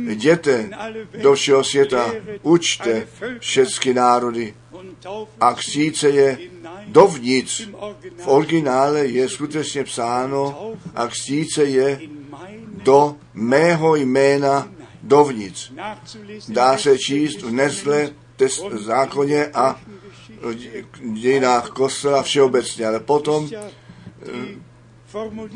Jděte 0.08 0.70
do 1.22 1.34
všeho 1.34 1.64
světa, 1.64 2.12
učte 2.42 3.08
všechny 3.38 3.94
národy 3.94 4.54
a 5.40 5.54
kříce 5.54 6.10
je 6.10 6.38
dovnitř. 6.86 7.68
V 8.16 8.28
originále 8.28 9.06
je 9.06 9.28
skutečně 9.28 9.84
psáno 9.84 10.72
a 10.94 11.06
kříce 11.06 11.64
je 11.64 12.00
do 12.82 13.16
mého 13.34 13.96
jména 13.96 14.68
dovnitř. 15.02 15.72
Dá 16.48 16.78
se 16.78 16.98
číst 16.98 17.42
v 17.42 17.52
Nesle 17.52 18.10
zákoně 18.72 19.46
a 19.46 19.80
v 20.42 21.12
dějinách 21.12 21.68
kostela 21.68 22.22
všeobecně, 22.22 22.86
ale 22.86 23.00
potom 23.00 23.50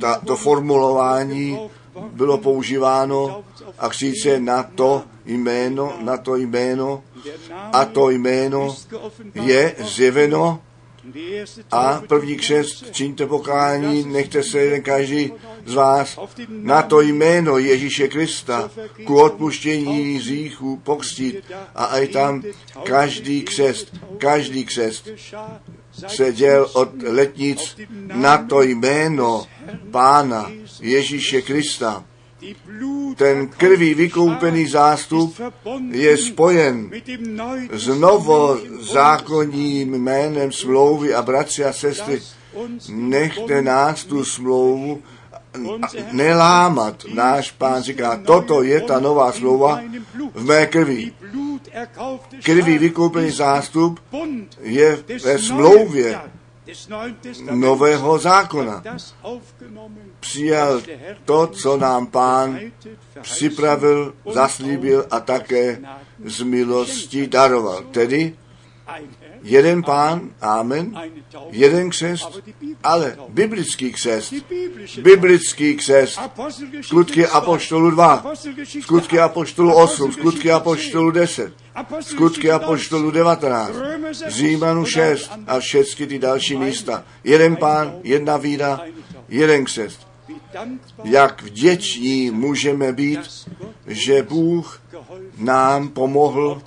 ta, 0.01 0.21
to 0.27 0.37
formulování 0.37 1.59
bylo 2.13 2.39
používáno 2.39 3.45
a 3.79 3.89
kříce 3.89 4.41
na 4.41 4.63
to 4.63 5.03
jméno, 5.27 5.93
na 6.01 6.17
to 6.17 6.37
jméno. 6.37 7.03
A 7.73 7.85
to 7.85 8.11
jméno 8.11 8.77
je 9.35 9.75
zjeveno 9.79 10.61
a 11.71 12.03
první 12.09 12.37
křest 12.37 12.85
čiňte 12.93 13.27
pokání, 13.27 14.05
nechte 14.05 14.43
se 14.43 14.59
jeden 14.59 14.83
každý 14.83 15.33
z 15.65 15.75
vás 15.75 16.19
na 16.49 16.83
to 16.83 17.01
jméno 17.01 17.59
Ježíše 17.59 18.09
Krista 18.09 18.71
ku 19.05 19.21
odpuštění 19.21 20.15
hříchů 20.15 20.77
pokřtít 20.77 21.37
a 21.75 21.85
aj 21.85 22.09
tam 22.09 22.43
každý 22.83 23.43
křest, 23.43 23.97
každý 24.19 24.65
křest 24.65 25.09
se 26.09 26.33
děl 26.33 26.71
od 26.73 27.03
letnic 27.03 27.77
na 28.15 28.39
to 28.39 28.63
jméno 28.63 29.47
Pána 29.91 30.51
Ježíše 30.81 31.43
Krista. 31.43 32.05
Ten 33.17 33.49
krví 33.49 33.95
vykoupený 33.95 34.67
zástup 34.67 35.41
je 35.91 36.17
spojen 36.17 36.91
s 37.73 37.87
novozákonním 37.87 39.95
jménem 39.95 40.53
smlouvy 40.53 41.15
a 41.15 41.23
bratři 41.23 41.65
a 41.65 41.73
sestry, 41.73 42.23
nechte 42.89 43.63
nás 43.63 44.05
tu 44.05 44.25
smlouvu 44.25 45.03
nelámat. 46.13 47.05
Náš 47.15 47.51
pán 47.51 47.83
říká, 47.83 48.17
toto 48.17 48.63
je 48.63 48.81
ta 48.81 49.01
nová 49.01 49.33
smlouva 49.33 49.81
v 50.35 50.45
mé 50.45 50.67
krvi. 50.67 51.13
Krví 52.43 52.79
vykoupený 52.79 53.31
zástup 53.31 54.01
je 54.61 54.99
ve 55.25 55.39
smlouvě 55.39 56.21
nového 57.51 58.19
zákona. 58.19 58.83
Přijal 60.21 60.83
to, 61.25 61.47
co 61.47 61.77
nám 61.77 62.07
pán 62.07 62.61
připravil, 63.21 64.15
zaslíbil 64.33 65.07
a 65.11 65.21
také 65.21 65.81
z 66.25 66.43
milosti 66.43 67.27
daroval. 67.27 67.83
Tedy 67.83 68.35
jeden 69.43 69.83
pán, 69.83 70.31
amen, 70.41 71.01
jeden 71.51 71.91
křest, 71.91 72.41
ale 72.83 73.17
biblický 73.29 73.93
křest, 73.93 74.35
biblický 75.03 75.77
křest, 75.77 76.21
skutky 76.81 77.27
Apoštolu 77.27 77.91
2, 77.91 78.25
skutky 78.81 79.21
Apoštolu 79.21 79.75
8, 79.75 80.13
skutky 80.13 80.53
Apoštolu 80.53 81.11
10, 81.11 81.53
skutky 82.01 82.51
Apoštolu 82.51 83.11
19, 83.11 83.71
Římanu 84.27 84.85
6 84.85 85.31
a 85.47 85.61
všechny 85.61 86.07
ty 86.07 86.19
další 86.19 86.57
místa. 86.57 87.05
Jeden 87.25 87.57
pán, 87.57 87.95
jedna 88.03 88.37
víra, 88.37 88.81
jeden 89.29 89.65
křest. 89.65 90.07
Jak 91.05 91.43
vděční 91.43 92.31
můžeme 92.31 92.93
být, 92.93 93.21
že 93.87 94.23
Bůh 94.23 94.83
nám 95.39 95.89
pomohl 95.89 96.63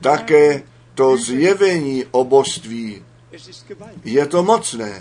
také 0.00 0.62
to 0.94 1.16
zjevení 1.16 2.04
o 2.10 2.24
božství. 2.24 3.02
Je 4.04 4.26
to 4.26 4.42
mocné. 4.42 5.00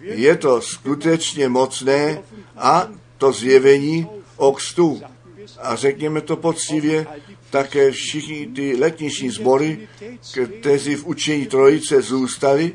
Je 0.00 0.36
to 0.36 0.60
skutečně 0.60 1.48
mocné 1.48 2.22
a 2.56 2.88
to 3.18 3.32
zjevení 3.32 4.06
o 4.36 4.52
kstu. 4.52 5.02
A 5.58 5.76
řekněme 5.76 6.20
to 6.20 6.36
poctivě, 6.36 7.06
také 7.50 7.90
všichni 7.90 8.46
ty 8.46 8.76
letniční 8.76 9.30
sbory, 9.30 9.88
kteří 10.60 10.94
v 10.94 11.06
učení 11.06 11.46
trojice 11.46 12.02
zůstali, 12.02 12.72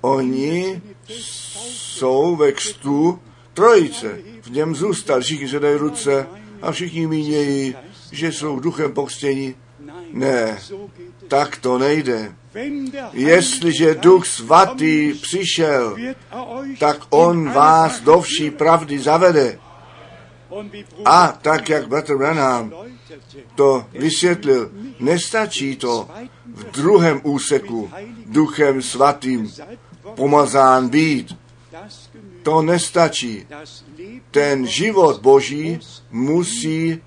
oni 0.00 0.82
jsou 1.08 2.36
ve 2.36 2.52
kstu 2.52 3.18
trojice. 3.54 4.18
V 4.42 4.50
něm 4.50 4.74
zůstal, 4.74 5.20
všichni 5.20 5.48
se 5.48 5.60
dají 5.60 5.76
ruce 5.76 6.26
a 6.62 6.72
všichni 6.72 7.06
mínějí, 7.06 7.76
že 8.12 8.32
jsou 8.32 8.60
duchem 8.60 8.92
pokřtění. 8.92 9.54
Ne, 10.12 10.58
tak 11.28 11.56
to 11.56 11.78
nejde. 11.78 12.34
Jestliže 13.12 13.94
Duch 13.94 14.26
Svatý 14.26 15.14
přišel, 15.14 15.96
tak 16.78 16.96
On 17.10 17.50
vás 17.50 18.00
do 18.00 18.20
vší 18.20 18.50
pravdy 18.50 18.98
zavede. 18.98 19.58
A 21.04 21.38
tak, 21.42 21.68
jak 21.68 21.88
Bratr 21.88 22.16
Branham 22.16 22.72
to 23.54 23.86
vysvětlil, 23.92 24.70
nestačí 25.00 25.76
to 25.76 26.08
v 26.54 26.64
druhém 26.64 27.20
úseku 27.24 27.90
Duchem 28.26 28.82
Svatým 28.82 29.52
pomazán 30.14 30.88
být. 30.88 31.36
To 32.42 32.62
nestačí. 32.62 33.46
Ten 34.30 34.66
život 34.66 35.20
Boží 35.20 35.78
musí 36.10 37.02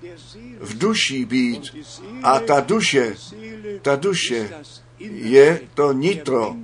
v 0.60 0.78
duši 0.78 1.24
být. 1.24 1.62
A 2.22 2.38
ta 2.40 2.60
duše, 2.60 3.14
ta 3.82 3.96
duše 3.96 4.50
je 5.14 5.60
to 5.74 5.92
nitro. 5.92 6.56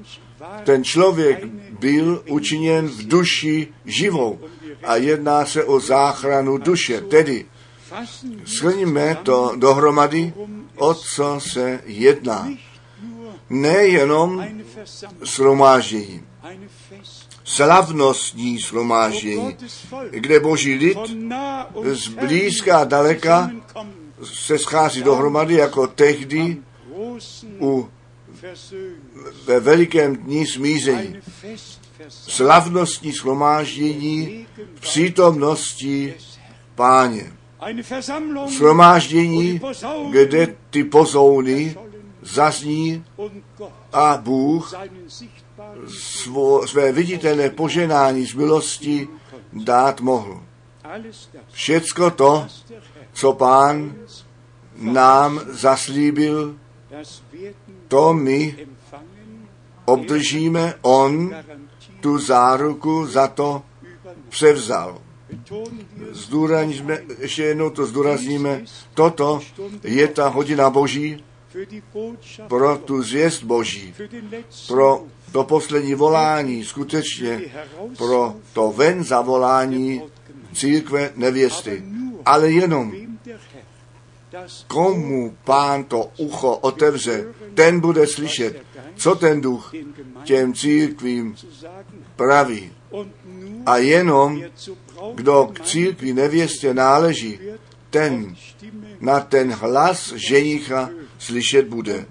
Ten 0.64 0.84
člověk 0.84 1.44
byl 1.80 2.22
učiněn 2.28 2.88
v 2.88 3.08
duši 3.08 3.68
živou 3.84 4.40
a 4.84 4.96
jedná 4.96 5.46
se 5.46 5.64
o 5.64 5.80
záchranu 5.80 6.58
duše. 6.58 7.00
Tedy 7.00 7.46
shrníme 8.44 9.14
to 9.22 9.52
dohromady, 9.56 10.32
o 10.76 10.94
co 10.94 11.40
se 11.40 11.80
jedná. 11.86 12.48
Nejenom 13.50 14.44
shromáždění, 15.24 16.22
slavnostní 17.44 18.58
shromáždění, 18.58 19.56
kde 20.10 20.40
boží 20.40 20.74
lid 20.74 20.98
z 21.84 22.08
blízka 22.08 22.78
a 22.78 22.84
daleka 22.84 23.50
se 24.22 24.58
schází 24.58 25.02
dohromady 25.02 25.54
jako 25.54 25.86
tehdy 25.86 26.56
u, 27.60 27.88
ve 29.44 29.60
velikém 29.60 30.16
dní 30.16 30.46
smíření. 30.46 31.16
Slavnostní 32.08 33.12
shromáždění 33.12 34.46
v 34.74 34.80
přítomnosti 34.80 36.14
páně. 36.74 37.32
Shromáždění, 38.48 39.60
kde 40.10 40.54
ty 40.70 40.84
pozouny 40.84 41.76
zazní 42.22 43.04
a 43.92 44.16
Bůh 44.16 44.74
svo, 45.88 46.68
své 46.68 46.92
viditelné 46.92 47.50
poženání 47.50 48.26
z 48.26 48.34
milosti 48.34 49.08
dát 49.52 50.00
mohl. 50.00 50.42
Všecko 51.50 52.10
to, 52.10 52.46
co 53.12 53.32
pán 53.32 53.94
nám 54.76 55.40
zaslíbil, 55.48 56.56
to 57.88 58.12
my 58.12 58.66
obdržíme, 59.84 60.74
on 60.82 61.34
tu 62.00 62.18
záruku 62.18 63.06
za 63.06 63.28
to 63.28 63.62
převzal. 64.28 64.98
Zdůrazníme, 66.10 67.02
ještě 67.18 67.42
jednou 67.42 67.70
to 67.70 67.86
zdůrazníme, 67.86 68.64
toto 68.94 69.40
je 69.84 70.08
ta 70.08 70.28
hodina 70.28 70.70
Boží 70.70 71.24
pro 72.48 72.78
tu 72.78 73.02
zvěst 73.02 73.42
Boží, 73.42 73.94
pro 74.68 75.04
to 75.32 75.44
poslední 75.44 75.94
volání, 75.94 76.64
skutečně 76.64 77.40
pro 77.98 78.36
to 78.52 78.72
ven 78.76 79.04
zavolání 79.04 80.02
církve 80.52 81.10
nevěsty. 81.16 81.82
Ale 82.24 82.50
jenom 82.50 82.92
komu 84.66 85.36
pán 85.44 85.84
to 85.84 86.10
ucho 86.16 86.56
otevře, 86.56 87.24
ten 87.54 87.80
bude 87.80 88.06
slyšet, 88.06 88.62
co 88.96 89.14
ten 89.14 89.40
duch 89.40 89.72
těm 90.24 90.54
církvím 90.54 91.36
praví. 92.16 92.72
A 93.66 93.76
jenom, 93.76 94.42
kdo 95.14 95.50
k 95.52 95.60
církvi 95.60 96.12
nevěstě 96.12 96.74
náleží, 96.74 97.38
ten 97.90 98.36
na 99.00 99.20
ten 99.20 99.52
hlas 99.52 100.12
ženicha 100.16 100.90
slyšet 101.18 101.68
bude. 101.68 102.06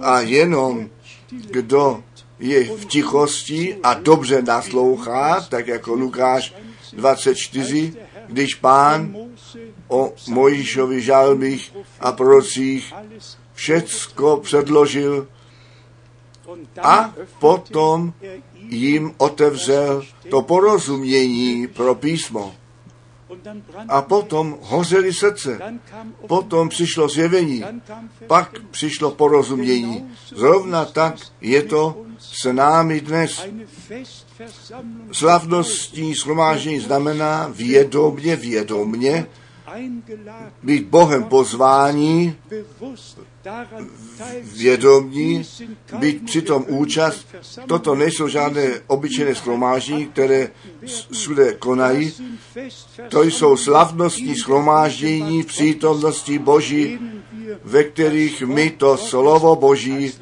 A 0.00 0.20
jenom, 0.20 0.90
kdo 1.30 2.02
je 2.38 2.64
v 2.64 2.84
tichosti 2.84 3.76
a 3.82 3.94
dobře 3.94 4.42
naslouchá, 4.42 5.46
tak 5.48 5.66
jako 5.66 5.94
Lukáš 5.94 6.54
24, 6.92 7.92
když 8.28 8.54
pán 8.54 9.16
o 9.88 10.12
Mojišovi 10.28 11.02
žalmích 11.02 11.72
a 12.00 12.12
prorocích 12.12 12.94
všecko 13.54 14.36
předložil 14.36 15.28
a 16.82 17.14
potom 17.40 18.12
jim 18.68 19.12
otevřel 19.18 20.02
to 20.30 20.42
porozumění 20.42 21.66
pro 21.66 21.94
písmo. 21.94 22.54
A 23.88 24.02
potom 24.02 24.58
hořeli 24.60 25.12
srdce. 25.12 25.58
Potom 26.26 26.68
přišlo 26.68 27.08
zjevení. 27.08 27.64
Pak 28.26 28.58
přišlo 28.70 29.10
porozumění. 29.10 30.10
Zrovna 30.28 30.84
tak 30.84 31.14
je 31.40 31.62
to 31.62 32.04
s 32.18 32.52
námi 32.52 33.00
dnes. 33.00 33.46
Slavnostní 35.12 36.14
shromáždění 36.14 36.80
znamená 36.80 37.48
vědomně, 37.48 38.36
vědomně 38.36 39.26
být 40.62 40.86
Bohem 40.86 41.24
pozvání, 41.24 42.36
vědomí, 44.42 45.42
být 45.98 46.24
přitom 46.24 46.64
účast. 46.68 47.26
Toto 47.66 47.94
nejsou 47.94 48.28
žádné 48.28 48.70
obyčejné 48.86 49.34
schromáždění, 49.34 50.06
které 50.06 50.50
všude 51.12 51.52
konají. 51.52 52.12
To 53.08 53.22
jsou 53.22 53.56
slavnostní 53.56 54.34
schromáždění 54.34 55.42
v 55.42 55.46
přítomnosti 55.46 56.38
Boží, 56.38 56.98
ve 57.64 57.84
kterých 57.84 58.42
my 58.42 58.70
to 58.70 58.96
slovo 58.96 59.56
Boží 59.56 60.12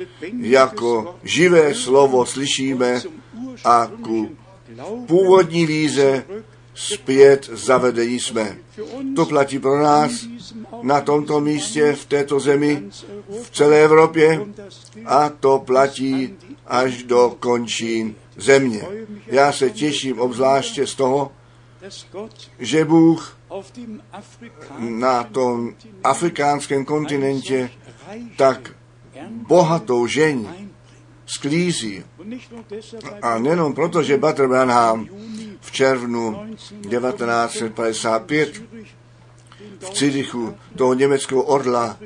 jako 0.40 1.16
živé 1.22 1.74
slovo 1.74 2.26
slyšíme 2.26 3.02
a 3.64 3.90
ku 4.02 4.36
původní 5.06 5.66
víze 5.66 6.24
zpět 6.74 7.50
zavedení 7.52 8.20
jsme. 8.20 8.56
To 9.16 9.26
platí 9.26 9.58
pro 9.58 9.82
nás 9.82 10.26
na 10.82 11.00
tomto 11.00 11.40
místě, 11.40 11.92
v 11.92 12.04
této 12.06 12.40
zemi, 12.40 12.82
v 13.42 13.50
celé 13.50 13.84
Evropě 13.84 14.46
a 15.06 15.28
to 15.28 15.58
platí 15.58 16.34
až 16.66 17.02
do 17.02 17.36
končín 17.40 18.14
země. 18.36 18.82
Já 19.26 19.52
se 19.52 19.70
těším 19.70 20.20
obzvláště 20.20 20.86
z 20.86 20.94
toho, 20.94 21.32
že 22.58 22.84
Bůh 22.84 23.38
na 24.78 25.24
tom 25.24 25.74
afrikánském 26.04 26.84
kontinentě 26.84 27.70
tak 28.36 28.70
bohatou 29.48 30.06
žení 30.06 30.48
sklízí. 31.26 32.04
A 33.22 33.38
nejenom 33.38 33.74
proto, 33.74 34.02
že 34.02 34.18
Butter 34.18 34.48
Branham 34.48 35.08
v 35.64 35.72
červnu 35.72 36.56
1955 36.90 38.62
v 39.78 39.90
Cidichu 39.90 40.54
toho 40.76 40.94
německého 40.94 41.42
orla 41.42 41.96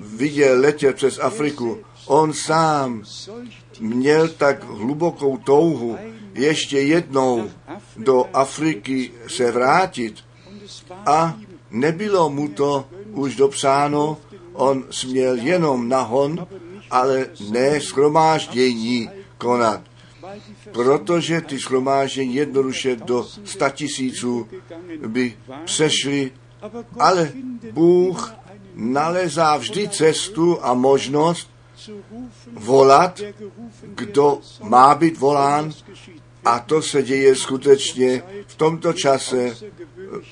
viděl 0.00 0.60
letět 0.60 0.96
přes 0.96 1.18
Afriku. 1.18 1.78
On 2.06 2.32
sám 2.32 3.02
měl 3.80 4.28
tak 4.28 4.64
hlubokou 4.64 5.36
touhu 5.36 5.98
ještě 6.34 6.80
jednou 6.80 7.50
do 7.96 8.24
Afriky 8.32 9.12
se 9.28 9.52
vrátit 9.52 10.14
a 11.06 11.36
nebylo 11.70 12.30
mu 12.30 12.48
to 12.48 12.84
už 13.12 13.36
dopsáno, 13.36 14.16
on 14.52 14.84
směl 14.90 15.36
jenom 15.36 15.88
nahon, 15.88 16.46
ale 16.90 17.26
ne 17.50 17.80
schromáždění 17.80 19.10
konat 19.38 19.89
protože 20.72 21.40
ty 21.40 21.58
schromáždění 21.58 22.34
jednoduše 22.34 22.96
do 22.96 23.26
statisíců 23.44 24.48
by 25.06 25.36
přešly, 25.64 26.32
ale 26.98 27.32
Bůh 27.72 28.34
nalezá 28.74 29.56
vždy 29.56 29.88
cestu 29.88 30.64
a 30.64 30.74
možnost 30.74 31.50
volat, 32.52 33.20
kdo 33.82 34.40
má 34.62 34.94
být 34.94 35.18
volán 35.18 35.72
a 36.44 36.58
to 36.58 36.82
se 36.82 37.02
děje 37.02 37.36
skutečně 37.36 38.22
v 38.46 38.54
tomto 38.56 38.92
čase 38.92 39.56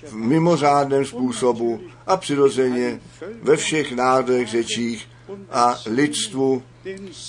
v 0.02 0.14
mimořádném 0.14 1.04
způsobu 1.04 1.80
a 2.06 2.16
přirozeně 2.16 3.00
ve 3.42 3.56
všech 3.56 3.92
národech, 3.92 4.48
řečích 4.48 5.08
a 5.50 5.78
lidstvu, 5.86 6.62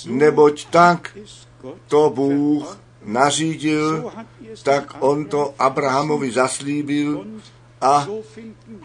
neboť 0.06 0.66
tak 0.70 1.18
to 1.88 2.10
Bůh 2.14 2.78
nařídil, 3.04 4.12
tak 4.62 4.96
on 5.00 5.24
to 5.24 5.54
Abrahamovi 5.58 6.30
zaslíbil 6.30 7.26
a 7.80 8.08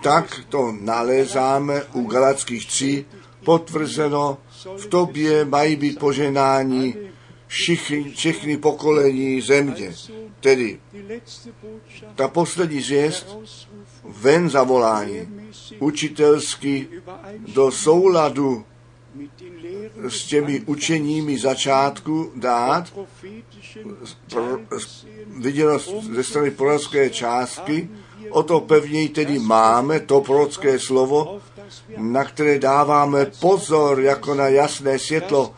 tak 0.03 0.41
to 0.49 0.73
nalézáme 0.81 1.83
u 1.93 2.07
Galackých 2.07 2.67
3 2.67 3.05
potvrzeno, 3.45 4.37
v 4.77 4.85
tobě 4.85 5.45
mají 5.45 5.75
být 5.75 5.99
poženání 5.99 6.95
všichni, 7.47 8.11
všechny 8.11 8.57
pokolení 8.57 9.41
země. 9.41 9.93
Tedy 10.39 10.79
ta 12.15 12.27
poslední 12.27 12.81
zvěst, 12.81 13.37
ven 14.03 14.49
zavolání, 14.49 15.27
učitelsky 15.79 16.87
do 17.53 17.71
souladu 17.71 18.65
s 20.07 20.25
těmi 20.25 20.59
učeními 20.59 21.37
začátku 21.37 22.31
dát, 22.35 22.93
pro, 24.29 24.59
viděno 25.37 25.79
ze 26.13 26.23
strany 26.23 26.51
prorocké 26.51 27.09
částky, 27.09 27.89
o 28.29 28.43
to 28.43 28.59
pevněji 28.59 29.09
tedy 29.09 29.39
máme 29.39 29.99
to 29.99 30.21
prorocké 30.21 30.79
slovo, 30.79 31.39
na 31.97 32.23
které 32.23 32.59
dáváme 32.59 33.25
pozor 33.39 33.99
jako 33.99 34.35
na 34.35 34.47
jasné 34.47 34.99
světlo, 34.99 35.53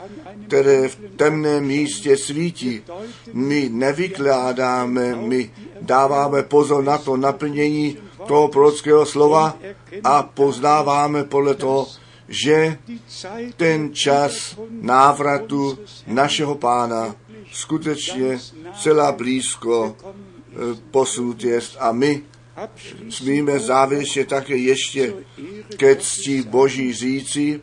které 0.47 0.87
v 0.87 0.97
temném 1.15 1.65
místě 1.65 2.17
svítí. 2.17 2.81
My 3.33 3.69
nevykládáme, 3.73 5.15
my 5.15 5.51
dáváme 5.81 6.43
pozor 6.43 6.83
na 6.83 6.97
to 6.97 7.17
naplnění 7.17 7.97
toho 8.27 8.47
prorockého 8.47 9.05
slova 9.05 9.57
a 10.03 10.23
poznáváme 10.23 11.23
podle 11.23 11.55
toho, 11.55 11.87
že 12.27 12.77
ten 13.57 13.93
čas 13.93 14.59
návratu 14.69 15.79
našeho 16.07 16.55
pána 16.55 17.15
skutečně 17.51 18.39
celá 18.81 19.11
blízko 19.11 19.95
eh, 19.95 19.97
posunut 20.91 21.43
jest. 21.43 21.77
A 21.79 21.91
my 21.91 22.23
smíme 23.09 23.59
závěrečně 23.59 24.25
také 24.25 24.57
ještě 24.57 25.13
ke 25.77 25.95
cti 25.95 26.41
Boží 26.41 26.93
říci, 26.93 27.61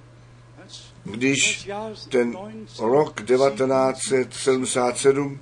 když 1.05 1.71
ten 2.09 2.37
rok 2.79 3.23
1977 3.23 5.39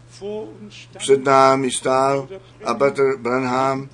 před 0.98 1.24
námi 1.24 1.70
stál 1.70 2.28
a 2.64 2.74
Peter 2.74 3.16
Branham 3.16 3.88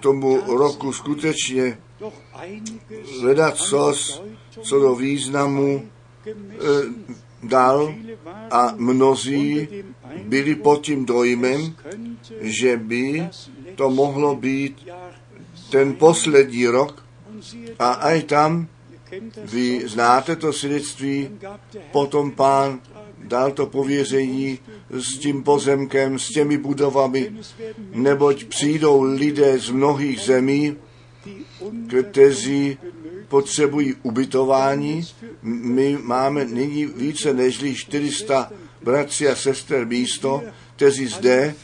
tomu 0.00 0.56
roku 0.56 0.92
skutečně 0.92 1.78
hledat 3.20 3.56
sos 3.56 4.22
co 4.60 4.80
do 4.80 4.94
významu 4.94 5.88
e, 6.26 6.32
dal 7.42 7.94
a 8.50 8.74
mnozí 8.76 9.68
byli 10.24 10.54
pod 10.54 10.84
tím 10.84 11.06
dojmem, 11.06 11.74
že 12.40 12.76
by 12.76 13.28
to 13.74 13.90
mohlo 13.90 14.36
být 14.36 14.86
ten 15.70 15.94
poslední 15.94 16.66
rok 16.66 17.04
a 17.78 17.92
aj 17.92 18.22
tam, 18.22 18.68
vy 19.44 19.88
znáte 19.88 20.36
to 20.36 20.52
svědectví, 20.52 21.30
potom 21.92 22.30
pán 22.30 22.80
dal 23.18 23.52
to 23.52 23.66
pověření 23.66 24.58
s 24.90 25.18
tím 25.18 25.42
pozemkem, 25.42 26.18
s 26.18 26.28
těmi 26.28 26.58
budovami, 26.58 27.32
neboť 27.92 28.44
přijdou 28.44 29.02
lidé 29.02 29.58
z 29.58 29.70
mnohých 29.70 30.20
zemí, 30.20 30.76
kteří 32.10 32.78
potřebují 33.32 33.94
ubytování. 34.02 35.06
My 35.42 35.98
máme 36.02 36.44
nyní 36.44 36.86
více 36.86 37.34
než 37.34 37.64
400 37.74 38.52
bratří 38.82 39.28
a 39.28 39.36
sester 39.36 39.86
místo, 39.86 40.42
kteří 40.76 41.06
zde 41.06 41.54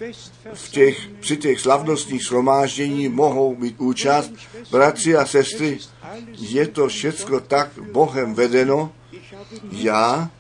v 0.55 0.71
těch, 0.71 1.09
při 1.21 1.37
těch 1.37 1.61
slavnostních 1.61 2.23
shromáždění 2.23 3.09
mohou 3.09 3.57
mít 3.57 3.75
účast. 3.79 4.33
Bratři 4.71 5.17
a 5.17 5.27
sestry, 5.27 5.79
je 6.39 6.67
to 6.67 6.89
všecko 6.89 7.41
tak 7.41 7.69
Bohem 7.93 8.35
vedeno. 8.35 8.93
Já 9.73 10.31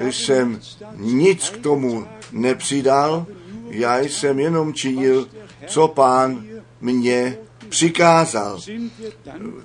jsem 0.00 0.60
nic 0.96 1.50
k 1.50 1.56
tomu 1.56 2.06
nepřidal, 2.32 3.26
já 3.70 4.00
jsem 4.00 4.40
jenom 4.40 4.74
činil, 4.74 5.28
co 5.66 5.88
pán 5.88 6.44
mě 6.80 7.38
přikázal. 7.68 8.60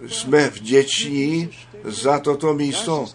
Jsme 0.07 0.49
vděční 0.49 1.49
za 1.83 2.19
toto 2.19 2.53
místo. 2.53 3.05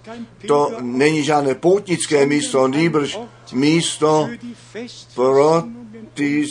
To 0.46 0.72
není 0.80 1.24
žádné 1.24 1.54
poutnické 1.54 2.26
místo, 2.26 2.68
nýbrž 2.68 3.18
místo 3.52 4.28
pro 5.14 5.62
ty 6.14 6.46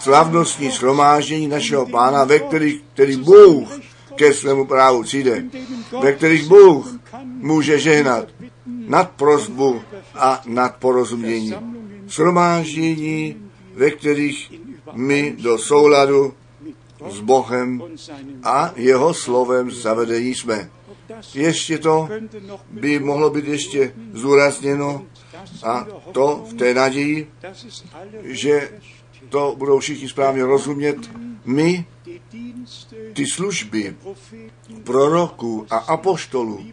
slavnostní 0.00 0.70
schromáždění 0.70 1.48
našeho 1.48 1.86
pána, 1.86 2.24
ve 2.24 2.38
kterých, 2.38 2.82
který 2.94 3.16
Bůh 3.16 3.80
ke 4.14 4.34
svému 4.34 4.66
právu 4.66 5.02
přijde, 5.02 5.44
ve 6.02 6.12
kterých 6.12 6.48
Bůh 6.48 6.94
může 7.22 7.78
žehnat 7.78 8.28
nad 8.66 9.10
prozbu 9.10 9.82
a 10.14 10.42
nad 10.46 10.76
porozumění. 10.76 11.54
Shromáždění, 12.08 13.36
ve 13.74 13.90
kterých 13.90 14.52
my 14.92 15.34
do 15.38 15.58
souladu 15.58 16.34
s 17.10 17.20
Bohem 17.20 17.82
a 18.42 18.72
jeho 18.76 19.14
slovem 19.14 19.70
zavedení 19.70 20.34
jsme. 20.34 20.70
Ještě 21.34 21.78
to 21.78 22.08
by 22.70 22.98
mohlo 22.98 23.30
být 23.30 23.44
ještě 23.44 23.94
zúrazněno 24.12 25.06
a 25.64 25.86
to 26.12 26.44
v 26.50 26.54
té 26.54 26.74
naději, 26.74 27.30
že 28.22 28.70
to 29.28 29.54
budou 29.58 29.78
všichni 29.78 30.08
správně 30.08 30.44
rozumět. 30.44 31.10
My 31.44 31.86
ty 33.12 33.26
služby 33.26 33.96
proroků 34.84 35.66
a 35.70 35.76
apoštolů 35.76 36.66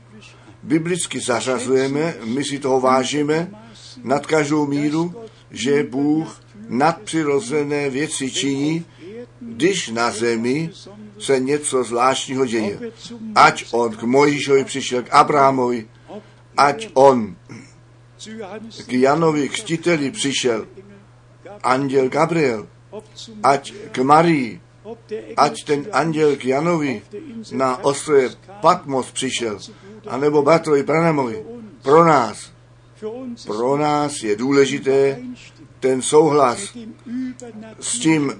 biblicky 0.64 1.20
zařazujeme, 1.20 2.16
my 2.24 2.44
si 2.44 2.60
toho 2.60 2.80
vážíme 2.80 3.52
nad 4.04 4.26
každou 4.26 4.68
míru, 4.68 5.14
že 5.52 5.84
Bůh 5.84 6.42
nadpřirozené 6.68 7.90
věci 7.90 8.32
činí, 8.32 8.86
když 9.40 9.90
na 9.90 10.12
zemi 10.12 10.70
se 11.20 11.40
něco 11.40 11.84
zvláštního 11.84 12.46
děje. 12.46 12.80
Ať 13.36 13.66
on 13.72 13.96
k 13.96 14.04
Mojišovi 14.04 14.64
přišel, 14.64 15.04
k 15.04 15.14
Abrahamovi, 15.14 15.88
ať 16.58 16.90
on 16.94 17.36
k 18.88 18.94
Janovi 18.94 19.50
křtiteli 19.50 20.12
přišel, 20.12 20.68
anděl 21.64 22.10
Gabriel, 22.10 22.68
ať 23.44 23.74
k 23.92 23.98
Marii, 23.98 24.62
ať 25.38 25.64
ten 25.64 25.88
anděl 25.92 26.36
k 26.36 26.46
Janovi 26.46 27.02
na 27.52 27.84
ostrově 27.84 28.30
Patmos 28.62 29.12
přišel, 29.12 29.60
anebo 30.08 30.42
Batrovi 30.42 30.84
Branamovi. 30.84 31.46
Pro 31.82 32.06
nás, 32.06 32.52
pro 33.46 33.78
nás 33.78 34.24
je 34.24 34.36
důležité 34.36 35.20
ten 35.80 36.02
souhlas 36.02 36.78
s 37.80 38.00
tím 38.00 38.34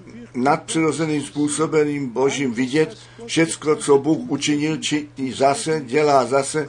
nadpřirozeným 0.44 1.22
způsobeným 1.22 2.10
božím 2.10 2.54
vidět, 2.54 2.98
všecko, 3.26 3.76
co 3.76 3.98
Bůh 3.98 4.30
učinil, 4.30 4.78
činí 4.78 5.32
zase, 5.32 5.82
dělá 5.86 6.26
zase. 6.26 6.68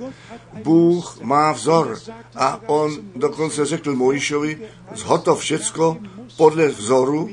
Bůh 0.62 1.18
má 1.22 1.52
vzor 1.52 1.98
a 2.34 2.60
on 2.66 2.96
dokonce 3.16 3.66
řekl 3.66 3.94
Mojišovi, 3.96 4.58
zhotov 4.94 5.40
všecko 5.40 5.96
podle 6.36 6.68
vzoru, 6.68 7.30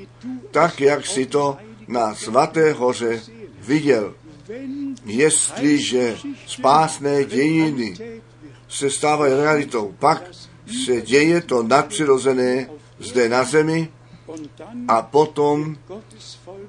tak, 0.52 0.82
jak 0.82 1.06
si 1.06 1.26
to 1.26 1.58
na 1.88 2.16
svaté 2.16 2.74
hoře 2.74 3.22
viděl. 3.60 4.14
Jestliže 5.06 6.18
spásné 6.48 7.24
dějiny 7.24 7.94
se 8.70 8.90
stávají 8.90 9.34
realitou, 9.34 9.96
pak 10.00 10.24
se 10.86 11.02
děje 11.02 11.42
to 11.42 11.64
nadpřirozené 11.64 12.70
zde 13.00 13.30
na 13.30 13.44
zemi 13.44 13.90
a 14.88 15.02
potom 15.02 15.78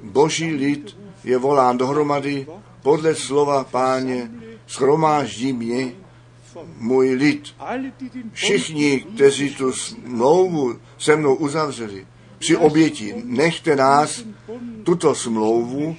boží 0.02 0.55
lid 0.55 0.97
je 1.24 1.39
volán 1.39 1.78
dohromady 1.78 2.47
podle 2.82 3.14
slova 3.14 3.64
páně, 3.64 4.30
schromáždí 4.66 5.52
mě 5.52 5.93
můj 6.78 7.14
lid. 7.14 7.55
Všichni, 8.32 9.01
kteří 9.01 9.55
tu 9.55 9.72
smlouvu 9.72 10.78
se 10.98 11.16
mnou 11.16 11.35
uzavřeli, 11.35 12.06
při 12.39 12.56
oběti, 12.56 13.14
nechte 13.24 13.76
nás 13.76 14.24
tuto 14.82 15.14
smlouvu, 15.14 15.97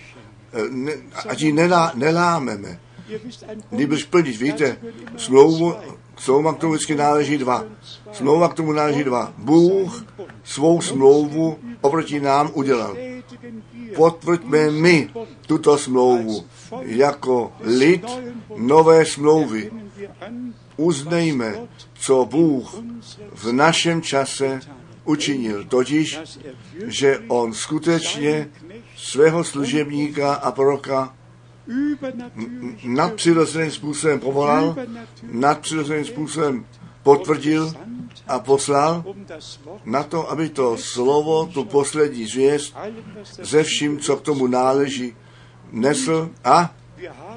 eh, 0.53 0.69
ne, 0.69 0.91
ať 1.29 1.41
ji 1.41 1.51
nelá, 1.51 1.91
nelámeme, 1.95 2.79
nebož 3.71 4.03
plnit. 4.03 4.37
Víte, 4.37 4.77
smlouvu, 5.17 5.75
smlouva 6.19 6.53
k 6.53 6.57
tomu 6.57 6.73
vždycky 6.73 6.95
náleží 6.95 7.37
dva. 7.37 7.63
Smlouva 8.11 8.47
k 8.49 8.53
tomu 8.53 8.71
náleží 8.71 9.03
dva. 9.03 9.33
Bůh 9.37 10.05
svou 10.43 10.81
smlouvu 10.81 11.57
oproti 11.81 12.19
nám 12.19 12.51
udělal. 12.53 12.97
Potvrďme 13.95 14.71
my 14.71 15.09
tuto 15.47 15.77
smlouvu 15.77 16.45
jako 16.81 17.51
lid 17.61 18.05
nové 18.57 19.05
smlouvy. 19.05 19.71
Uznejme, 20.77 21.55
co 21.93 22.25
Bůh 22.25 22.75
v 23.33 23.51
našem 23.51 24.01
čase 24.01 24.59
učinil, 25.05 25.65
totiž, 25.65 26.19
že 26.85 27.19
on 27.27 27.53
skutečně 27.53 28.49
svého 28.97 29.43
služebníka 29.43 30.33
a 30.33 30.51
proroka 30.51 31.15
nadpřirozeným 32.83 33.71
způsobem 33.71 34.19
povolal, 34.19 34.75
nadpřirozeným 35.31 36.05
způsobem 36.05 36.65
potvrdil 37.03 37.73
a 38.27 38.39
poslal 38.39 39.03
na 39.85 40.03
to, 40.03 40.29
aby 40.29 40.49
to 40.49 40.77
slovo, 40.77 41.45
tu 41.53 41.65
poslední 41.65 42.25
zvěst, 42.25 42.75
ze 43.23 43.63
vším, 43.63 43.99
co 43.99 44.17
k 44.17 44.21
tomu 44.21 44.47
náleží, 44.47 45.15
nesl 45.71 46.29
a 46.43 46.75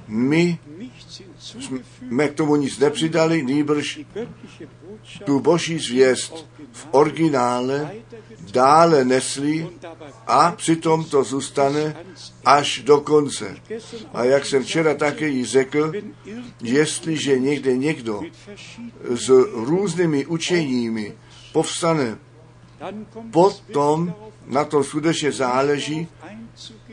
my 0.08 0.58
jsme 1.38 2.28
k 2.28 2.34
tomu 2.34 2.56
nic 2.56 2.78
nepřidali, 2.78 3.42
nýbrž 3.42 4.00
tu 5.24 5.40
boží 5.40 5.78
zvěst 5.78 6.46
v 6.72 6.88
originále 6.90 7.90
dále 8.52 9.04
nesli 9.04 9.68
a 10.26 10.52
přitom 10.52 11.04
to 11.04 11.24
zůstane 11.24 11.96
až 12.44 12.78
do 12.78 13.00
konce. 13.00 13.56
A 14.12 14.24
jak 14.24 14.46
jsem 14.46 14.64
včera 14.64 14.94
také 14.94 15.28
jí 15.28 15.44
řekl, 15.44 15.92
jestliže 16.62 17.38
někde 17.38 17.76
někdo 17.76 18.22
s 19.10 19.28
různými 19.52 20.26
učeními 20.26 21.14
povstane, 21.52 22.18
potom 23.30 24.14
na 24.46 24.64
to 24.64 24.84
skutečně 24.84 25.32
záleží, 25.32 26.08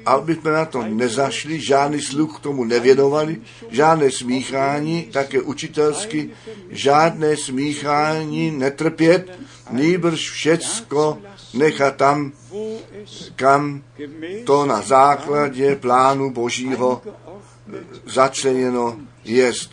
aby 0.05 0.35
jsme 0.35 0.51
na 0.51 0.65
to 0.65 0.84
nezašli, 0.84 1.59
žádný 1.59 2.01
sluch 2.01 2.38
k 2.38 2.39
tomu 2.39 2.63
nevěnovali, 2.63 3.41
žádné 3.69 4.11
smíchání, 4.11 5.03
také 5.03 5.41
učitelsky, 5.41 6.30
žádné 6.69 7.38
smíchání 7.38 8.51
netrpět, 8.51 9.39
nýbrž 9.71 10.30
všecko 10.30 11.17
nechat 11.53 11.95
tam, 11.95 12.31
kam 13.35 13.84
to 14.45 14.65
na 14.65 14.81
základě 14.81 15.76
plánu 15.76 16.31
Božího 16.31 17.01
začleněno 18.05 18.99
jest. 19.23 19.69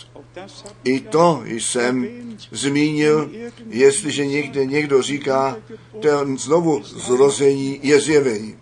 I 0.85 1.01
to 1.01 1.43
jsem 1.47 2.09
zmínil, 2.51 3.31
jestliže 3.69 4.27
někde 4.27 4.65
někdo 4.67 5.03
říká, 5.03 5.57
to 6.01 6.09
znovu 6.37 6.83
zrození 6.85 7.81
je 7.83 8.01
zjevení. 8.01 8.57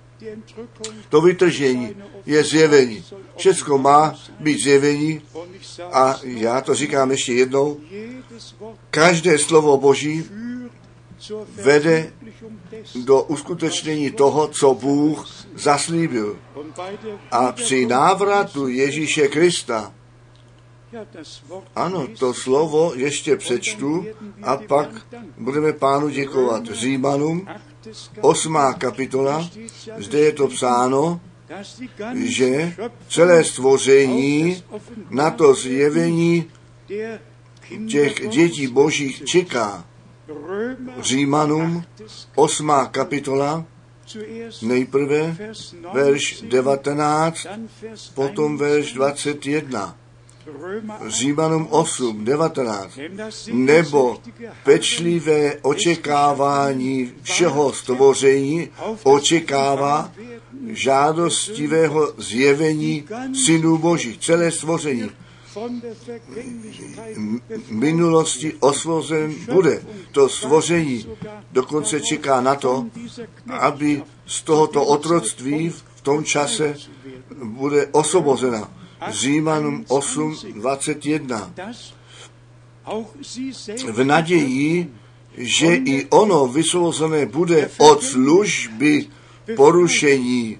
To 1.08 1.20
vytržení 1.20 1.96
je 2.26 2.44
zjevení. 2.44 3.04
Všechno 3.36 3.78
má 3.78 4.14
být 4.40 4.58
zjevení 4.62 5.22
a 5.92 6.20
já 6.22 6.60
to 6.60 6.74
říkám 6.74 7.10
ještě 7.10 7.32
jednou. 7.32 7.80
Každé 8.90 9.38
slovo 9.38 9.76
Boží 9.76 10.24
vede 11.64 12.12
do 13.04 13.22
uskutečnění 13.22 14.10
toho, 14.10 14.48
co 14.48 14.74
Bůh 14.74 15.28
zaslíbil. 15.54 16.38
A 17.30 17.52
při 17.52 17.86
návratu 17.86 18.68
Ježíše 18.68 19.28
Krista, 19.28 19.94
ano, 21.76 22.06
to 22.18 22.34
slovo 22.34 22.92
ještě 22.94 23.36
přečtu 23.36 24.06
a 24.42 24.56
pak 24.56 24.88
budeme 25.38 25.72
pánu 25.72 26.08
děkovat. 26.08 26.64
Římanům, 26.66 27.48
osmá 28.20 28.72
kapitola, 28.72 29.50
zde 29.96 30.18
je 30.18 30.32
to 30.32 30.48
psáno, 30.48 31.20
že 32.14 32.74
celé 33.08 33.44
stvoření 33.44 34.62
na 35.10 35.30
to 35.30 35.54
zjevení 35.54 36.50
těch 37.88 38.28
dětí 38.28 38.66
božích 38.66 39.24
čeká. 39.24 39.84
Římanům, 41.00 41.84
osmá 42.34 42.86
kapitola, 42.86 43.64
nejprve 44.62 45.36
verš 45.92 46.42
19, 46.42 47.46
potom 48.14 48.58
verš 48.58 48.92
21. 48.92 49.96
Římanům 51.06 51.66
8, 51.70 52.24
19. 52.24 52.98
Nebo 53.52 54.18
pečlivé 54.64 55.54
očekávání 55.62 57.12
všeho 57.22 57.72
stvoření 57.72 58.68
očekává 59.02 60.12
žádostivého 60.68 62.12
zjevení 62.18 63.04
synů 63.44 63.78
Boží, 63.78 64.18
celé 64.18 64.50
stvoření. 64.50 65.10
Minulosti 67.70 68.54
osvozen 68.60 69.34
bude. 69.52 69.82
To 70.12 70.28
stvoření 70.28 71.06
dokonce 71.52 72.00
čeká 72.00 72.40
na 72.40 72.54
to, 72.54 72.86
aby 73.50 74.02
z 74.26 74.42
tohoto 74.42 74.84
otroctví 74.84 75.70
v 75.70 76.00
tom 76.02 76.24
čase 76.24 76.74
bude 77.44 77.86
osvobozena. 77.86 78.70
Římanům 79.08 79.84
8, 79.88 80.36
21. 80.54 81.52
V 83.92 84.04
naději, 84.04 84.94
že 85.36 85.74
i 85.74 86.06
ono 86.10 86.46
vysvobozené 86.46 87.26
bude 87.26 87.70
od 87.78 88.02
služby 88.02 89.06
porušení 89.56 90.58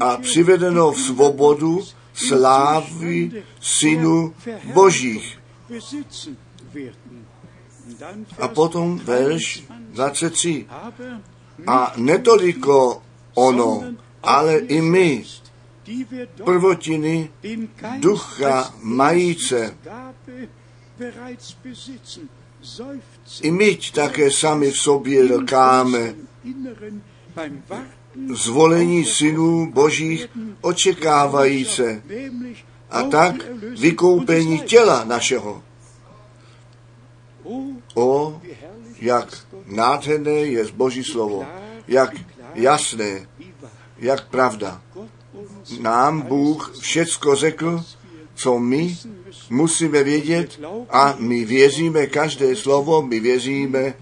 a 0.00 0.16
přivedeno 0.16 0.92
v 0.92 1.00
svobodu 1.00 1.82
slávy 2.14 3.44
synu 3.60 4.34
božích. 4.74 5.38
A 8.38 8.48
potom 8.48 8.98
verš 8.98 9.64
23. 9.92 10.66
A 11.66 11.92
netoliko 11.96 13.02
ono, 13.34 13.84
ale 14.22 14.58
i 14.58 14.80
my, 14.80 15.24
prvotiny 16.44 17.30
ducha 17.98 18.74
majíce, 18.82 19.76
i 23.42 23.50
my 23.50 23.78
také 23.94 24.30
sami 24.30 24.70
v 24.70 24.78
sobě 24.78 25.22
lkáme 25.22 26.14
zvolení 28.34 29.04
synů 29.04 29.72
božích 29.72 30.26
očekávajíce 30.60 32.02
a 32.90 33.02
tak 33.02 33.34
vykoupení 33.78 34.60
těla 34.60 35.04
našeho. 35.04 35.62
O, 37.94 38.40
jak 39.00 39.46
nádherné 39.66 40.30
je 40.30 40.64
Boží 40.72 41.04
slovo, 41.04 41.46
jak 41.88 42.10
jasné, 42.54 43.26
jak 43.98 44.28
pravda. 44.28 44.82
Nám 45.80 46.22
Bůh 46.22 46.74
všecko 46.80 47.34
řekl, 47.34 47.84
co 48.34 48.58
my 48.58 48.96
musíme 49.50 50.02
vědět 50.02 50.60
a 50.90 51.14
my 51.18 51.44
věříme 51.44 52.06
každé 52.06 52.56
slovo, 52.56 53.02
my 53.02 53.20
věříme, 53.20 53.94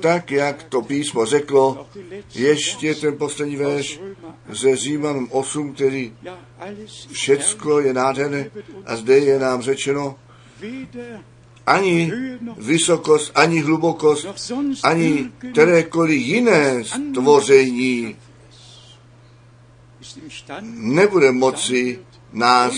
tak 0.00 0.30
jak 0.30 0.62
to 0.62 0.82
písmo 0.82 1.26
řeklo, 1.26 1.86
ještě 2.34 2.94
ten 2.94 3.16
poslední 3.16 3.56
verš 3.56 4.00
ze 4.48 4.76
Římanům 4.76 5.28
8, 5.30 5.74
který 5.74 6.14
všecko 7.12 7.80
je 7.80 7.94
nádherné 7.94 8.50
a 8.86 8.96
zde 8.96 9.18
je 9.18 9.38
nám 9.38 9.62
řečeno, 9.62 10.16
ani 11.66 12.12
vysokost, 12.56 13.32
ani 13.34 13.60
hlubokost, 13.60 14.52
ani 14.82 15.32
kterékoliv 15.52 16.20
jiné 16.20 16.84
stvoření 16.84 18.16
nebude 20.72 21.32
moci 21.32 21.98
nás 22.32 22.74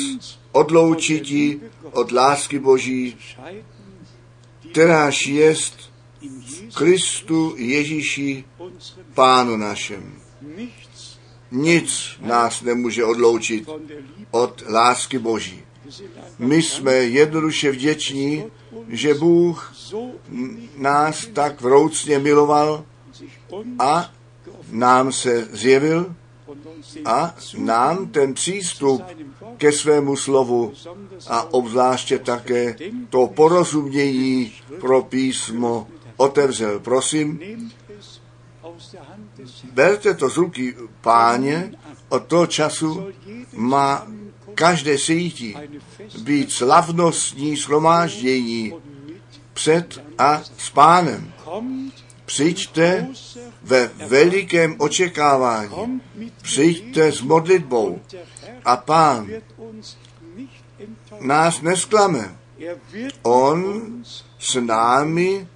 odloučit 0.53 1.63
od 1.93 2.13
lásky 2.13 2.59
Boží, 2.59 3.17
kteráž 4.71 5.27
jest 5.27 5.90
Kristu 6.75 7.55
Ježíši, 7.57 8.45
Pánu 9.15 9.57
našem. 9.57 10.15
Nic 11.51 12.11
nás 12.21 12.63
nemůže 12.63 13.05
odloučit 13.05 13.69
od 14.31 14.63
lásky 14.69 15.19
Boží. 15.19 15.63
My 16.39 16.63
jsme 16.63 16.93
jednoduše 16.95 17.71
vděční, 17.71 18.45
že 18.89 19.15
Bůh 19.15 19.75
nás 20.77 21.27
tak 21.33 21.61
vroucně 21.61 22.19
miloval 22.19 22.85
a 23.79 24.13
nám 24.71 25.13
se 25.13 25.49
zjevil 25.53 26.15
a 27.05 27.35
nám 27.59 28.09
ten 28.09 28.35
přístup 28.35 29.03
ke 29.57 29.73
svému 29.73 30.17
slovu 30.17 30.73
a 31.27 31.55
obzvláště 31.55 32.19
také 32.19 32.77
to 33.11 33.27
porozumění 33.27 34.53
pro 34.81 35.03
písmo 35.03 35.89
otevřel. 36.21 36.81
Prosím, 36.81 37.41
berte 39.73 40.15
to 40.15 40.29
z 40.29 40.37
ruky 40.37 40.77
páně, 41.01 41.73
od 42.09 42.27
toho 42.27 42.47
času 42.47 43.07
má 43.53 44.07
každé 44.55 44.99
sítí 44.99 45.57
být 46.23 46.53
slavnostní 46.53 47.57
shromáždění 47.57 48.73
před 49.53 50.03
a 50.19 50.43
s 50.59 50.71
pánem. 50.71 51.33
Přijďte 52.25 53.09
ve 53.63 53.91
velikém 54.09 54.77
očekávání. 54.79 56.01
Přijďte 56.43 57.13
s 57.13 57.21
modlitbou 57.21 58.01
a 58.65 58.77
pán 58.77 59.31
nás 61.21 61.61
nesklame. 61.61 62.37
On 63.23 63.85
s 64.39 64.55
námi 64.61 65.49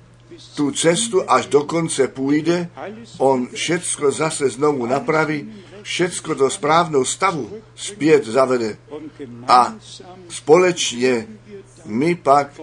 tu 0.55 0.71
cestu 0.71 1.31
až 1.31 1.47
do 1.47 1.63
konce 1.63 2.09
půjde, 2.09 2.71
on 3.19 3.49
všecko 3.49 4.11
zase 4.11 4.49
znovu 4.49 4.87
napraví, 4.87 5.53
všecko 5.83 6.35
do 6.35 6.51
správnou 6.51 7.05
stavu 7.05 7.51
zpět 7.75 8.27
zavede. 8.27 8.77
A 9.49 9.75
společně 10.29 11.27
my 11.85 12.15
pak 12.15 12.61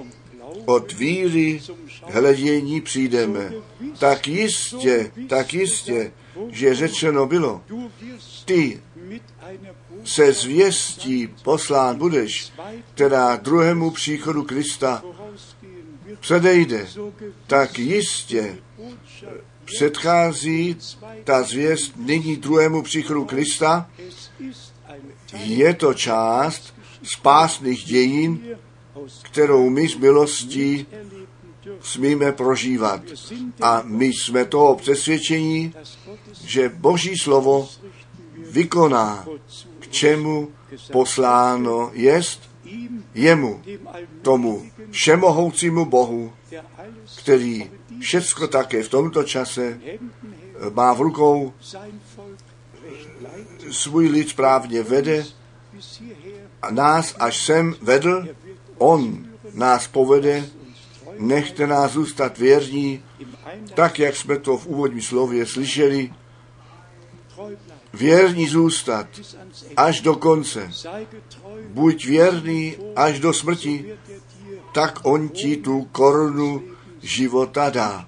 od 0.66 0.94
víry 0.94 1.62
hledění 2.04 2.82
přijdeme. 2.82 3.54
Tak 4.00 4.28
jistě, 4.28 5.12
tak 5.30 5.54
jistě, 5.54 6.12
že 6.50 6.76
řečeno 6.76 7.26
bylo, 7.26 7.62
ty 8.46 8.82
se 10.04 10.34
zvěstí 10.34 11.30
poslán 11.44 11.98
budeš, 11.98 12.52
která 12.94 13.36
druhému 13.36 13.92
příchodu 13.92 14.44
Krista 14.44 15.04
předejde, 16.22 16.88
tak 17.48 17.80
jistě 17.80 18.58
předchází 19.66 20.78
ta 21.24 21.44
zvěst 21.44 21.94
nyní 21.98 22.38
druhému 22.38 22.82
příchodu 22.82 23.26
Krista. 23.26 23.90
Je 25.34 25.74
to 25.74 25.94
část 25.94 26.74
spásných 27.04 27.84
dějin, 27.84 28.40
kterou 29.22 29.70
my 29.70 29.88
z 29.88 29.96
milostí 29.96 30.86
smíme 31.82 32.32
prožívat. 32.32 33.02
A 33.62 33.82
my 33.86 34.06
jsme 34.06 34.46
toho 34.46 34.76
přesvědčení, 34.76 35.74
že 36.46 36.70
Boží 36.70 37.18
slovo 37.18 37.70
vykoná, 38.52 39.26
k 39.80 39.88
čemu 39.88 40.52
posláno 40.92 41.92
jest 41.94 42.51
jemu, 43.14 43.62
tomu 44.22 44.72
všemohoucímu 44.92 45.86
Bohu, 45.86 46.34
který 47.18 47.72
všecko 48.00 48.48
také 48.48 48.84
v 48.84 48.90
tomto 48.90 49.24
čase 49.24 49.80
má 50.74 50.94
v 50.94 51.02
rukou, 51.02 51.54
svůj 53.72 54.08
lid 54.08 54.30
správně 54.30 54.84
vede 54.84 55.26
a 56.62 56.72
nás 56.72 57.16
až 57.20 57.46
sem 57.46 57.76
vedl, 57.82 58.28
on 58.78 59.26
nás 59.54 59.88
povede, 59.88 60.46
nechte 61.20 61.68
nás 61.68 61.92
zůstat 61.92 62.38
věrní, 62.38 63.04
tak 63.74 64.00
jak 64.00 64.16
jsme 64.16 64.38
to 64.38 64.58
v 64.58 64.66
úvodním 64.66 65.02
slově 65.02 65.46
slyšeli, 65.46 66.14
věrní 67.94 68.48
zůstat 68.48 69.08
až 69.78 70.02
do 70.02 70.16
konce. 70.16 70.72
Buď 71.72 72.06
věrný 72.06 72.76
až 72.96 73.20
do 73.20 73.34
smrti, 73.34 73.86
tak 74.74 75.00
on 75.04 75.30
ti 75.30 75.58
tu 75.58 75.88
korunu 75.92 76.64
života 77.02 77.70
dá. 77.70 78.08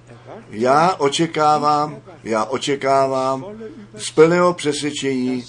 Já 0.49 0.95
očekávám, 0.95 1.97
já 2.23 2.45
očekávám 2.45 3.45
z 3.97 4.11
plného 4.11 4.53
přesvědčení, 4.53 5.43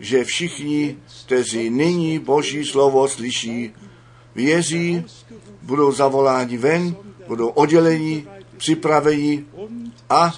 že 0.00 0.24
všichni, 0.24 0.96
kteří 1.26 1.70
nyní 1.70 2.18
Boží 2.18 2.64
slovo 2.64 3.08
slyší, 3.08 3.74
věří, 4.34 5.04
budou 5.62 5.92
zavoláni 5.92 6.56
ven, 6.56 6.96
budou 7.28 7.48
odděleni, 7.48 8.26
připraveni 8.56 9.44
a 10.10 10.32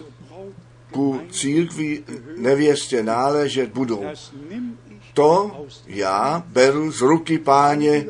ku 0.91 1.21
církvi 1.31 2.05
nevěstě 2.37 3.03
náležet 3.03 3.71
budou. 3.73 4.05
To 5.15 5.67
já 5.87 6.43
beru 6.47 6.93
z 6.93 7.01
ruky 7.01 7.39
páně. 7.39 8.07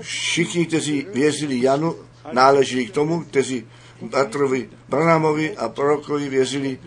Všichni, 0.00 0.66
kteří 0.66 1.06
věřili 1.12 1.62
Janu, 1.62 1.94
náleží 2.32 2.86
k 2.86 2.92
tomu, 2.92 3.24
kteří 3.24 3.66
Patrovi 4.10 4.70
Branamovi 4.88 5.56
a 5.56 5.68
prorokovi 5.68 6.28
věřili. 6.28 6.78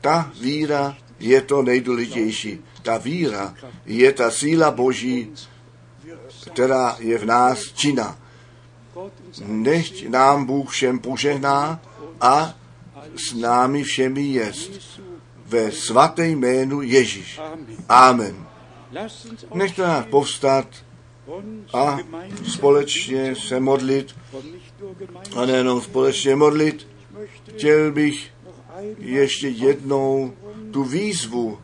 Ta 0.00 0.32
víra 0.40 0.96
je 1.20 1.40
to 1.40 1.62
nejdůležitější. 1.62 2.64
Ta 2.82 2.98
víra 2.98 3.54
je 3.86 4.12
ta 4.12 4.30
síla 4.30 4.70
Boží, 4.70 5.32
která 6.52 6.96
je 6.98 7.18
v 7.18 7.24
nás 7.24 7.58
čina. 7.74 8.18
Nechť 9.46 10.06
nám 10.08 10.44
Bůh 10.44 10.70
všem 10.70 10.98
požehná 10.98 11.80
a 12.20 12.54
s 13.16 13.34
námi 13.34 13.82
všemi 13.82 14.22
jest. 14.22 15.00
Ve 15.46 15.72
svaté 15.72 16.28
jménu 16.28 16.82
Ježíš. 16.82 17.40
Amen. 17.88 18.45
Nechte 19.54 19.82
nás 19.82 20.06
povstat 20.10 20.66
a 21.74 21.98
společně 22.52 23.34
se 23.36 23.60
modlit, 23.60 24.16
a 25.36 25.46
nejenom 25.46 25.80
společně 25.80 26.36
modlit, 26.36 26.88
chtěl 27.48 27.92
bych 27.92 28.30
ještě 28.98 29.48
jednou 29.48 30.34
tu 30.72 30.84
výzvu 30.84 31.58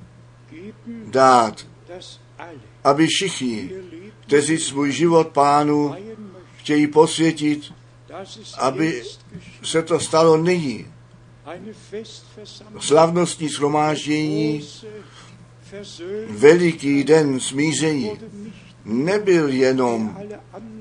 dát, 1.06 1.66
aby 2.84 3.06
všichni, 3.06 3.70
kteří 4.26 4.58
svůj 4.58 4.92
život 4.92 5.28
pánu 5.28 5.94
chtějí 6.56 6.86
posvětit, 6.86 7.72
aby 8.58 9.02
se 9.62 9.82
to 9.82 10.00
stalo 10.00 10.36
nyní. 10.36 10.86
Slavnostní 12.78 13.48
shromáždění, 13.48 14.68
veliký 16.28 17.04
den 17.04 17.40
smíření 17.40 18.10
nebyl 18.84 19.48
jenom 19.48 20.18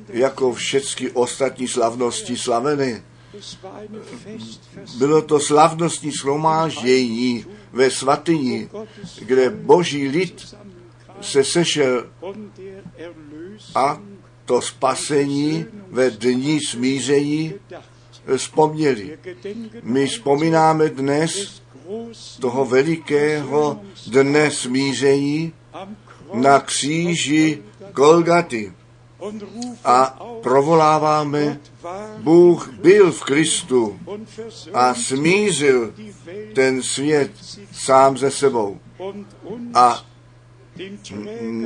jako 0.10 0.54
všechny 0.54 1.12
ostatní 1.12 1.68
slavnosti 1.68 2.38
slaveny. 2.38 3.04
Bylo 4.98 5.22
to 5.22 5.40
slavnostní 5.40 6.12
shromáždění 6.12 7.46
ve 7.72 7.92
svatyni, 7.92 8.70
kde 9.20 9.50
boží 9.50 10.08
lid 10.08 10.56
se 11.22 11.44
sešel 11.44 12.10
a 13.76 14.02
to 14.46 14.62
spasení 14.62 15.66
ve 15.90 16.10
dní 16.12 16.60
smíření 16.60 17.54
vzpomněli. 18.38 19.20
My 19.84 20.08
vzpomínáme 20.08 20.90
dnes 20.90 21.61
toho 22.40 22.66
velikého 22.66 23.80
dne 24.08 24.52
smíření 24.52 25.54
na 26.34 26.60
kříži 26.60 27.64
Golgaty 27.94 28.74
a 29.86 30.20
provoláváme, 30.44 31.60
Bůh 32.18 32.74
byl 32.74 33.12
v 33.12 33.24
Kristu 33.24 34.00
a 34.74 34.94
smířil 34.94 35.94
ten 36.56 36.84
svět 36.84 37.32
sám 37.72 38.18
ze 38.18 38.32
sebou. 38.32 38.80
A 39.74 40.06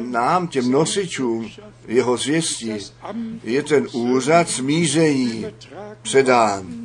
nám, 0.01 0.47
těm 0.47 0.71
nosičům 0.71 1.51
jeho 1.87 2.17
zvěstí, 2.17 2.71
je 3.43 3.63
ten 3.63 3.87
úřad 3.93 4.49
smíření 4.49 5.45
předán. 6.01 6.84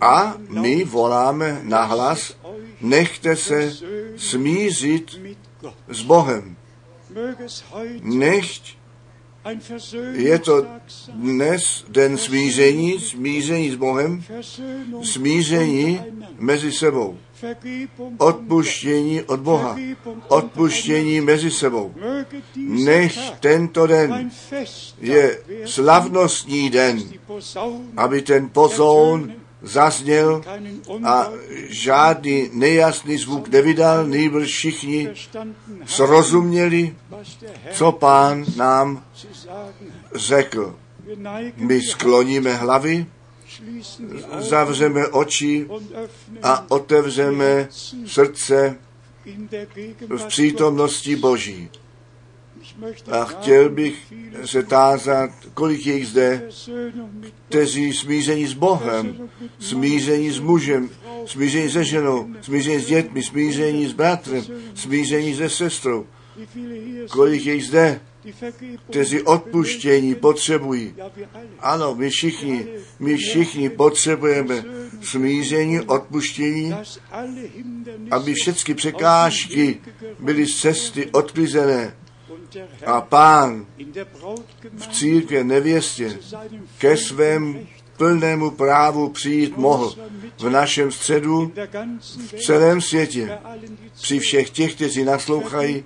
A 0.00 0.36
my 0.48 0.84
voláme 0.84 1.60
na 1.62 1.84
hlas, 1.84 2.36
nechte 2.80 3.36
se 3.36 3.72
smířit 4.16 5.20
s 5.88 6.02
Bohem. 6.02 6.56
Nechť 8.02 8.78
je 10.12 10.38
to 10.38 10.66
dnes 11.14 11.84
den 11.88 12.18
smíření, 12.18 13.00
smíření 13.00 13.70
s 13.70 13.76
Bohem, 13.76 14.24
smíření 15.02 16.00
mezi 16.38 16.72
sebou, 16.72 17.18
odpuštění 18.18 19.22
od 19.22 19.40
Boha, 19.40 19.76
odpuštění 20.28 21.20
mezi 21.20 21.50
sebou. 21.50 21.94
Nech 22.56 23.30
tento 23.40 23.86
den 23.86 24.30
je 25.00 25.38
slavnostní 25.64 26.70
den, 26.70 27.02
aby 27.96 28.22
ten 28.22 28.48
pozoun 28.48 29.32
zazněl 29.62 30.42
a 31.04 31.30
žádný 31.68 32.50
nejasný 32.52 33.16
zvuk 33.18 33.48
nevydal, 33.48 34.06
nejbrž 34.06 34.48
všichni 34.48 35.08
srozuměli, 35.86 36.96
co 37.72 37.92
pán 37.92 38.44
nám 38.56 39.04
řekl. 40.14 40.76
My 41.56 41.82
skloníme 41.82 42.54
hlavy, 42.54 43.06
zavřeme 44.38 45.06
oči 45.06 45.68
a 46.42 46.70
otevřeme 46.70 47.68
srdce 48.06 48.76
v 50.08 50.26
přítomnosti 50.26 51.16
Boží. 51.16 51.70
A 53.10 53.24
chtěl 53.24 53.68
bych 53.70 54.12
se 54.44 54.62
tázat, 54.62 55.30
kolik 55.54 55.86
je 55.86 55.94
jich 55.94 56.06
zde, 56.06 56.42
kteří 57.48 57.92
smíření 57.92 58.46
s 58.46 58.54
Bohem, 58.54 59.28
smíření 59.58 60.30
s 60.30 60.38
mužem, 60.38 60.90
smíření 61.26 61.70
se 61.70 61.84
ženou, 61.84 62.28
smíření 62.40 62.80
s 62.80 62.86
dětmi, 62.86 63.22
smíření 63.22 63.86
s 63.86 63.92
bratrem, 63.92 64.44
smíření 64.74 65.36
se 65.36 65.50
sestrou. 65.50 66.06
Kolik 67.10 67.46
je 67.46 67.54
jich 67.54 67.66
zde, 67.66 68.00
kteří 68.90 69.22
odpuštění 69.22 70.14
potřebují. 70.14 70.94
Ano, 71.60 71.94
my 71.94 72.10
všichni, 72.10 72.66
my 72.98 73.16
všichni 73.16 73.70
potřebujeme 73.70 74.64
smíření, 75.02 75.80
odpuštění, 75.80 76.74
aby 78.10 78.34
všechny 78.34 78.74
překážky 78.74 79.80
byly 80.18 80.46
z 80.46 80.60
cesty 80.60 81.06
odklizené 81.10 81.94
a 82.86 83.00
pán 83.00 83.66
v 84.76 84.88
církvě 84.88 85.44
nevěstě 85.44 86.18
ke 86.78 86.96
svém 86.96 87.66
plnému 87.96 88.50
právu 88.50 89.08
přijít 89.08 89.56
mohl 89.56 89.94
v 90.38 90.50
našem 90.50 90.92
středu, 90.92 91.52
v 92.36 92.44
celém 92.44 92.80
světě. 92.80 93.38
Při 93.94 94.18
všech 94.18 94.50
těch, 94.50 94.74
kteří 94.74 95.04
naslouchají, 95.04 95.84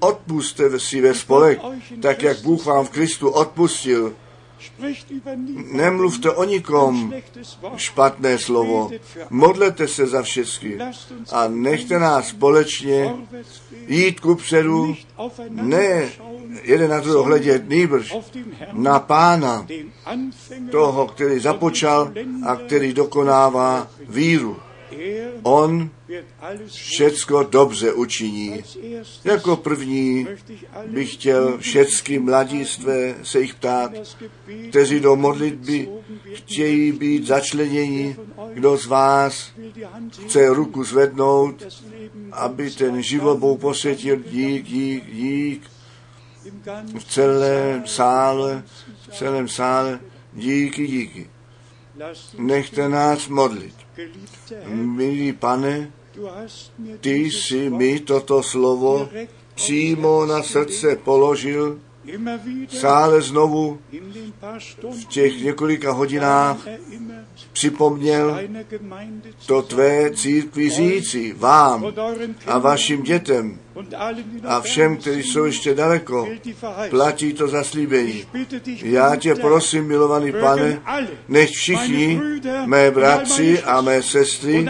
odpuste 0.00 0.80
si 0.80 1.00
ve 1.00 1.14
spolek, 1.14 1.60
tak 2.02 2.22
jak 2.22 2.40
Bůh 2.40 2.64
vám 2.64 2.84
v 2.84 2.90
Kristu 2.90 3.28
odpustil. 3.28 4.14
Nemluvte 5.72 6.30
o 6.30 6.44
nikom 6.44 7.14
špatné 7.76 8.38
slovo. 8.38 8.90
Modlete 9.30 9.88
se 9.88 10.06
za 10.06 10.22
všechny 10.22 10.78
a 11.32 11.48
nechte 11.48 11.98
nás 11.98 12.28
společně 12.28 13.14
jít 13.86 14.20
ku 14.20 14.34
předu, 14.34 14.96
ne 15.50 16.08
jeden 16.62 16.90
na 16.90 17.00
druhého 17.00 17.22
hledět, 17.22 17.68
nýbrž 17.68 18.16
na 18.72 18.98
pána, 18.98 19.66
toho, 20.70 21.06
který 21.06 21.40
započal 21.40 22.12
a 22.46 22.56
který 22.56 22.92
dokonává 22.92 23.86
víru. 24.08 24.56
On 25.42 25.90
všecko 26.66 27.42
dobře 27.42 27.92
učiní. 27.92 28.64
Jako 29.24 29.56
první 29.56 30.26
bych 30.86 31.12
chtěl 31.12 31.58
všechny 31.58 32.18
mladistvé 32.18 33.14
se 33.22 33.40
jich 33.40 33.54
ptát, 33.54 33.92
kteří 34.70 35.00
do 35.00 35.16
modlitby 35.16 35.88
chtějí 36.32 36.92
být 36.92 37.26
začleněni, 37.26 38.16
kdo 38.52 38.76
z 38.76 38.86
vás 38.86 39.52
chce 40.26 40.48
ruku 40.48 40.84
zvednout, 40.84 41.62
aby 42.32 42.70
ten 42.70 43.02
život 43.02 43.38
Bůh 43.38 43.60
posvětil, 43.60 44.16
dík, 44.16 44.64
dík, 44.64 45.06
dík, 45.12 45.62
v 46.98 47.04
celém 47.04 47.86
sále, 47.86 48.62
v 49.08 49.16
celém 49.16 49.48
sále, 49.48 50.00
díky, 50.32 50.86
díky. 50.86 51.30
Nechte 52.38 52.88
nás 52.88 53.28
modlit. 53.28 53.74
Milý 54.74 55.32
pane, 55.32 55.92
ty 57.00 57.10
jsi 57.10 57.70
mi 57.70 58.00
toto 58.00 58.42
slovo 58.42 59.08
přímo 59.54 60.26
na 60.26 60.42
srdce 60.42 60.96
položil, 60.96 61.78
sále 62.68 63.22
znovu 63.22 63.78
v 64.82 65.04
těch 65.04 65.42
několika 65.42 65.92
hodinách 65.92 66.56
připomněl 67.52 68.40
to 69.46 69.62
tvé 69.62 70.10
církvi 70.10 70.70
říci 70.70 71.32
vám 71.32 71.92
a 72.46 72.58
vašim 72.58 73.02
dětem 73.02 73.58
a 74.44 74.60
všem, 74.60 74.96
kteří 74.96 75.22
jsou 75.22 75.44
ještě 75.44 75.74
daleko, 75.74 76.28
platí 76.90 77.32
to 77.32 77.48
zaslíbení. 77.48 78.24
Já 78.82 79.16
tě 79.16 79.34
prosím, 79.34 79.86
milovaný 79.86 80.32
pane, 80.32 80.82
nech 81.28 81.50
všichni, 81.50 82.20
mé 82.64 82.90
bratři 82.90 83.62
a 83.62 83.80
mé 83.80 84.02
sestry 84.02 84.66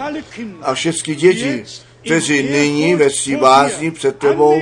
a 0.63 0.75
všechny 0.75 1.15
děti, 1.15 1.65
kteří 2.05 2.43
nyní 2.43 2.95
ve 2.95 3.11
svý 3.11 3.37
bázni 3.37 3.91
před 3.91 4.19
tebou 4.19 4.55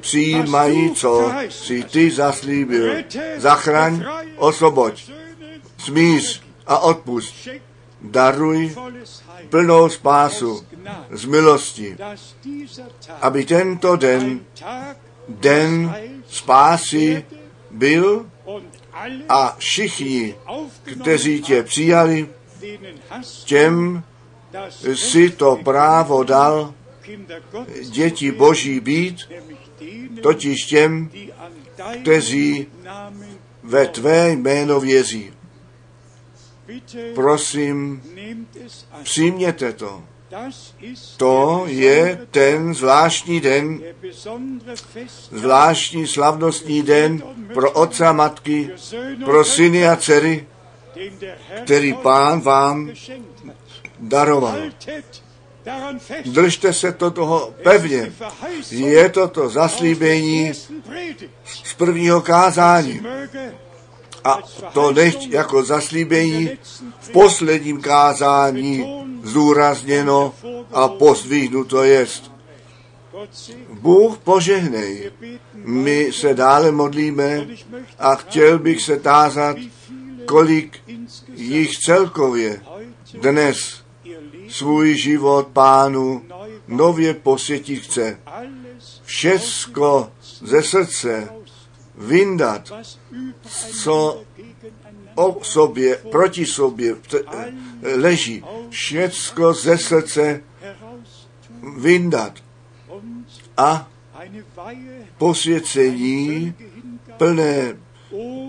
přijímají, 0.00 0.90
co 0.94 1.32
si 1.48 1.82
ty 1.82 2.10
zaslíbil. 2.10 2.94
Zachraň, 3.36 4.04
osvoboď, 4.36 5.10
smíř 5.78 6.42
a 6.66 6.78
odpust. 6.78 7.48
daruj 8.02 8.74
plnou 9.50 9.88
spásu 9.88 10.66
z 11.10 11.24
milosti, 11.24 11.96
aby 13.20 13.44
tento 13.44 13.96
den, 13.96 14.40
den 15.28 15.94
spásy 16.28 17.24
byl 17.70 18.26
a 19.28 19.56
všichni, 19.58 20.34
kteří 21.00 21.42
tě 21.42 21.62
přijali, 21.62 22.28
těm 23.44 24.02
si 24.94 25.30
to 25.30 25.56
právo 25.64 26.24
dal 26.24 26.74
děti 27.90 28.32
Boží 28.32 28.80
být, 28.80 29.16
totiž 30.22 30.64
těm, 30.64 31.10
kteří 32.02 32.66
ve 33.62 33.86
tvé 33.86 34.30
jméno 34.30 34.80
věří. 34.80 35.32
Prosím, 37.14 38.02
přijměte 39.02 39.72
to. 39.72 40.02
To 41.16 41.64
je 41.66 42.26
ten 42.30 42.74
zvláštní 42.74 43.40
den, 43.40 43.80
zvláštní 45.30 46.06
slavnostní 46.06 46.82
den 46.82 47.22
pro 47.54 47.70
otce 47.70 48.06
a 48.06 48.12
matky, 48.12 48.70
pro 49.24 49.44
syny 49.44 49.88
a 49.88 49.96
dcery, 49.96 50.46
který 51.64 51.94
pán 51.94 52.40
vám 52.40 52.90
daroval. 53.98 54.56
Držte 56.24 56.72
se 56.72 56.92
to 56.92 57.10
toho 57.10 57.54
pevně. 57.62 58.12
Je 58.70 59.08
to 59.08 59.28
to 59.28 59.48
zaslíbení 59.48 60.52
z 61.64 61.74
prvního 61.76 62.20
kázání. 62.20 63.00
A 64.24 64.38
to 64.72 64.92
nechť 64.92 65.28
jako 65.28 65.64
zaslíbení 65.64 66.50
v 67.00 67.10
posledním 67.10 67.80
kázání 67.80 68.86
zúrazněno 69.22 70.34
a 70.72 70.88
pozdvihnuto 70.88 71.82
jest. 71.82 72.32
Bůh 73.68 74.18
požehnej. 74.18 75.10
My 75.54 76.12
se 76.12 76.34
dále 76.34 76.72
modlíme 76.72 77.46
a 77.98 78.14
chtěl 78.14 78.58
bych 78.58 78.82
se 78.82 78.96
tázat, 78.96 79.56
kolik 80.26 80.78
jich 81.34 81.78
celkově 81.78 82.60
dnes 83.14 83.82
svůj 84.48 84.94
život 84.94 85.48
pánu 85.52 86.22
nově 86.68 87.14
posvětit 87.14 87.82
chce. 87.82 88.18
Všecko 89.04 90.10
ze 90.40 90.62
srdce 90.62 91.28
vyndat, 91.94 92.72
co 93.82 94.22
o 95.14 95.44
sobě, 95.44 95.96
proti 95.96 96.46
sobě 96.46 96.96
leží. 97.96 98.44
Všecko 98.70 99.52
ze 99.52 99.78
srdce 99.78 100.42
vyndat 101.76 102.32
a 103.56 103.88
posvěcení 105.18 106.54
plné 107.16 107.76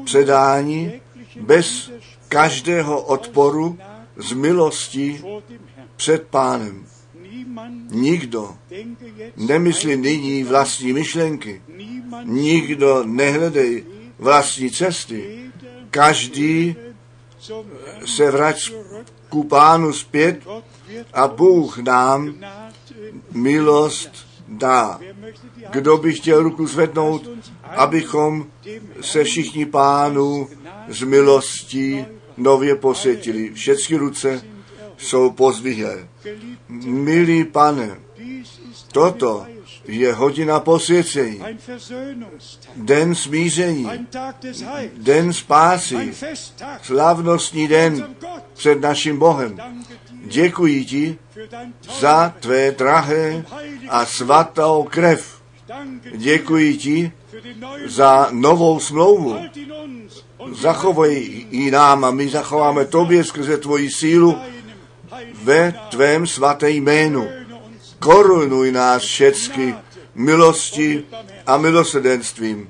předání 0.05 1.01
bez 1.41 1.91
každého 2.27 3.01
odporu 3.01 3.77
z 4.17 4.31
milosti 4.31 5.23
před 5.95 6.27
pánem. 6.27 6.85
Nikdo 7.91 8.57
nemyslí 9.37 9.95
nyní 9.95 10.43
vlastní 10.43 10.93
myšlenky. 10.93 11.61
Nikdo 12.23 13.03
nehledej 13.05 13.85
vlastní 14.19 14.71
cesty. 14.71 15.51
Každý 15.89 16.75
se 18.05 18.31
vrať 18.31 18.73
ku 19.29 19.43
pánu 19.43 19.93
zpět 19.93 20.39
a 21.13 21.27
Bůh 21.27 21.77
nám 21.77 22.35
milost 23.31 24.11
dá. 24.47 24.99
Kdo 25.69 25.97
by 25.97 26.13
chtěl 26.13 26.43
ruku 26.43 26.67
zvednout, 26.67 27.29
abychom 27.63 28.45
se 29.01 29.23
všichni 29.23 29.65
pánu 29.65 30.47
z 30.87 31.03
milostí 31.03 32.05
nově 32.37 32.75
posvětili. 32.75 33.53
Všechny 33.53 33.97
ruce 33.97 34.41
jsou 34.97 35.31
pozvihlé. 35.31 36.07
Milý 36.85 37.43
pane, 37.43 37.97
toto 38.91 39.45
je 39.87 40.13
hodina 40.13 40.59
posvěcení, 40.59 41.41
den 42.75 43.15
smíření, 43.15 43.89
den 44.97 45.33
spásy, 45.33 46.13
slavnostní 46.81 47.67
den 47.67 48.15
před 48.53 48.81
naším 48.81 49.19
Bohem. 49.19 49.57
Děkuji 50.25 50.85
ti 50.85 51.17
za 51.99 52.33
tvé 52.39 52.71
drahé 52.71 53.45
a 53.89 54.05
svatou 54.05 54.87
krev. 54.89 55.41
Děkuji 56.15 56.77
ti 56.77 57.11
za 57.85 58.27
novou 58.31 58.79
smlouvu. 58.79 59.37
Zachovej 60.51 61.45
ji 61.51 61.71
nám 61.71 62.05
a 62.05 62.11
my 62.11 62.29
zachováme 62.29 62.85
tobě 62.85 63.23
skrze 63.23 63.57
tvoji 63.57 63.91
sílu 63.91 64.37
ve 65.43 65.73
tvém 65.89 66.27
svaté 66.27 66.69
jménu. 66.69 67.27
Korunuj 67.99 68.71
nás 68.71 69.03
všecky 69.03 69.75
milosti 70.15 71.03
a 71.45 71.57
milosedenstvím. 71.57 72.69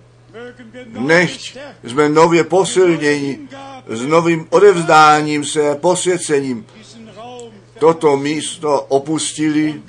Nechť 0.88 1.58
jsme 1.84 2.10
nově 2.10 2.44
posilněni 2.44 3.40
s 3.88 4.02
novým 4.06 4.48
odevzdáním 4.50 5.46
se 5.46 5.76
posvěcením. 5.76 6.66
Toto 7.80 8.18
místo 8.18 8.82
opustili 8.82 9.82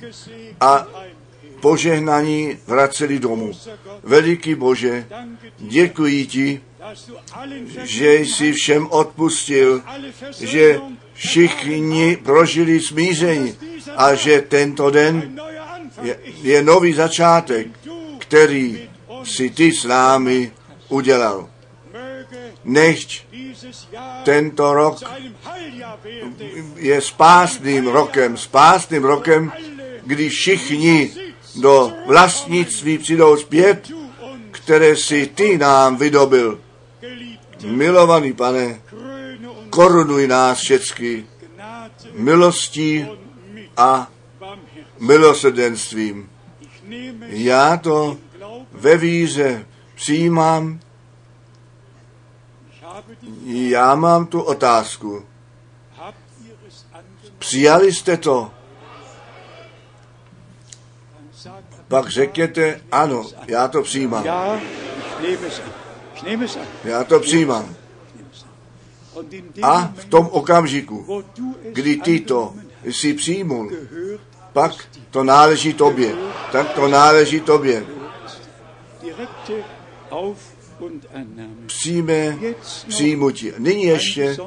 a 0.61 0.87
požehnaní 1.59 2.57
vraceli 2.67 3.19
domů. 3.19 3.51
Veliký 4.03 4.55
Bože, 4.55 5.07
děkuji 5.57 6.25
ti, 6.25 6.61
že 7.83 8.15
jsi 8.15 8.53
všem 8.53 8.87
odpustil, 8.91 9.81
že 10.39 10.79
všichni 11.15 12.17
prožili 12.23 12.79
smíření 12.79 13.55
a 13.95 14.15
že 14.15 14.41
tento 14.41 14.89
den 14.89 15.39
je, 16.01 16.17
je 16.41 16.63
nový 16.63 16.93
začátek, 16.93 17.67
který 18.17 18.89
si 19.23 19.49
ty 19.49 19.71
s 19.71 19.85
námi 19.85 20.51
udělal. 20.89 21.49
Nechť 22.63 23.25
tento 24.23 24.73
rok 24.73 25.03
je 26.75 27.01
spásným 27.01 27.87
rokem, 27.87 28.37
spásným 28.37 29.03
rokem, 29.03 29.51
kdy 30.05 30.29
všichni 30.29 31.11
do 31.55 31.93
vlastnictví 32.07 32.97
přijdou 32.97 33.37
zpět, 33.37 33.91
které 34.51 34.95
si 34.95 35.27
ty 35.27 35.57
nám 35.57 35.97
vydobil. 35.97 36.59
Milovaný 37.65 38.33
pane, 38.33 38.81
korunuj 39.75 40.27
nás 40.27 40.57
všecky 40.57 41.27
milostí 42.13 43.07
a 43.77 44.07
milosedenstvím. 44.99 46.29
Já 47.27 47.77
to 47.77 48.17
ve 48.71 48.97
víře 48.97 49.65
přijímám. 49.95 50.79
Já 53.45 53.95
mám 53.95 54.25
tu 54.25 54.41
otázku. 54.41 55.25
Přijali 57.39 57.93
jste 57.93 58.17
to? 58.17 58.51
Pak 61.87 62.09
řekněte, 62.09 62.81
ano, 62.91 63.25
já 63.47 63.67
to 63.67 63.81
přijímám. 63.81 64.25
Já 66.83 67.03
to 67.03 67.19
přijímám. 67.19 67.75
A 69.61 69.93
v 69.95 70.05
tom 70.05 70.29
okamžiku, 70.31 71.23
kdy 71.71 71.95
ty 71.97 72.19
to 72.19 72.53
si 72.89 73.13
přijmul, 73.13 73.71
pak 74.53 74.71
to 75.11 75.23
náleží 75.23 75.73
tobě. 75.73 76.15
Tak 76.51 76.73
to 76.73 76.87
náleží 76.87 77.39
tobě. 77.39 77.85
Přijme 81.65 82.37
přijmutí. 82.87 83.51
Nyní 83.57 83.83
ještě 83.83 84.37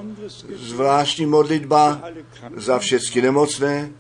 zvláštní 0.57 1.27
modlitba 1.27 2.03
za 2.57 2.79
všechny 2.79 3.23
nemocné. 3.23 3.91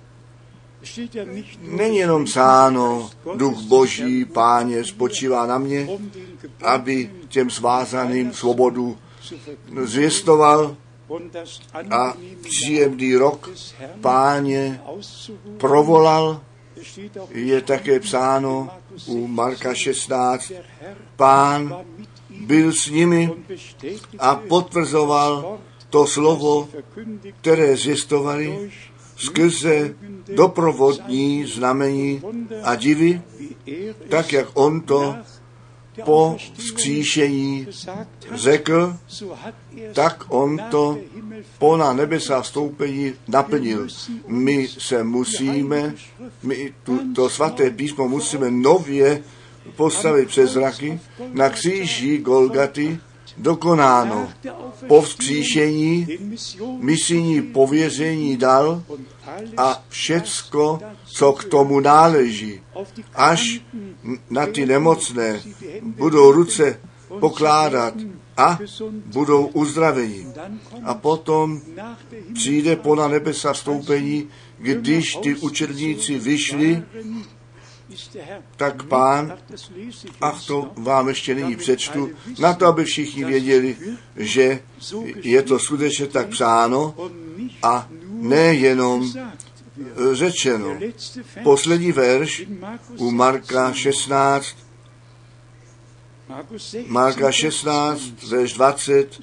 Není 1.60 1.96
jenom 1.96 2.26
sáno, 2.26 3.10
duch 3.34 3.60
boží, 3.60 4.24
páně, 4.24 4.84
spočívá 4.84 5.46
na 5.46 5.58
mě, 5.58 5.88
aby 6.62 7.10
těm 7.28 7.50
svázaným 7.50 8.32
svobodu 8.32 8.98
zvěstoval 9.82 10.76
a 11.90 12.14
příjemný 12.42 13.16
rok 13.16 13.50
páně 14.00 14.80
provolal. 15.58 16.40
Je 17.30 17.62
také 17.62 18.00
psáno 18.00 18.68
u 19.06 19.26
Marka 19.26 19.74
16. 19.74 20.52
Pán 21.16 21.76
byl 22.30 22.72
s 22.72 22.90
nimi 22.90 23.32
a 24.18 24.34
potvrzoval 24.34 25.58
to 25.90 26.06
slovo, 26.06 26.68
které 27.40 27.76
zjistovali 27.76 28.70
skrze 29.16 29.94
doprovodní 30.34 31.46
znamení 31.46 32.22
a 32.62 32.74
divy, 32.74 33.22
tak 34.08 34.32
jak 34.32 34.48
on 34.54 34.80
to 34.80 35.16
po 36.04 36.36
vzkříšení 36.54 37.66
řekl, 38.34 38.96
tak 39.92 40.24
on 40.28 40.58
to 40.70 40.98
po 41.58 41.76
na 41.76 41.92
nebesa 41.92 42.42
vstoupení 42.42 43.12
naplnil. 43.28 43.86
My 44.26 44.68
se 44.68 45.04
musíme, 45.04 45.94
my 46.42 46.74
tu, 46.82 47.12
to 47.14 47.28
svaté 47.28 47.70
písmo 47.70 48.08
musíme 48.08 48.50
nově 48.50 49.22
postavit 49.76 50.28
přes 50.28 50.50
zraky 50.50 51.00
na 51.32 51.50
kříži 51.50 52.18
Golgaty 52.18 53.00
dokonáno. 53.38 54.28
Po 54.86 55.02
vzkříšení 55.02 56.06
misijní 56.80 57.42
pověření 57.42 58.36
dal 58.36 58.82
a 59.56 59.82
všecko, 59.88 60.80
co 61.04 61.32
k 61.32 61.44
tomu 61.44 61.80
náleží. 61.80 62.60
Až 63.14 63.60
na 64.30 64.46
ty 64.46 64.66
nemocné 64.66 65.40
budou 65.82 66.32
ruce 66.32 66.80
pokládat 67.20 67.94
a 68.36 68.58
budou 69.06 69.46
uzdraveni. 69.46 70.26
A 70.84 70.94
potom 70.94 71.60
přijde 72.34 72.76
po 72.76 72.94
na 72.94 73.08
nebesa 73.08 73.52
vstoupení, 73.52 74.28
když 74.58 75.14
ty 75.22 75.34
učedníci 75.34 76.18
vyšli 76.18 76.82
tak 78.56 78.82
pán, 78.82 79.38
ach 80.20 80.46
to 80.46 80.70
vám 80.76 81.08
ještě 81.08 81.34
nyní 81.34 81.56
přečtu, 81.56 82.10
na 82.38 82.54
to, 82.54 82.66
aby 82.66 82.84
všichni 82.84 83.24
věděli, 83.24 83.76
že 84.16 84.60
je 85.22 85.42
to 85.42 85.58
skutečně 85.58 86.06
tak 86.06 86.28
psáno 86.28 86.94
a 87.62 87.88
nejenom 88.08 89.12
řečeno. 90.12 90.78
Poslední 91.42 91.92
verš 91.92 92.46
u 92.96 93.10
Marka 93.10 93.72
16, 93.72 94.56
Marka 96.86 97.32
16, 97.32 98.02
verš 98.28 98.52
20. 98.52 99.20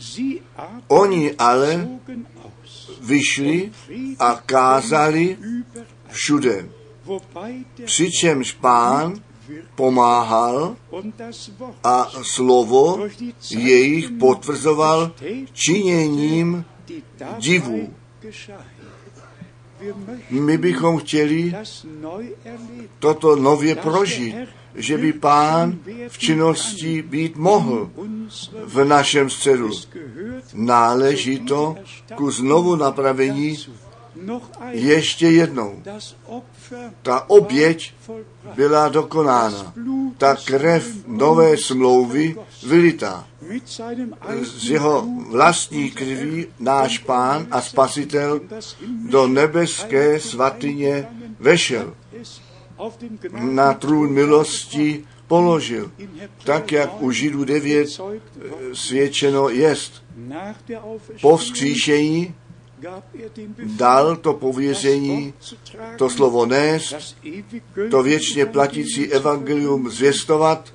Oni 0.88 1.36
ale 1.36 1.88
vyšli 3.02 3.72
a 4.20 4.42
kázali 4.46 5.38
všude 6.08 6.70
přičemž 7.86 8.52
pán 8.52 9.14
pomáhal 9.76 10.76
a 11.84 12.12
slovo 12.22 13.08
jejich 13.50 14.10
potvrzoval 14.10 15.12
činěním 15.54 16.66
divů. 17.38 17.94
My 20.30 20.58
bychom 20.58 20.98
chtěli 20.98 21.54
toto 23.00 23.36
nově 23.36 23.76
prožít, 23.76 24.36
že 24.76 24.98
by 24.98 25.14
pán 25.14 25.80
v 26.08 26.18
činnosti 26.18 27.02
být 27.02 27.36
mohl 27.36 27.92
v 28.66 28.84
našem 28.86 29.30
středu. 29.30 29.72
Náleží 30.54 31.40
to 31.40 31.76
ku 32.16 32.32
znovu 32.32 32.76
napravení 32.76 33.58
ještě 34.72 35.30
jednou. 35.30 35.84
Ta 37.02 37.30
oběť 37.30 37.94
byla 38.56 38.90
dokonána. 38.90 39.74
Ta 40.18 40.36
krev 40.46 41.08
nové 41.08 41.58
smlouvy 41.58 42.36
vylitá. 42.68 43.28
Z 44.42 44.70
jeho 44.70 45.08
vlastní 45.32 45.92
krví 45.92 46.48
náš 46.60 46.98
pán 46.98 47.48
a 47.52 47.62
spasitel 47.62 48.42
do 49.10 49.28
nebeské 49.28 50.20
svatyně 50.20 51.08
vešel. 51.40 51.94
Na 53.40 53.74
trůn 53.74 54.14
milosti 54.14 55.04
položil, 55.28 55.92
tak 56.44 56.72
jak 56.72 57.02
u 57.02 57.12
Židů 57.12 57.44
9 57.44 57.88
svědčeno 58.74 59.50
jest. 59.50 60.04
Po 61.22 61.38
vzkříšení 61.38 62.36
dal 63.64 64.16
to 64.16 64.34
pověření, 64.34 65.34
to 65.98 66.10
slovo 66.10 66.46
nést, 66.46 67.18
to 67.92 68.04
věčně 68.04 68.46
platící 68.46 69.14
evangelium 69.14 69.90
zvěstovat 69.90 70.70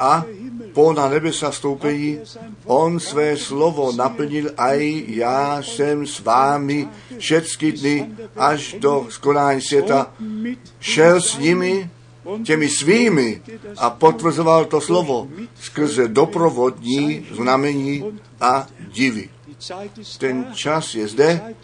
a 0.00 0.24
po 0.72 0.92
na 0.92 1.08
nebesa 1.08 1.52
stoupení 1.52 2.20
on 2.64 3.00
své 3.00 3.36
slovo 3.36 3.92
naplnil 3.92 4.50
a 4.58 4.72
já 5.06 5.62
jsem 5.62 6.06
s 6.06 6.20
vámi 6.20 6.88
všechny 7.18 7.72
dny 7.72 8.10
až 8.36 8.76
do 8.78 9.06
skonání 9.08 9.60
světa. 9.60 10.14
Šel 10.80 11.20
s 11.20 11.38
nimi, 11.38 11.90
těmi 12.44 12.68
svými 12.68 13.42
a 13.76 13.90
potvrzoval 13.90 14.64
to 14.64 14.80
slovo 14.80 15.28
skrze 15.60 16.08
doprovodní 16.08 17.26
znamení 17.32 18.04
a 18.40 18.66
divy. 18.92 19.28
Ten 20.18 20.46
čas 20.54 20.94
je 20.94 21.08
zde, 21.08 21.54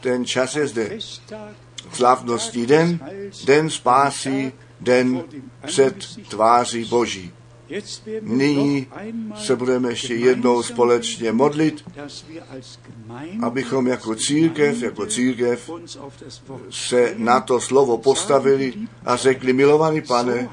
ten 0.00 0.24
čas 0.24 0.56
je 0.56 0.66
zde. 0.66 0.98
Slavnostní 1.92 2.66
den, 2.66 3.00
den 3.44 3.70
spásí, 3.70 4.52
den 4.80 5.24
před 5.66 5.94
tváří 6.28 6.84
Boží. 6.84 7.32
Nyní 8.20 8.86
se 9.36 9.56
budeme 9.56 9.88
ještě 9.88 10.14
jednou 10.14 10.62
společně 10.62 11.32
modlit, 11.32 11.84
abychom 13.42 13.86
jako 13.86 14.14
církev, 14.14 14.82
jako 14.82 15.06
církev 15.06 15.70
se 16.70 17.14
na 17.16 17.40
to 17.40 17.60
slovo 17.60 17.98
postavili 17.98 18.74
a 19.04 19.16
řekli, 19.16 19.52
milovaný 19.52 20.00
pane, 20.00 20.48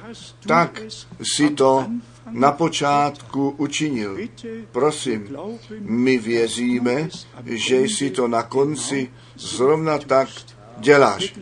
tak 0.47 0.81
si 1.23 1.49
to 1.49 1.87
na 2.31 2.51
počátku 2.51 3.55
učinil. 3.57 4.17
Prosím, 4.71 5.37
my 5.79 6.17
věříme, 6.17 7.09
že 7.45 7.81
jsi 7.81 8.09
to 8.09 8.27
na 8.27 8.43
konci 8.43 9.11
zrovna 9.35 9.97
tak 9.97 10.29
děláš. 10.77 11.33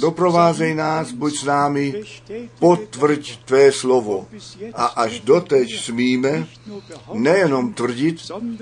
Doprovázej 0.00 0.74
nás, 0.74 1.12
buď 1.12 1.38
s 1.38 1.44
námi, 1.44 2.02
potvrď 2.58 3.36
tvé 3.44 3.72
slovo. 3.72 4.26
A 4.74 4.86
až 4.86 5.20
doteď 5.20 5.84
smíme 5.84 6.46
nejenom 7.12 7.72
tvrdit, 7.72 8.20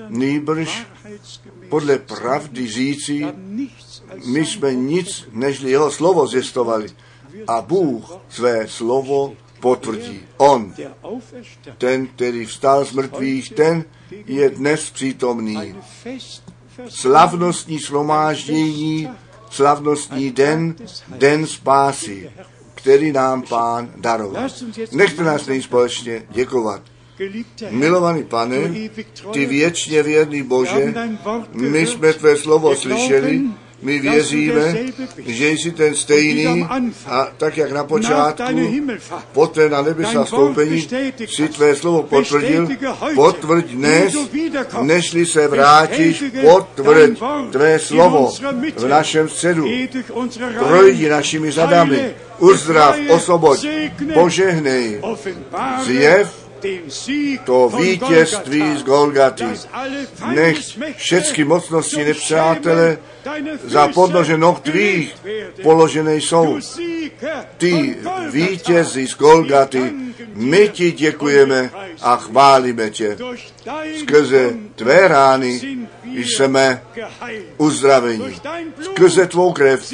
nýbrž 0.09 0.87
podle 1.69 1.99
pravdy 1.99 2.69
říci, 2.69 3.27
my 4.25 4.47
jsme 4.47 4.75
nic, 4.75 5.29
nežli 5.33 5.71
jeho 5.71 5.91
slovo 5.91 6.27
zjistovali. 6.27 6.89
A 7.47 7.61
Bůh 7.63 8.19
své 8.29 8.69
slovo 8.69 9.33
potvrdí. 9.61 10.21
On, 10.37 10.75
ten, 11.79 12.07
který 12.07 12.47
vstal 12.47 12.85
z 12.85 12.93
mrtvých, 12.93 13.53
ten 13.53 13.85
je 14.27 14.51
dnes 14.51 14.91
přítomný. 14.91 15.75
Slavnostní 16.89 17.79
shromáždění, 17.79 19.09
slavnostní 19.51 20.31
den, 20.31 20.75
den 21.09 21.47
spásy, 21.47 22.31
který 22.75 23.13
nám 23.13 23.43
pán 23.43 23.91
daroval. 23.97 24.49
Nechte 24.93 25.25
nás 25.25 25.47
nyní 25.47 25.63
společně 25.63 26.23
děkovat. 26.31 26.83
Milovaný 27.71 28.25
pane, 28.25 28.57
ty 29.33 29.47
věčně 29.47 30.03
věrný 30.03 30.43
Bože, 30.43 30.95
my 31.53 31.87
jsme 31.87 32.13
tvé 32.13 32.37
slovo 32.37 32.77
slyšeli, 32.77 33.43
my 33.83 33.99
věříme, 33.99 34.77
že 35.27 35.51
jsi 35.51 35.71
ten 35.73 35.95
stejný 35.95 36.67
a 37.07 37.29
tak, 37.37 37.57
jak 37.57 37.73
na 37.73 37.85
počátku, 37.85 38.43
poté 39.33 39.69
na 39.69 39.83
nebesa 39.83 40.25
stoupení, 40.25 40.89
si 41.27 41.49
tvé 41.49 41.77
slovo 41.77 42.03
potvrdil, 42.03 42.69
potvrď 43.15 43.67
dnes, 43.67 44.17
nežli 44.83 45.27
se 45.27 45.49
vrátíš, 45.49 46.25
potvrď 46.41 47.19
tvé 47.53 47.79
slovo 47.79 48.33
v 48.77 48.89
našem 48.89 49.29
středu. 49.29 49.67
Projdi 50.59 51.09
našimi 51.09 51.53
zadami, 51.53 52.11
uzdrav, 52.39 52.97
osoboď, 53.09 53.67
požehnej, 54.15 55.01
zjev 55.85 56.40
to 57.45 57.69
vítězství 57.69 58.77
z 58.77 58.83
Golgaty. 58.83 59.45
Nech 60.35 60.57
všechny 60.97 61.45
mocnosti 61.45 62.05
nepřátele 62.05 62.99
za 63.65 63.89
podnože 63.89 64.39
noh 64.39 64.61
tvých 64.61 65.15
položené 65.63 66.17
jsou. 66.17 66.59
Ty 67.57 67.97
vítězi 68.31 69.07
z 69.07 69.17
Golgaty, 69.17 69.93
my 70.35 70.69
ti 70.69 70.93
děkujeme 70.93 71.71
a 72.03 72.17
chválíme 72.17 72.91
tě. 72.91 73.17
Skrze 74.01 74.51
tvé 74.75 75.09
rány 75.09 75.61
jsme 76.13 76.83
uzdraveni. 77.57 78.41
Skrze 78.81 79.27
tvou 79.27 79.53
krev 79.53 79.93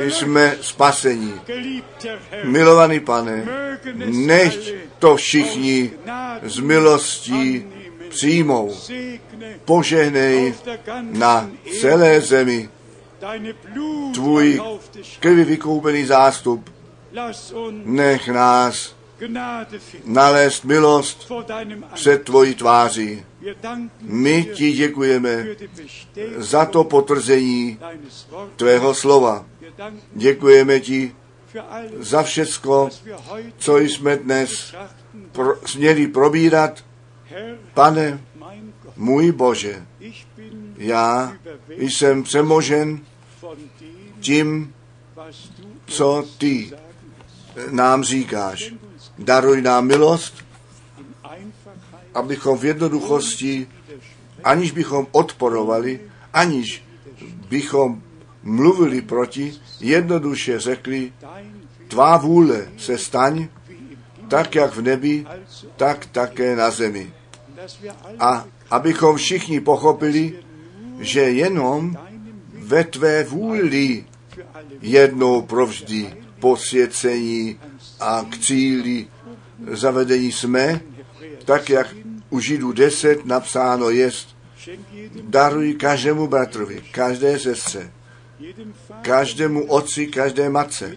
jsme 0.00 0.56
spaseni. 0.60 1.32
Milovaný 2.44 3.00
pane, 3.00 3.44
nech 4.04 4.58
to 4.98 5.16
všichni 5.16 5.90
z 6.42 6.58
milostí 6.58 7.64
přijmou. 8.08 8.76
Požehnej 9.64 10.54
na 11.00 11.50
celé 11.80 12.20
zemi 12.20 12.68
tvůj 14.14 14.62
krvi 15.20 15.44
vykoupený 15.44 16.04
zástup. 16.04 16.70
Nech 17.84 18.28
nás 18.28 18.96
nalézt 20.04 20.64
milost 20.64 21.32
před 21.94 22.22
tvojí 22.22 22.54
tváří. 22.54 23.24
My 24.00 24.44
ti 24.54 24.72
děkujeme 24.72 25.46
za 26.36 26.64
to 26.64 26.84
potvrzení 26.84 27.78
tvého 28.56 28.94
slova. 28.94 29.46
Děkujeme 30.14 30.80
ti 30.80 31.14
za 31.98 32.22
všecko, 32.22 32.88
co 33.56 33.78
jsme 33.78 34.16
dnes 34.16 34.74
pro, 35.32 35.54
směli 35.66 36.06
probírat. 36.06 36.84
Pane, 37.74 38.20
můj 38.96 39.32
Bože, 39.32 39.86
já 40.76 41.36
jsem 41.78 42.22
přemožen 42.22 43.00
tím, 44.20 44.74
co 45.86 46.24
ty 46.38 46.72
nám 47.70 48.04
říkáš. 48.04 48.74
Daruj 49.18 49.62
nám 49.62 49.86
milost, 49.86 50.41
abychom 52.14 52.58
v 52.58 52.64
jednoduchosti, 52.64 53.66
aniž 54.44 54.70
bychom 54.70 55.06
odporovali, 55.12 56.00
aniž 56.32 56.84
bychom 57.48 58.02
mluvili 58.42 59.02
proti, 59.02 59.52
jednoduše 59.80 60.60
řekli, 60.60 61.12
tvá 61.88 62.16
vůle 62.16 62.68
se 62.78 62.98
staň, 62.98 63.48
tak 64.28 64.54
jak 64.54 64.76
v 64.76 64.82
nebi, 64.82 65.26
tak 65.76 66.06
také 66.06 66.56
na 66.56 66.70
zemi. 66.70 67.12
A 68.18 68.44
abychom 68.70 69.16
všichni 69.16 69.60
pochopili, 69.60 70.32
že 71.00 71.20
jenom 71.20 71.96
ve 72.52 72.84
tvé 72.84 73.24
vůli 73.24 74.04
jednou 74.80 75.42
provždy 75.42 76.14
posvěcení 76.40 77.58
a 78.00 78.26
k 78.30 78.38
cíli 78.38 79.06
zavedení 79.70 80.32
jsme, 80.32 80.80
tak 81.44 81.70
jak 81.70 81.94
u 82.30 82.40
Židů 82.40 82.72
10 82.72 83.26
napsáno 83.26 83.90
jest, 83.90 84.36
daruj 85.22 85.74
každému 85.74 86.26
bratrovi, 86.26 86.82
každé 86.92 87.38
sestře, 87.38 87.92
každému 89.02 89.66
otci, 89.66 90.06
každé 90.06 90.48
matce, 90.50 90.96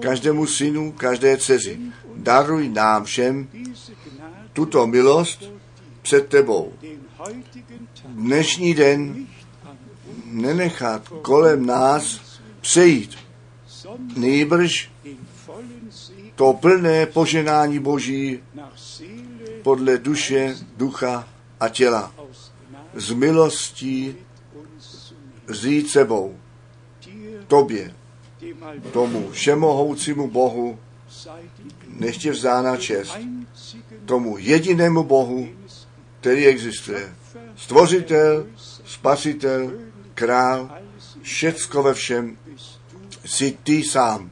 každému 0.00 0.46
synu, 0.46 0.92
každé 0.92 1.36
dceři. 1.36 1.78
Daruj 2.16 2.68
nám 2.68 3.04
všem 3.04 3.48
tuto 4.52 4.86
milost 4.86 5.52
před 6.02 6.26
tebou. 6.28 6.72
Dnešní 8.08 8.74
den 8.74 9.26
nenechat 10.24 11.08
kolem 11.08 11.66
nás 11.66 12.20
přejít. 12.60 13.16
Nejbrž 14.16 14.90
to 16.34 16.52
plné 16.52 17.06
poženání 17.06 17.78
Boží 17.78 18.40
podle 19.62 19.98
duše, 19.98 20.56
ducha 20.76 21.28
a 21.60 21.68
těla. 21.68 22.14
Z 22.94 23.12
milostí 23.12 24.16
zít 25.48 25.90
sebou. 25.90 26.36
Tobě, 27.46 27.94
tomu 28.92 29.30
všemohoucímu 29.30 30.30
Bohu, 30.30 30.78
nechtě 31.88 32.30
vzána 32.30 32.76
čest. 32.76 33.18
Tomu 34.04 34.38
jedinému 34.38 35.02
Bohu, 35.02 35.48
který 36.20 36.46
existuje. 36.46 37.14
Stvořitel, 37.56 38.46
spasitel, 38.84 39.72
král, 40.14 40.70
všecko 41.22 41.82
ve 41.82 41.94
všem, 41.94 42.38
jsi 43.24 43.58
ty 43.62 43.84
sám. 43.84 44.30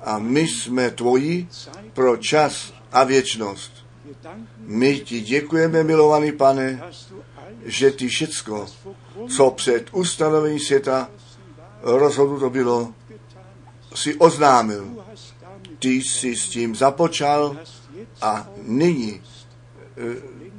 A 0.00 0.18
my 0.18 0.40
jsme 0.40 0.90
tvoji 0.90 1.48
pro 1.92 2.16
čas 2.16 2.74
a 2.92 3.04
věčnost. 3.04 3.73
My 4.58 5.00
ti 5.00 5.20
děkujeme, 5.20 5.84
milovaný 5.84 6.32
pane, 6.32 6.82
že 7.64 7.90
ty 7.90 8.08
všecko, 8.08 8.66
co 9.28 9.50
před 9.50 9.86
ustanovením 9.92 10.60
světa 10.60 11.10
rozhodnuto 11.82 12.50
bylo, 12.50 12.94
si 13.94 14.14
oznámil. 14.14 15.04
Ty 15.78 15.88
jsi 15.88 16.36
s 16.36 16.48
tím 16.48 16.74
započal 16.74 17.56
a 18.22 18.48
nyní 18.62 19.12
e, 19.12 19.20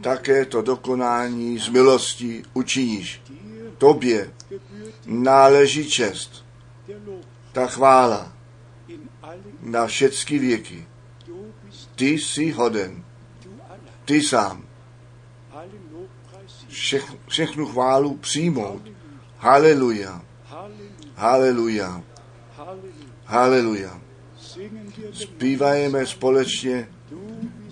také 0.02 0.46
to 0.46 0.62
dokonání 0.62 1.60
z 1.60 1.70
milostí 1.70 2.44
učiníš. 2.54 3.22
Tobě 3.78 4.32
náleží 5.06 5.90
čest, 5.90 6.46
ta 7.52 7.68
chvála 7.68 8.34
na 9.62 9.88
všechny 9.88 10.40
věky. 10.40 10.88
Ty 11.96 12.10
jsi 12.10 12.52
hoden, 12.52 13.05
ty 14.06 14.22
sám. 14.22 14.64
Všech, 16.68 17.14
všechnu 17.27 17.65
chválu 17.65 18.18
přijmout. 18.18 18.82
Haleluja. 19.38 20.22
Haleluja. 21.15 22.03
Haleluja. 23.26 24.02
Zpívajeme 25.14 26.06
společně. 26.06 26.90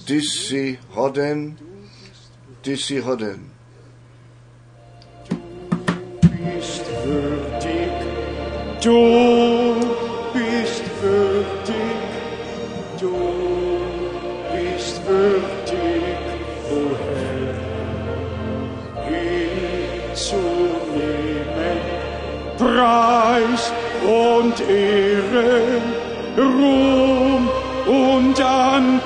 Ty 0.05 0.21
jsi 0.21 0.79
hoden, 0.89 1.57
ty 2.61 2.77
jsi 2.77 2.99
hoden. 2.99 3.49
Du 8.83 9.79
bist 10.33 10.83
würdig, 11.01 12.03
du 12.99 13.79
bist 14.51 15.01
würdig, 15.07 15.62
Preis 22.63 23.71
und 24.03 24.55
Ehre, 24.61 25.81
Ruhm 26.37 27.49
und 27.85 28.41
Anbetung. 28.41 29.03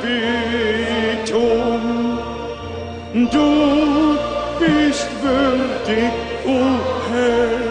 Du 3.32 4.18
bist 4.60 5.10
würdig, 5.24 6.12
o 6.46 6.58
Herr, 7.10 7.68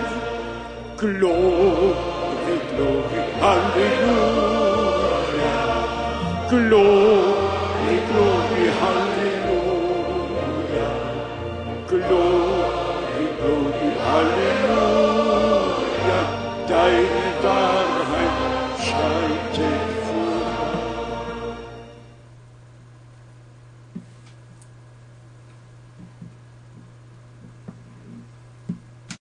Glory, 0.96 2.56
glory, 2.74 3.22
hallelujah. 3.40 4.56
Glory, 6.48 7.25